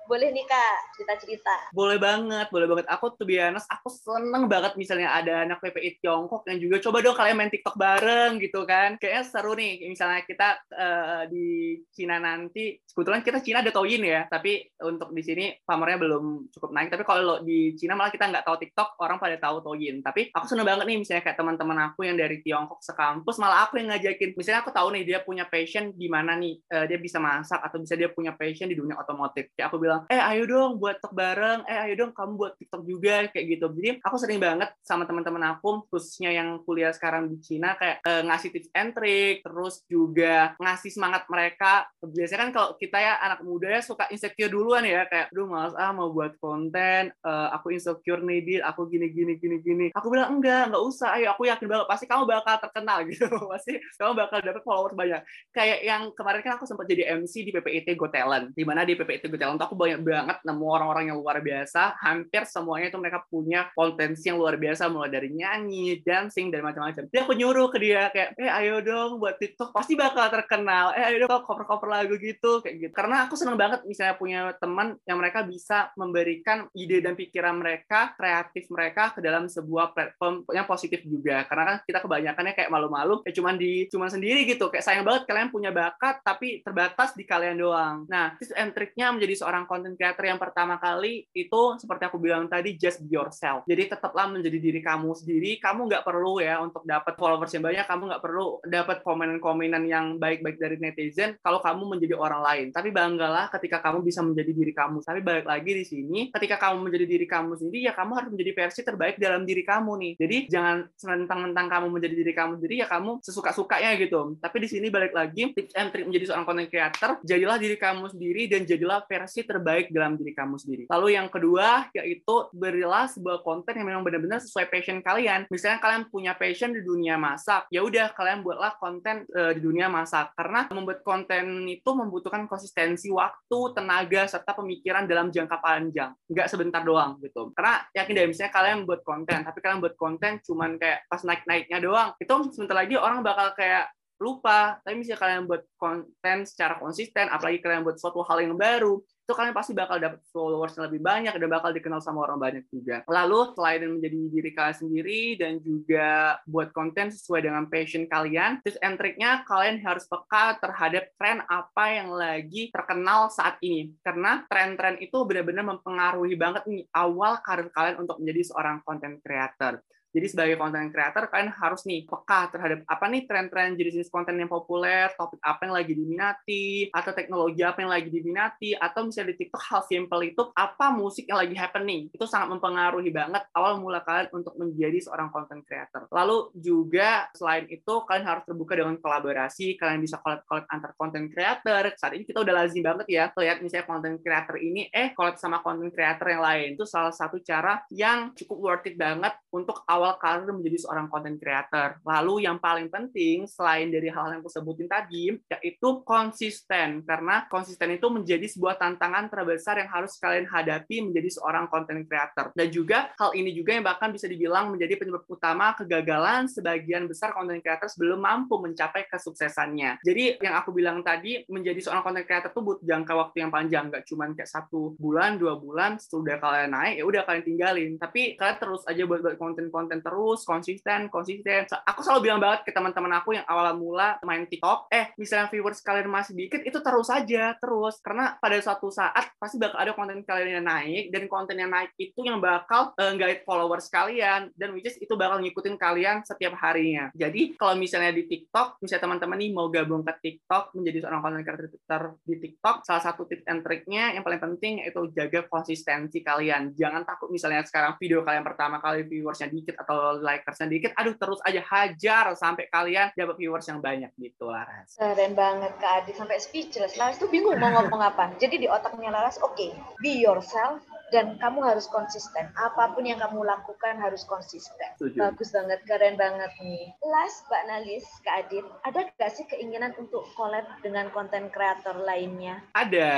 boleh 0.08 0.32
nih 0.32 0.46
kak 0.48 0.76
cerita-cerita. 0.96 1.56
Boleh 1.76 2.00
banget, 2.00 2.48
boleh 2.50 2.66
banget. 2.66 2.88
Aku 2.90 3.14
tuh 3.14 3.28
biasa, 3.28 3.68
aku 3.68 3.92
seneng 3.92 4.48
banget 4.48 4.74
misalnya 4.80 5.14
ada 5.14 5.44
anak 5.44 5.60
PPI 5.60 6.00
Tiongkok 6.00 6.48
yang 6.48 6.58
juga 6.64 6.80
coba 6.82 7.04
dong 7.04 7.16
kalian 7.20 7.38
main 7.38 7.52
TikTok 7.52 7.76
bareng 7.76 8.40
gitu 8.40 8.64
kan. 8.64 8.96
Kayaknya 8.98 9.24
seru 9.28 9.54
nih, 9.54 9.86
misalnya 9.92 10.24
kita 10.24 10.50
uh, 10.74 11.24
di 11.28 11.78
Cina 11.92 12.18
nanti, 12.18 12.80
kebetulan 12.80 13.22
kita 13.22 13.40
Cina 13.44 13.60
ada 13.62 13.72
Douyin 13.76 14.02
ya, 14.02 14.26
tapi 14.32 14.64
untuk 14.82 15.12
di 15.12 15.22
sini 15.22 15.46
pamornya 15.62 16.00
belum 16.00 16.50
cukup 16.50 16.72
naik. 16.72 16.90
Tapi 16.90 17.04
kalau 17.04 17.44
di 17.44 17.76
Cina 17.76 17.94
malah 17.94 18.10
kita 18.10 18.32
nggak 18.32 18.48
tahu 18.48 18.58
TikTok, 18.64 18.98
orang 19.04 19.20
pada 19.20 19.36
tahu 19.38 19.62
Douyin. 19.62 20.00
Tapi 20.00 20.32
aku 20.32 20.46
seneng 20.48 20.66
banget 20.66 20.88
nih 20.88 20.98
misalnya 21.04 21.24
kayak 21.28 21.38
teman-teman 21.38 21.78
aku 21.92 22.08
yang 22.08 22.16
dari 22.16 22.40
Tiongkok 22.42 22.80
sekampus, 22.80 23.38
malah 23.38 23.68
aku 23.68 23.78
yang 23.78 23.92
ngajakin. 23.92 24.34
Misalnya 24.40 24.64
aku 24.64 24.72
tahu 24.72 24.88
nih 24.96 25.04
dia 25.04 25.20
punya 25.22 25.44
passion 25.46 25.92
di 25.92 26.08
mana 26.08 26.40
nih, 26.40 26.56
uh, 26.72 26.86
dia 26.88 26.98
bisa 26.98 27.20
masak 27.20 27.60
atau 27.60 27.78
bisa 27.78 27.94
dia 28.00 28.10
punya 28.10 28.32
passion 28.34 28.72
di 28.72 28.78
dunia 28.78 28.96
otomotif. 28.96 29.52
Kayak 29.54 29.74
aku 29.74 29.78
bilang 29.82 29.97
eh 30.06 30.22
ayo 30.22 30.44
dong 30.46 30.72
buat 30.78 31.00
TikTok 31.08 31.16
bareng 31.16 31.60
eh 31.72 31.80
ayo 31.88 31.94
dong 32.04 32.12
kamu 32.12 32.32
buat 32.36 32.54
TikTok 32.60 32.84
juga 32.84 33.16
kayak 33.32 33.46
gitu. 33.48 33.66
Jadi 33.72 33.90
aku 34.04 34.16
sering 34.20 34.44
banget 34.44 34.76
sama 34.84 35.08
teman-teman 35.08 35.56
aku 35.56 35.88
khususnya 35.88 36.36
yang 36.36 36.60
kuliah 36.68 36.92
sekarang 36.92 37.32
di 37.32 37.40
Cina 37.40 37.80
kayak 37.80 38.04
uh, 38.04 38.28
ngasih 38.28 38.52
tips 38.52 38.70
and 38.76 38.92
trick 38.92 39.40
terus 39.40 39.88
juga 39.88 40.52
ngasih 40.60 40.92
semangat 40.92 41.24
mereka. 41.32 41.88
Biasanya 42.04 42.40
kan 42.44 42.52
kalau 42.52 42.70
kita 42.76 42.98
ya 43.00 43.14
anak 43.24 43.40
muda 43.48 43.72
ya 43.72 43.80
suka 43.80 44.12
insecure 44.12 44.52
duluan 44.52 44.84
ya 44.84 45.08
kayak 45.08 45.32
duh 45.32 45.48
malas 45.48 45.72
ah 45.80 45.96
mau 45.96 46.12
buat 46.12 46.36
konten 46.44 47.16
uh, 47.24 47.56
aku 47.56 47.72
insecure 47.72 48.20
nih 48.20 48.40
dia 48.44 48.60
aku 48.68 48.92
gini 48.92 49.08
gini 49.16 49.40
gini 49.40 49.58
gini. 49.64 49.88
Aku 49.96 50.12
bilang 50.12 50.36
enggak 50.36 50.68
enggak 50.68 50.84
usah 50.84 51.16
ayo 51.16 51.32
aku 51.32 51.48
yakin 51.48 51.72
banget 51.72 51.88
pasti 51.88 52.04
kamu 52.04 52.28
bakal 52.28 52.60
terkenal 52.60 53.00
gitu. 53.08 53.32
Pasti 53.32 53.80
kamu 53.96 54.12
bakal 54.28 54.44
dapet 54.44 54.62
followers 54.68 54.92
banyak. 54.92 55.22
Kayak 55.56 55.80
yang 55.88 56.02
kemarin 56.12 56.42
kan 56.44 56.60
aku 56.60 56.68
sempat 56.68 56.92
jadi 56.92 57.16
MC 57.24 57.48
di 57.48 57.56
PPIT 57.56 57.96
Go 57.96 58.12
Talent 58.12 58.52
di 58.52 58.68
mana 58.68 58.84
di 58.84 59.00
PPIT 59.00 59.32
Go 59.32 59.40
Talent 59.40 59.62
aku 59.64 59.78
banyak 59.88 60.04
banget 60.04 60.38
nemu 60.44 60.66
orang-orang 60.68 61.06
yang 61.08 61.18
luar 61.24 61.40
biasa. 61.40 61.96
Hampir 62.04 62.44
semuanya 62.44 62.92
itu 62.92 63.00
mereka 63.00 63.24
punya 63.32 63.72
potensi 63.72 64.28
yang 64.28 64.38
luar 64.38 64.60
biasa, 64.60 64.92
mulai 64.92 65.08
dari 65.08 65.32
nyanyi, 65.32 66.04
dancing, 66.04 66.52
dan 66.52 66.68
macam-macam. 66.68 67.08
Jadi 67.08 67.20
aku 67.24 67.34
nyuruh 67.34 67.72
ke 67.72 67.78
dia 67.80 68.12
kayak, 68.12 68.36
eh 68.36 68.52
ayo 68.52 68.84
dong 68.84 69.24
buat 69.24 69.40
TikTok, 69.40 69.72
pasti 69.72 69.96
bakal 69.96 70.28
terkenal. 70.28 70.92
Eh 71.00 71.04
ayo 71.08 71.24
dong 71.24 71.48
cover-cover 71.48 71.88
lagu 71.88 72.20
gitu, 72.20 72.60
kayak 72.60 72.76
gitu. 72.84 72.94
Karena 72.94 73.26
aku 73.30 73.40
seneng 73.40 73.56
banget 73.56 73.88
misalnya 73.88 74.16
punya 74.20 74.40
teman 74.60 75.00
yang 75.08 75.18
mereka 75.18 75.48
bisa 75.48 75.96
memberikan 75.96 76.68
ide 76.76 77.00
dan 77.00 77.16
pikiran 77.16 77.56
mereka, 77.56 78.12
kreatif 78.20 78.68
mereka 78.68 79.16
ke 79.16 79.24
dalam 79.24 79.48
sebuah 79.48 79.96
platform 79.96 80.44
yang 80.52 80.68
positif 80.68 81.00
juga. 81.08 81.48
Karena 81.48 81.64
kan 81.64 81.78
kita 81.88 82.00
kebanyakannya 82.04 82.54
kayak 82.58 82.72
malu-malu, 82.74 83.24
kayak 83.24 83.36
cuman 83.38 83.56
di 83.56 83.88
cuman 83.88 84.10
sendiri 84.12 84.44
gitu. 84.44 84.68
Kayak 84.68 84.86
sayang 84.86 85.06
banget 85.08 85.24
kalian 85.30 85.50
punya 85.54 85.72
bakat, 85.72 86.20
tapi 86.26 86.60
terbatas 86.66 87.14
di 87.16 87.24
kalian 87.24 87.58
doang. 87.62 88.04
Nah, 88.10 88.36
tips 88.36 88.54
and 88.58 88.74
triknya 88.74 89.14
menjadi 89.14 89.46
seorang 89.46 89.70
content 89.78 89.94
creator 89.94 90.26
yang 90.26 90.42
pertama 90.42 90.82
kali 90.82 91.30
itu 91.38 91.62
seperti 91.78 92.10
aku 92.10 92.18
bilang 92.18 92.50
tadi 92.50 92.74
just 92.74 93.06
be 93.06 93.14
yourself. 93.14 93.62
Jadi 93.70 93.94
tetaplah 93.94 94.26
menjadi 94.26 94.58
diri 94.58 94.82
kamu 94.82 95.14
sendiri. 95.14 95.62
Kamu 95.62 95.86
nggak 95.86 96.02
perlu 96.02 96.42
ya 96.42 96.58
untuk 96.66 96.82
dapat 96.82 97.14
followers 97.14 97.54
yang 97.54 97.62
banyak. 97.62 97.86
Kamu 97.86 98.04
nggak 98.10 98.24
perlu 98.26 98.48
dapat 98.66 98.98
komenan-komenan 99.06 99.86
yang 99.86 100.18
baik-baik 100.18 100.58
dari 100.58 100.82
netizen 100.82 101.38
kalau 101.46 101.62
kamu 101.62 101.94
menjadi 101.94 102.18
orang 102.18 102.42
lain. 102.42 102.68
Tapi 102.74 102.90
banggalah 102.90 103.54
ketika 103.54 103.86
kamu 103.86 104.02
bisa 104.02 104.26
menjadi 104.26 104.50
diri 104.50 104.74
kamu. 104.74 105.06
Tapi 105.06 105.22
balik 105.22 105.46
lagi 105.46 105.72
di 105.78 105.86
sini, 105.86 106.20
ketika 106.34 106.58
kamu 106.58 106.90
menjadi 106.90 107.06
diri 107.06 107.30
kamu 107.30 107.54
sendiri, 107.54 107.86
ya 107.86 107.94
kamu 107.94 108.12
harus 108.18 108.30
menjadi 108.34 108.52
versi 108.58 108.82
terbaik 108.82 109.22
dalam 109.22 109.46
diri 109.46 109.62
kamu 109.62 109.92
nih. 110.02 110.14
Jadi 110.18 110.38
jangan 110.50 110.78
mentang-mentang 110.90 111.68
kamu 111.70 111.88
menjadi 111.94 112.16
diri 112.18 112.34
kamu 112.34 112.52
sendiri, 112.58 112.76
ya 112.82 112.88
kamu 112.90 113.22
sesuka-sukanya 113.22 113.94
gitu. 114.02 114.42
Tapi 114.42 114.58
di 114.58 114.68
sini 114.74 114.90
balik 114.90 115.14
lagi, 115.14 115.54
tips 115.54 115.78
and 115.78 115.94
trick 115.94 116.10
menjadi 116.10 116.34
seorang 116.34 116.46
content 116.50 116.70
creator, 116.74 117.22
jadilah 117.22 117.62
diri 117.62 117.78
kamu 117.78 118.10
sendiri 118.10 118.42
dan 118.50 118.66
jadilah 118.66 119.06
versi 119.06 119.44
terbaik 119.44 119.67
dalam 119.92 120.16
diri 120.16 120.32
kamu 120.32 120.56
sendiri. 120.56 120.84
Lalu 120.88 121.20
yang 121.20 121.28
kedua 121.28 121.92
yaitu 121.92 122.36
berilah 122.56 123.12
sebuah 123.12 123.44
konten 123.44 123.76
yang 123.76 123.88
memang 123.88 124.04
benar-benar 124.08 124.40
sesuai 124.40 124.72
passion 124.72 125.04
kalian. 125.04 125.46
Misalnya 125.52 125.84
kalian 125.84 126.08
punya 126.08 126.34
passion 126.38 126.72
di 126.72 126.82
dunia 126.82 127.20
masak, 127.20 127.68
ya 127.68 127.84
udah 127.84 128.16
kalian 128.16 128.42
buatlah 128.42 128.80
konten 128.80 129.28
uh, 129.36 129.52
di 129.52 129.62
dunia 129.62 129.92
masak 129.92 130.32
karena 130.38 130.70
membuat 130.72 131.04
konten 131.04 131.68
itu 131.68 131.90
membutuhkan 131.92 132.48
konsistensi 132.48 133.12
waktu, 133.12 133.60
tenaga 133.76 134.26
serta 134.30 134.56
pemikiran 134.56 135.06
dalam 135.06 135.30
jangka 135.30 135.58
panjang. 135.60 136.12
Nggak 136.32 136.48
sebentar 136.48 136.82
doang 136.82 137.20
gitu. 137.20 137.52
Karena 137.52 137.84
yakin 137.92 138.14
deh 138.16 138.28
misalnya 138.30 138.54
kalian 138.54 138.78
buat 138.88 139.02
konten, 139.04 139.44
tapi 139.44 139.60
kalian 139.60 139.80
buat 139.84 139.96
konten 140.00 140.40
cuman 140.42 140.80
kayak 140.80 141.06
pas 141.12 141.22
naik-naiknya 141.26 141.78
doang. 141.84 142.10
Itu 142.22 142.34
sebentar 142.54 142.78
lagi 142.78 142.96
orang 142.96 143.26
bakal 143.26 143.52
kayak 143.58 143.92
lupa. 144.18 144.82
Tapi 144.82 144.96
misalnya 144.98 145.22
kalian 145.22 145.44
buat 145.46 145.64
konten 145.78 146.38
secara 146.46 146.82
konsisten, 146.82 147.30
apalagi 147.30 147.62
kalian 147.62 147.86
buat 147.86 147.98
suatu 147.98 148.22
hal 148.26 148.44
yang 148.44 148.58
baru, 148.58 149.02
itu 149.28 149.36
kalian 149.36 149.52
pasti 149.52 149.76
bakal 149.76 150.00
dapat 150.00 150.24
followers 150.32 150.72
yang 150.80 150.88
lebih 150.88 151.04
banyak 151.04 151.36
dan 151.36 151.50
bakal 151.52 151.76
dikenal 151.76 152.00
sama 152.00 152.24
orang 152.24 152.40
banyak 152.40 152.64
juga. 152.72 153.04
Lalu 153.12 153.52
selain 153.60 153.84
menjadi 153.84 154.20
diri 154.32 154.52
kalian 154.56 154.78
sendiri 154.80 155.22
dan 155.36 155.60
juga 155.60 156.40
buat 156.48 156.72
konten 156.72 157.12
sesuai 157.12 157.44
dengan 157.44 157.68
passion 157.68 158.08
kalian, 158.08 158.64
tips 158.64 158.80
and 158.80 158.96
triknya 158.96 159.44
kalian 159.44 159.84
harus 159.84 160.08
peka 160.08 160.56
terhadap 160.64 161.12
tren 161.20 161.44
apa 161.52 161.86
yang 161.92 162.16
lagi 162.16 162.72
terkenal 162.72 163.28
saat 163.28 163.60
ini. 163.60 163.92
Karena 164.00 164.48
tren-tren 164.48 164.96
itu 165.04 165.20
benar-benar 165.28 165.76
mempengaruhi 165.76 166.40
banget 166.40 166.64
nih 166.64 166.88
awal 166.96 167.44
karir 167.44 167.68
kalian 167.76 168.08
untuk 168.08 168.24
menjadi 168.24 168.48
seorang 168.48 168.80
content 168.88 169.20
creator. 169.20 169.84
Jadi 170.18 170.34
sebagai 170.34 170.58
content 170.58 170.90
creator 170.90 171.30
kalian 171.30 171.54
harus 171.54 171.86
nih 171.86 172.10
peka 172.10 172.50
terhadap 172.50 172.82
apa 172.90 173.06
nih 173.06 173.30
tren-tren 173.30 173.78
jenis-jenis 173.78 174.10
konten 174.10 174.34
yang 174.42 174.50
populer, 174.50 175.14
topik 175.14 175.38
apa 175.46 175.70
yang 175.70 175.76
lagi 175.78 175.94
diminati, 175.94 176.90
atau 176.90 177.14
teknologi 177.14 177.62
apa 177.62 177.86
yang 177.86 177.94
lagi 177.94 178.10
diminati, 178.10 178.74
atau 178.74 179.06
misalnya 179.06 179.38
di 179.38 179.46
TikTok 179.46 179.62
hal 179.62 179.82
simple 179.86 180.26
itu 180.26 180.42
apa 180.58 180.90
musik 180.90 181.30
yang 181.30 181.38
lagi 181.38 181.54
happening. 181.54 182.10
Itu 182.10 182.26
sangat 182.26 182.50
mempengaruhi 182.58 183.14
banget 183.14 183.46
awal 183.54 183.78
mula 183.78 184.02
kalian 184.02 184.34
untuk 184.34 184.58
menjadi 184.58 184.98
seorang 185.06 185.30
content 185.30 185.62
creator. 185.70 186.10
Lalu 186.10 186.50
juga 186.58 187.30
selain 187.38 187.70
itu 187.70 187.94
kalian 188.10 188.26
harus 188.26 188.44
terbuka 188.50 188.74
dengan 188.74 188.98
kolaborasi, 188.98 189.78
kalian 189.78 190.02
bisa 190.02 190.18
collab-collab 190.18 190.66
antar 190.74 190.98
content 190.98 191.30
creator. 191.30 191.94
Saat 191.94 192.18
ini 192.18 192.26
kita 192.26 192.42
udah 192.42 192.66
lazim 192.66 192.82
banget 192.82 193.06
ya 193.06 193.30
lihat 193.38 193.62
misalnya 193.62 193.86
content 193.86 194.18
creator 194.24 194.58
ini 194.58 194.90
eh 194.90 195.14
collab 195.14 195.38
sama 195.38 195.62
content 195.62 195.94
creator 195.94 196.26
yang 196.26 196.42
lain. 196.42 196.68
Itu 196.74 196.90
salah 196.90 197.14
satu 197.14 197.38
cara 197.44 197.86
yang 197.94 198.34
cukup 198.34 198.58
worth 198.58 198.90
it 198.90 198.96
banget 198.98 199.36
untuk 199.52 199.84
awal 199.86 200.07
awal 200.08 200.16
karir 200.24 200.48
menjadi 200.56 200.78
seorang 200.88 201.12
content 201.12 201.36
creator. 201.36 202.00
Lalu 202.08 202.48
yang 202.48 202.64
paling 202.64 202.88
penting 202.88 203.44
selain 203.44 203.92
dari 203.92 204.08
hal 204.08 204.32
yang 204.32 204.40
aku 204.40 204.48
sebutin 204.48 204.88
tadi, 204.88 205.36
yaitu 205.36 205.90
konsisten. 206.08 207.04
Karena 207.04 207.44
konsisten 207.52 207.92
itu 207.92 208.08
menjadi 208.08 208.48
sebuah 208.48 208.80
tantangan 208.80 209.28
terbesar 209.28 209.84
yang 209.84 209.92
harus 209.92 210.16
kalian 210.16 210.48
hadapi 210.48 211.04
menjadi 211.04 211.30
seorang 211.36 211.68
content 211.68 212.08
creator. 212.08 212.56
Dan 212.56 212.68
juga 212.72 213.12
hal 213.20 213.36
ini 213.36 213.52
juga 213.52 213.76
yang 213.76 213.84
bahkan 213.84 214.16
bisa 214.16 214.32
dibilang 214.32 214.72
menjadi 214.72 214.96
penyebab 214.96 215.28
utama 215.28 215.76
kegagalan 215.76 216.48
sebagian 216.48 217.12
besar 217.12 217.36
content 217.36 217.60
creator 217.60 217.92
belum 218.00 218.24
mampu 218.24 218.56
mencapai 218.62 219.10
kesuksesannya. 219.12 220.00
Jadi 220.06 220.40
yang 220.40 220.56
aku 220.56 220.72
bilang 220.72 221.04
tadi, 221.04 221.44
menjadi 221.52 221.84
seorang 221.84 222.06
content 222.06 222.24
creator 222.24 222.54
itu 222.54 222.62
butuh 222.64 222.86
jangka 222.86 223.14
waktu 223.18 223.38
yang 223.44 223.52
panjang, 223.52 223.84
nggak 223.92 224.06
cuma 224.08 224.30
kayak 224.32 224.48
satu 224.48 224.94
bulan, 224.96 225.42
dua 225.42 225.58
bulan, 225.58 225.98
sudah 225.98 226.38
kalian 226.38 226.72
naik, 226.72 227.02
ya 227.02 227.04
udah 227.04 227.22
kalian 227.26 227.44
tinggalin. 227.44 227.92
Tapi 227.98 228.38
kalian 228.38 228.58
terus 228.62 228.84
aja 228.86 229.04
buat 229.08 229.24
buat 229.24 229.40
konten-konten 229.40 229.87
konten 229.88 230.04
terus, 230.04 230.44
konsisten, 230.44 231.08
konsisten. 231.08 231.64
Aku 231.88 232.04
selalu 232.04 232.28
bilang 232.28 232.44
banget 232.44 232.68
ke 232.68 232.76
teman-teman 232.76 233.24
aku 233.24 233.40
yang 233.40 233.48
awal 233.48 233.72
mula 233.80 234.20
main 234.28 234.44
TikTok, 234.44 234.92
eh 234.92 235.16
misalnya 235.16 235.48
viewers 235.48 235.80
kalian 235.80 236.12
masih 236.12 236.36
dikit, 236.36 236.60
itu 236.68 236.76
terus 236.84 237.08
aja, 237.08 237.56
terus. 237.56 238.04
Karena 238.04 238.36
pada 238.36 238.60
suatu 238.60 238.92
saat 238.92 239.32
pasti 239.40 239.56
bakal 239.56 239.80
ada 239.80 239.96
konten 239.96 240.20
kalian 240.28 240.60
yang 240.60 240.68
naik, 240.68 241.08
dan 241.08 241.24
konten 241.32 241.56
yang 241.56 241.72
naik 241.72 241.96
itu 241.96 242.20
yang 242.20 242.44
bakal 242.44 242.92
uh, 243.00 243.14
guide 243.16 243.48
followers 243.48 243.88
kalian, 243.88 244.52
dan 244.60 244.76
which 244.76 244.92
is 244.92 245.00
itu 245.00 245.16
bakal 245.16 245.40
ngikutin 245.40 245.80
kalian 245.80 246.20
setiap 246.28 246.60
harinya. 246.60 247.08
Jadi 247.16 247.56
kalau 247.56 247.80
misalnya 247.80 248.12
di 248.12 248.28
TikTok, 248.28 248.84
misalnya 248.84 249.08
teman-teman 249.08 249.40
nih 249.40 249.52
mau 249.56 249.72
gabung 249.72 250.04
ke 250.04 250.14
TikTok, 250.20 250.76
menjadi 250.76 251.08
seorang 251.08 251.24
konten 251.24 251.42
creator 251.48 252.20
di 252.28 252.36
TikTok, 252.44 252.84
salah 252.84 253.00
satu 253.00 253.24
tips 253.24 253.48
and 253.48 253.64
triknya 253.64 254.12
yang 254.12 254.28
paling 254.28 254.44
penting 254.44 254.84
itu 254.84 255.00
jaga 255.16 255.48
konsistensi 255.48 256.20
kalian. 256.20 256.76
Jangan 256.76 257.08
takut 257.08 257.32
misalnya 257.32 257.64
sekarang 257.64 257.96
video 258.02 258.26
kalian 258.26 258.44
pertama 258.44 258.82
kali 258.82 259.06
viewersnya 259.06 259.48
dikit 259.48 259.77
atau 259.78 260.18
likersnya 260.20 260.68
dikit, 260.68 260.92
aduh 260.98 261.16
terus 261.16 261.40
aja 261.46 261.62
hajar 261.62 262.26
sampai 262.34 262.66
kalian 262.68 263.14
dapat 263.14 263.36
viewers 263.38 263.68
yang 263.70 263.80
banyak 263.80 264.10
gitu 264.18 264.50
Laras. 264.50 264.98
Keren 264.98 265.38
banget 265.38 265.74
Kak 265.78 266.04
Adi 266.04 266.12
sampai 266.18 266.42
speechless. 266.42 266.98
Laras 266.98 267.22
tuh 267.22 267.30
bingung 267.30 267.62
mau 267.62 267.70
ngomong 267.70 268.02
apa. 268.02 268.34
Jadi 268.42 268.66
di 268.66 268.68
otaknya 268.68 269.14
Laras, 269.14 269.38
oke, 269.40 269.54
okay, 269.54 269.72
be 270.02 270.18
yourself, 270.18 270.82
dan 271.12 271.40
kamu 271.40 271.64
harus 271.64 271.88
konsisten. 271.88 272.52
Apa 272.56 272.92
pun 272.92 273.08
yang 273.08 273.20
kamu 273.20 273.48
lakukan 273.48 273.96
harus 274.00 274.28
konsisten. 274.28 274.90
Tujuh. 275.00 275.16
Bagus 275.16 275.56
banget, 275.56 275.80
keren 275.88 276.20
banget 276.20 276.52
nih. 276.60 276.92
Last, 277.04 277.48
Mbak 277.48 277.64
Nalis, 277.68 278.06
Kak 278.24 278.48
Adit, 278.48 278.66
ada 278.84 279.00
gak 279.16 279.32
sih 279.32 279.46
keinginan 279.48 279.96
untuk 279.96 280.28
collab 280.36 280.68
dengan 280.84 281.08
konten 281.16 281.48
kreator 281.48 281.96
lainnya? 282.04 282.60
Ada, 282.76 283.12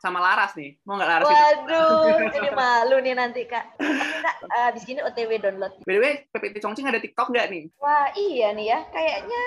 sama 0.00 0.24
Laras 0.24 0.56
nih. 0.56 0.76
Mau 0.88 0.96
nggak 0.96 1.10
Laras 1.10 1.26
Waduh, 1.28 2.16
jadi 2.34 2.50
malu 2.56 2.96
nih 3.04 3.14
nanti 3.16 3.44
Kak. 3.44 3.76
Kak, 4.24 4.36
uh, 4.48 4.70
abis 4.72 4.88
gini 4.88 5.04
OTW 5.04 5.36
download. 5.40 5.76
By 5.84 5.96
the 5.96 6.00
way, 6.00 6.14
PPT 6.32 6.64
Chongqing 6.64 6.88
ada 6.88 7.00
TikTok 7.00 7.28
nggak 7.28 7.48
nih? 7.52 7.64
Wah, 7.76 8.08
iya 8.16 8.56
nih 8.56 8.66
ya. 8.72 8.78
Kayaknya 8.88 9.44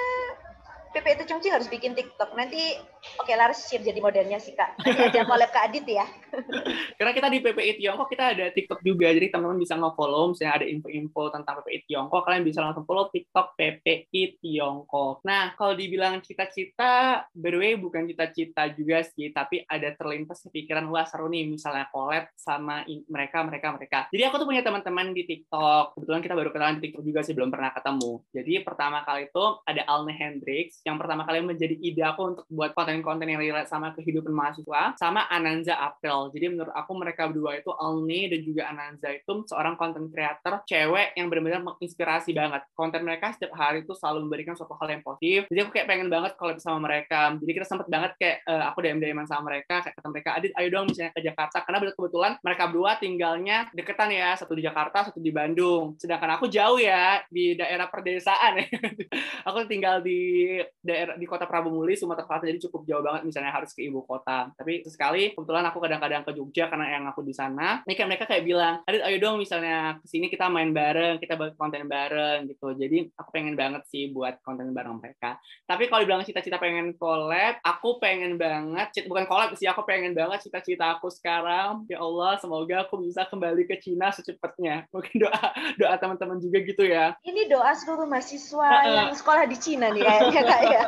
PP 0.98 1.14
itu 1.14 1.26
Congci 1.30 1.54
harus 1.54 1.70
bikin 1.70 1.94
TikTok. 1.94 2.34
Nanti 2.34 2.74
oke 3.22 3.30
okay, 3.30 3.38
Laras 3.38 3.70
siap 3.70 3.86
jadi 3.86 4.02
modelnya 4.02 4.42
sih 4.42 4.58
Kak. 4.58 4.82
Nanti 4.82 5.02
aja 5.14 5.30
collab 5.30 5.54
Kak 5.54 5.70
Adit 5.70 5.86
ya. 5.86 6.10
Karena 6.98 7.14
kita 7.14 7.30
di 7.30 7.38
PPI 7.46 7.78
Tiongkok 7.78 8.10
kita 8.10 8.34
ada 8.34 8.50
TikTok 8.50 8.82
juga. 8.82 9.14
Jadi 9.14 9.30
teman-teman 9.30 9.62
bisa 9.62 9.78
nge-follow 9.78 10.34
misalnya 10.34 10.54
ada 10.58 10.66
info-info 10.66 11.22
tentang 11.30 11.62
PPI 11.62 11.80
Tiongkok, 11.86 12.22
kalian 12.26 12.42
bisa 12.42 12.60
langsung 12.66 12.84
follow 12.90 13.14
TikTok 13.14 13.54
PPI 13.54 14.42
Tiongkok. 14.42 15.22
Nah, 15.22 15.54
kalau 15.54 15.78
dibilang 15.78 16.18
cita-cita, 16.26 17.26
by 17.30 17.50
the 17.54 17.60
way 17.62 17.74
bukan 17.78 18.10
cita-cita 18.10 18.74
juga 18.74 19.06
sih, 19.06 19.30
tapi 19.30 19.62
ada 19.70 19.94
terlintas 19.94 20.42
kepikiran 20.50 20.90
wah 20.90 21.06
seru 21.06 21.30
nih 21.30 21.46
misalnya 21.46 21.86
collab 21.94 22.26
sama 22.34 22.82
mereka 23.06 23.46
mereka 23.46 23.68
mereka. 23.70 24.00
Jadi 24.10 24.24
aku 24.26 24.42
tuh 24.42 24.50
punya 24.50 24.66
teman-teman 24.66 25.14
di 25.14 25.30
TikTok. 25.30 25.94
Kebetulan 25.94 26.22
kita 26.26 26.34
baru 26.34 26.50
kenalan 26.50 26.82
di 26.82 26.90
TikTok 26.90 27.04
juga 27.06 27.22
sih 27.22 27.38
belum 27.38 27.54
pernah 27.54 27.70
ketemu. 27.70 28.26
Jadi 28.34 28.54
pertama 28.66 29.06
kali 29.06 29.30
itu 29.30 29.46
ada 29.62 29.82
Alne 29.86 30.14
Hendrix 30.18 30.87
yang 30.88 30.96
pertama 30.96 31.28
kali 31.28 31.44
menjadi 31.44 31.76
ide 31.76 32.00
aku 32.00 32.22
untuk 32.32 32.46
buat 32.48 32.72
konten-konten 32.72 33.28
yang 33.28 33.44
relate 33.44 33.68
sama 33.68 33.92
kehidupan 33.92 34.32
mahasiswa, 34.32 34.96
sama 34.96 35.28
Ananza 35.28 35.76
April. 35.76 36.32
Jadi 36.32 36.56
menurut 36.56 36.72
aku 36.72 36.96
mereka 36.96 37.28
berdua 37.28 37.60
itu, 37.60 37.76
Alni 37.76 38.32
dan 38.32 38.40
juga 38.48 38.72
Ananza 38.72 39.12
itu 39.12 39.44
seorang 39.52 39.76
konten 39.76 40.08
creator 40.08 40.64
cewek 40.64 41.12
yang 41.20 41.28
benar-benar 41.28 41.60
menginspirasi 41.68 42.32
banget. 42.32 42.64
Konten 42.72 43.04
mereka 43.04 43.36
setiap 43.36 43.52
hari 43.60 43.84
itu 43.84 43.92
selalu 43.92 44.32
memberikan 44.32 44.56
suatu 44.56 44.80
hal 44.80 44.88
yang 44.88 45.04
positif. 45.04 45.52
Jadi 45.52 45.60
aku 45.60 45.72
kayak 45.76 45.88
pengen 45.92 46.08
banget 46.08 46.40
collab 46.40 46.64
sama 46.64 46.80
mereka. 46.88 47.36
Jadi 47.36 47.52
kita 47.52 47.68
sempet 47.68 47.92
banget 47.92 48.16
kayak 48.16 48.48
uh, 48.48 48.72
aku 48.72 48.80
DM 48.80 49.04
DM 49.04 49.20
sama 49.28 49.52
mereka, 49.52 49.84
kayak 49.84 49.96
kata 50.00 50.08
mereka, 50.08 50.30
Adit 50.40 50.52
ayo 50.56 50.68
dong 50.72 50.88
misalnya 50.88 51.12
ke 51.12 51.22
Jakarta. 51.26 51.58
Karena 51.68 51.78
kebetulan 51.84 52.32
mereka 52.40 52.64
berdua 52.72 52.92
tinggalnya 52.96 53.58
deketan 53.76 54.10
ya, 54.16 54.40
satu 54.40 54.56
di 54.56 54.64
Jakarta, 54.64 55.12
satu 55.12 55.20
di 55.20 55.36
Bandung. 55.36 56.00
Sedangkan 56.00 56.40
aku 56.40 56.48
jauh 56.48 56.80
ya, 56.80 57.20
di 57.28 57.60
daerah 57.60 57.92
perdesaan 57.92 58.64
ya. 58.64 58.68
aku 59.48 59.68
tinggal 59.68 60.00
di 60.00 60.62
daerah 60.82 61.16
di 61.20 61.26
kota 61.28 61.44
Prabu 61.44 61.70
Muli 61.74 62.00
Sumatera 62.00 62.26
Selatan 62.28 62.48
jadi 62.54 62.62
cukup 62.70 62.82
jauh 62.88 63.04
banget 63.04 63.22
misalnya 63.28 63.52
harus 63.52 63.72
ke 63.76 63.84
ibu 63.84 64.04
kota. 64.08 64.52
Tapi 64.56 64.88
sekali 64.88 65.36
kebetulan 65.36 65.66
aku 65.68 65.78
kadang-kadang 65.84 66.24
ke 66.24 66.32
Jogja 66.34 66.72
karena 66.72 66.88
yang 66.98 67.04
aku 67.10 67.22
di 67.24 67.34
sana. 67.36 67.84
Kan 67.98 68.06
mereka 68.14 68.30
kayak 68.30 68.46
bilang 68.46 68.86
Adit 68.86 69.02
ayo 69.02 69.18
dong 69.18 69.42
misalnya 69.42 69.98
ke 69.98 70.06
sini 70.06 70.30
kita 70.30 70.54
main 70.54 70.70
bareng 70.70 71.18
kita 71.18 71.34
buat 71.34 71.58
konten 71.58 71.90
bareng 71.90 72.46
gitu. 72.46 72.78
Jadi 72.78 73.10
aku 73.18 73.30
pengen 73.34 73.58
banget 73.58 73.84
sih 73.90 74.14
buat 74.14 74.38
konten 74.46 74.70
bareng 74.72 75.02
mereka. 75.02 75.42
Tapi 75.66 75.90
kalau 75.90 76.06
dibilang 76.06 76.22
cita-cita 76.22 76.62
pengen 76.62 76.94
collab 76.96 77.58
aku 77.66 77.98
pengen 77.98 78.38
banget 78.38 78.94
bukan 79.10 79.26
collab 79.26 79.58
sih 79.58 79.66
aku 79.66 79.82
pengen 79.84 80.14
banget 80.14 80.46
cita-cita 80.46 80.98
aku 80.98 81.10
sekarang. 81.10 81.90
Ya 81.90 82.00
Allah 82.00 82.38
semoga 82.38 82.86
aku 82.86 83.02
bisa 83.02 83.26
kembali 83.26 83.66
ke 83.66 83.82
Cina 83.82 84.14
secepatnya. 84.14 84.86
Mungkin 84.94 85.26
doa 85.26 85.42
doa 85.82 85.96
teman-teman 85.98 86.38
juga 86.38 86.62
gitu 86.62 86.86
ya. 86.86 87.18
Ini 87.26 87.50
doa 87.50 87.74
seluruh 87.74 88.06
mahasiswa 88.06 88.70
yang 88.88 89.12
sekolah 89.18 89.50
di 89.50 89.58
Cina 89.58 89.90
nih 89.90 90.06
kayaknya 90.06 90.42
kak 90.58 90.66
ya. 90.76 90.84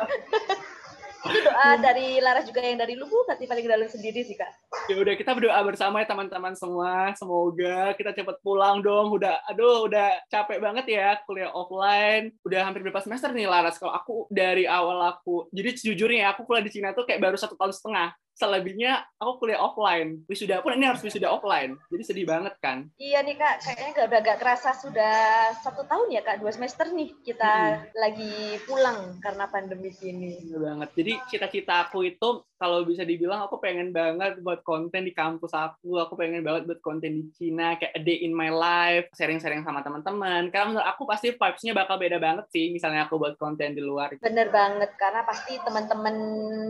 Itu 1.20 1.36
doa 1.44 1.76
dari 1.76 2.16
Laras 2.18 2.48
juga 2.48 2.64
yang 2.64 2.80
dari 2.80 2.96
Lubu 2.96 3.28
berarti 3.28 3.44
paling 3.44 3.68
dalam 3.68 3.86
sendiri 3.86 4.24
sih 4.24 4.34
kak. 4.34 4.48
Ya 4.88 4.96
udah 4.96 5.14
kita 5.14 5.36
berdoa 5.36 5.60
bersama 5.62 6.00
ya 6.00 6.08
teman-teman 6.08 6.56
semua. 6.56 7.12
Semoga 7.14 7.92
kita 7.94 8.16
cepat 8.16 8.40
pulang 8.40 8.80
dong 8.80 9.12
udah 9.14 9.36
aduh 9.44 9.84
udah 9.84 10.16
capek 10.32 10.58
banget 10.58 10.96
ya 10.96 11.20
kuliah 11.28 11.52
offline. 11.52 12.32
Udah 12.42 12.64
hampir 12.64 12.80
berapa 12.80 13.04
semester 13.04 13.30
nih 13.36 13.46
Laras? 13.46 13.76
Kalau 13.76 13.92
aku 13.92 14.26
dari 14.32 14.64
awal 14.64 15.12
aku 15.12 15.52
jadi 15.52 15.76
sejujurnya 15.76 16.18
ya 16.24 16.28
aku 16.32 16.48
kuliah 16.48 16.64
di 16.64 16.72
Cina 16.72 16.96
tuh 16.96 17.04
kayak 17.04 17.20
baru 17.20 17.36
satu 17.36 17.54
tahun 17.54 17.76
setengah 17.76 18.16
selebihnya 18.34 19.04
aku 19.20 19.44
kuliah 19.44 19.60
offline. 19.60 20.24
Wisuda 20.26 20.64
pun 20.64 20.74
ini 20.76 20.88
harus 20.88 21.04
wisuda 21.04 21.28
offline. 21.28 21.76
Jadi 21.92 22.02
sedih 22.02 22.26
banget 22.26 22.54
kan? 22.58 22.88
Iya 22.96 23.20
nih 23.24 23.36
kak, 23.36 23.54
kayaknya 23.64 23.88
gak, 23.96 24.06
udah 24.10 24.20
gak 24.24 24.38
kerasa 24.40 24.70
sudah 24.76 25.16
satu 25.60 25.84
tahun 25.84 26.08
ya 26.14 26.22
kak, 26.24 26.40
dua 26.40 26.52
semester 26.52 26.88
nih 26.90 27.12
kita 27.20 27.52
hmm. 27.52 27.96
lagi 27.96 28.34
pulang 28.64 29.20
karena 29.20 29.44
pandemi 29.48 29.92
ini. 30.02 30.40
Iya 30.50 30.58
banget. 30.60 30.88
Jadi 30.96 31.12
cita-cita 31.28 31.88
aku 31.88 32.04
itu 32.06 32.44
kalau 32.60 32.84
bisa 32.84 33.08
dibilang 33.08 33.48
aku 33.48 33.56
pengen 33.56 33.88
banget 33.88 34.36
buat 34.44 34.60
konten 34.60 35.08
di 35.08 35.16
kampus 35.16 35.56
aku, 35.56 35.96
aku 35.96 36.12
pengen 36.12 36.44
banget 36.44 36.68
buat 36.68 36.84
konten 36.84 37.24
di 37.24 37.24
Cina, 37.32 37.80
kayak 37.80 37.96
a 37.96 38.00
day 38.04 38.20
in 38.20 38.36
my 38.36 38.52
life, 38.52 39.08
sharing-sharing 39.16 39.64
sama 39.64 39.80
teman-teman. 39.80 40.52
Karena 40.52 40.66
menurut 40.68 40.84
aku 40.84 41.08
pasti 41.08 41.32
vibes-nya 41.32 41.72
bakal 41.72 41.96
beda 41.96 42.20
banget 42.20 42.44
sih, 42.52 42.68
misalnya 42.68 43.08
aku 43.08 43.16
buat 43.16 43.40
konten 43.40 43.72
di 43.72 43.80
luar. 43.80 44.12
Bener 44.20 44.52
banget, 44.52 44.92
karena 45.00 45.24
pasti 45.24 45.56
teman-teman 45.64 46.16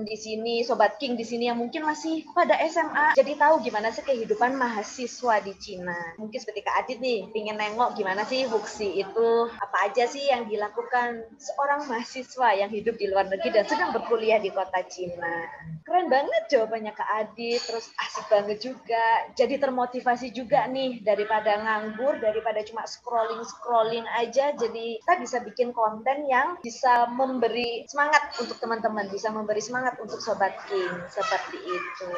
di 0.06 0.14
sini, 0.14 0.62
Sobat 0.62 0.94
King 1.02 1.18
di 1.18 1.26
sini 1.26 1.50
yang 1.50 1.58
mungkin 1.58 1.82
masih 1.82 2.22
pada 2.30 2.54
SMA, 2.70 3.18
jadi 3.18 3.34
tahu 3.34 3.58
gimana 3.66 3.90
sih 3.90 4.06
kehidupan 4.06 4.54
mahasiswa 4.54 5.42
di 5.42 5.58
Cina. 5.58 6.14
Mungkin 6.22 6.38
seperti 6.38 6.62
Kak 6.62 6.86
Adit 6.86 7.02
nih, 7.02 7.26
pengen 7.34 7.58
nengok 7.58 7.98
gimana 7.98 8.22
sih 8.30 8.46
Buksi 8.46 9.02
itu, 9.02 9.28
apa 9.58 9.90
aja 9.90 10.06
sih 10.06 10.30
yang 10.30 10.46
dilakukan 10.46 11.26
seorang 11.34 11.90
mahasiswa 11.90 12.54
yang 12.54 12.70
hidup 12.70 12.94
di 12.94 13.10
luar 13.10 13.26
negeri 13.26 13.50
dan 13.50 13.66
sedang 13.66 13.90
berkuliah 13.90 14.38
di 14.38 14.54
kota 14.54 14.86
Cina 14.86 15.50
keren 15.90 16.06
banget 16.06 16.46
jawabannya 16.54 16.94
Kak 16.94 17.10
Adit, 17.18 17.58
terus 17.66 17.90
asik 17.98 18.30
banget 18.30 18.62
juga. 18.62 19.26
Jadi 19.34 19.58
termotivasi 19.58 20.30
juga 20.30 20.70
nih 20.70 21.02
daripada 21.02 21.58
nganggur, 21.58 22.22
daripada 22.22 22.62
cuma 22.62 22.86
scrolling-scrolling 22.86 24.06
aja. 24.14 24.54
Jadi 24.54 25.02
kita 25.02 25.18
bisa 25.18 25.42
bikin 25.42 25.74
konten 25.74 26.30
yang 26.30 26.54
bisa 26.62 27.10
memberi 27.10 27.90
semangat 27.90 28.22
untuk 28.38 28.54
teman-teman, 28.62 29.10
bisa 29.10 29.34
memberi 29.34 29.58
semangat 29.58 29.98
untuk 29.98 30.22
Sobat 30.22 30.54
King. 30.70 30.94
Seperti 31.10 31.58
itu. 31.58 32.08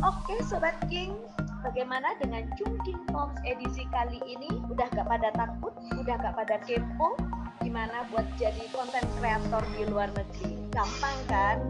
Oke 0.00 0.40
Sobat 0.48 0.80
King, 0.88 1.12
bagaimana 1.60 2.16
dengan 2.24 2.48
Chungking 2.56 3.04
Talks 3.12 3.36
edisi 3.44 3.84
kali 3.92 4.16
ini? 4.24 4.48
Udah 4.72 4.88
gak 4.96 5.04
pada 5.04 5.28
takut? 5.36 5.76
Udah 6.00 6.16
gak 6.16 6.40
pada 6.40 6.56
kepo? 6.64 7.20
Gimana 7.60 8.08
buat 8.08 8.24
jadi 8.40 8.64
konten 8.72 9.04
kreator 9.20 9.60
di 9.76 9.84
luar 9.84 10.08
negeri? 10.16 10.56
Gampang 10.72 11.18
kan? 11.28 11.60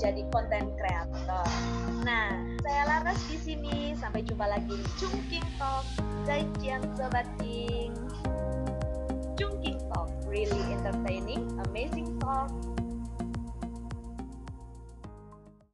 jadi 0.00 0.24
konten 0.32 0.72
kreator. 0.80 1.44
Nah, 2.08 2.32
saya 2.64 2.82
Laras 2.88 3.20
di 3.28 3.36
sini. 3.36 3.92
Sampai 3.92 4.24
jumpa 4.24 4.48
lagi 4.48 4.72
di 4.72 4.86
Chungking 4.96 5.44
Talk. 5.60 5.84
Zaijian 6.24 6.80
Sobat 6.96 7.28
King. 7.36 7.92
Chungking 9.36 9.76
Talk, 9.92 10.08
really 10.24 10.60
entertaining, 10.72 11.48
amazing 11.68 12.16
talk, 12.20 12.52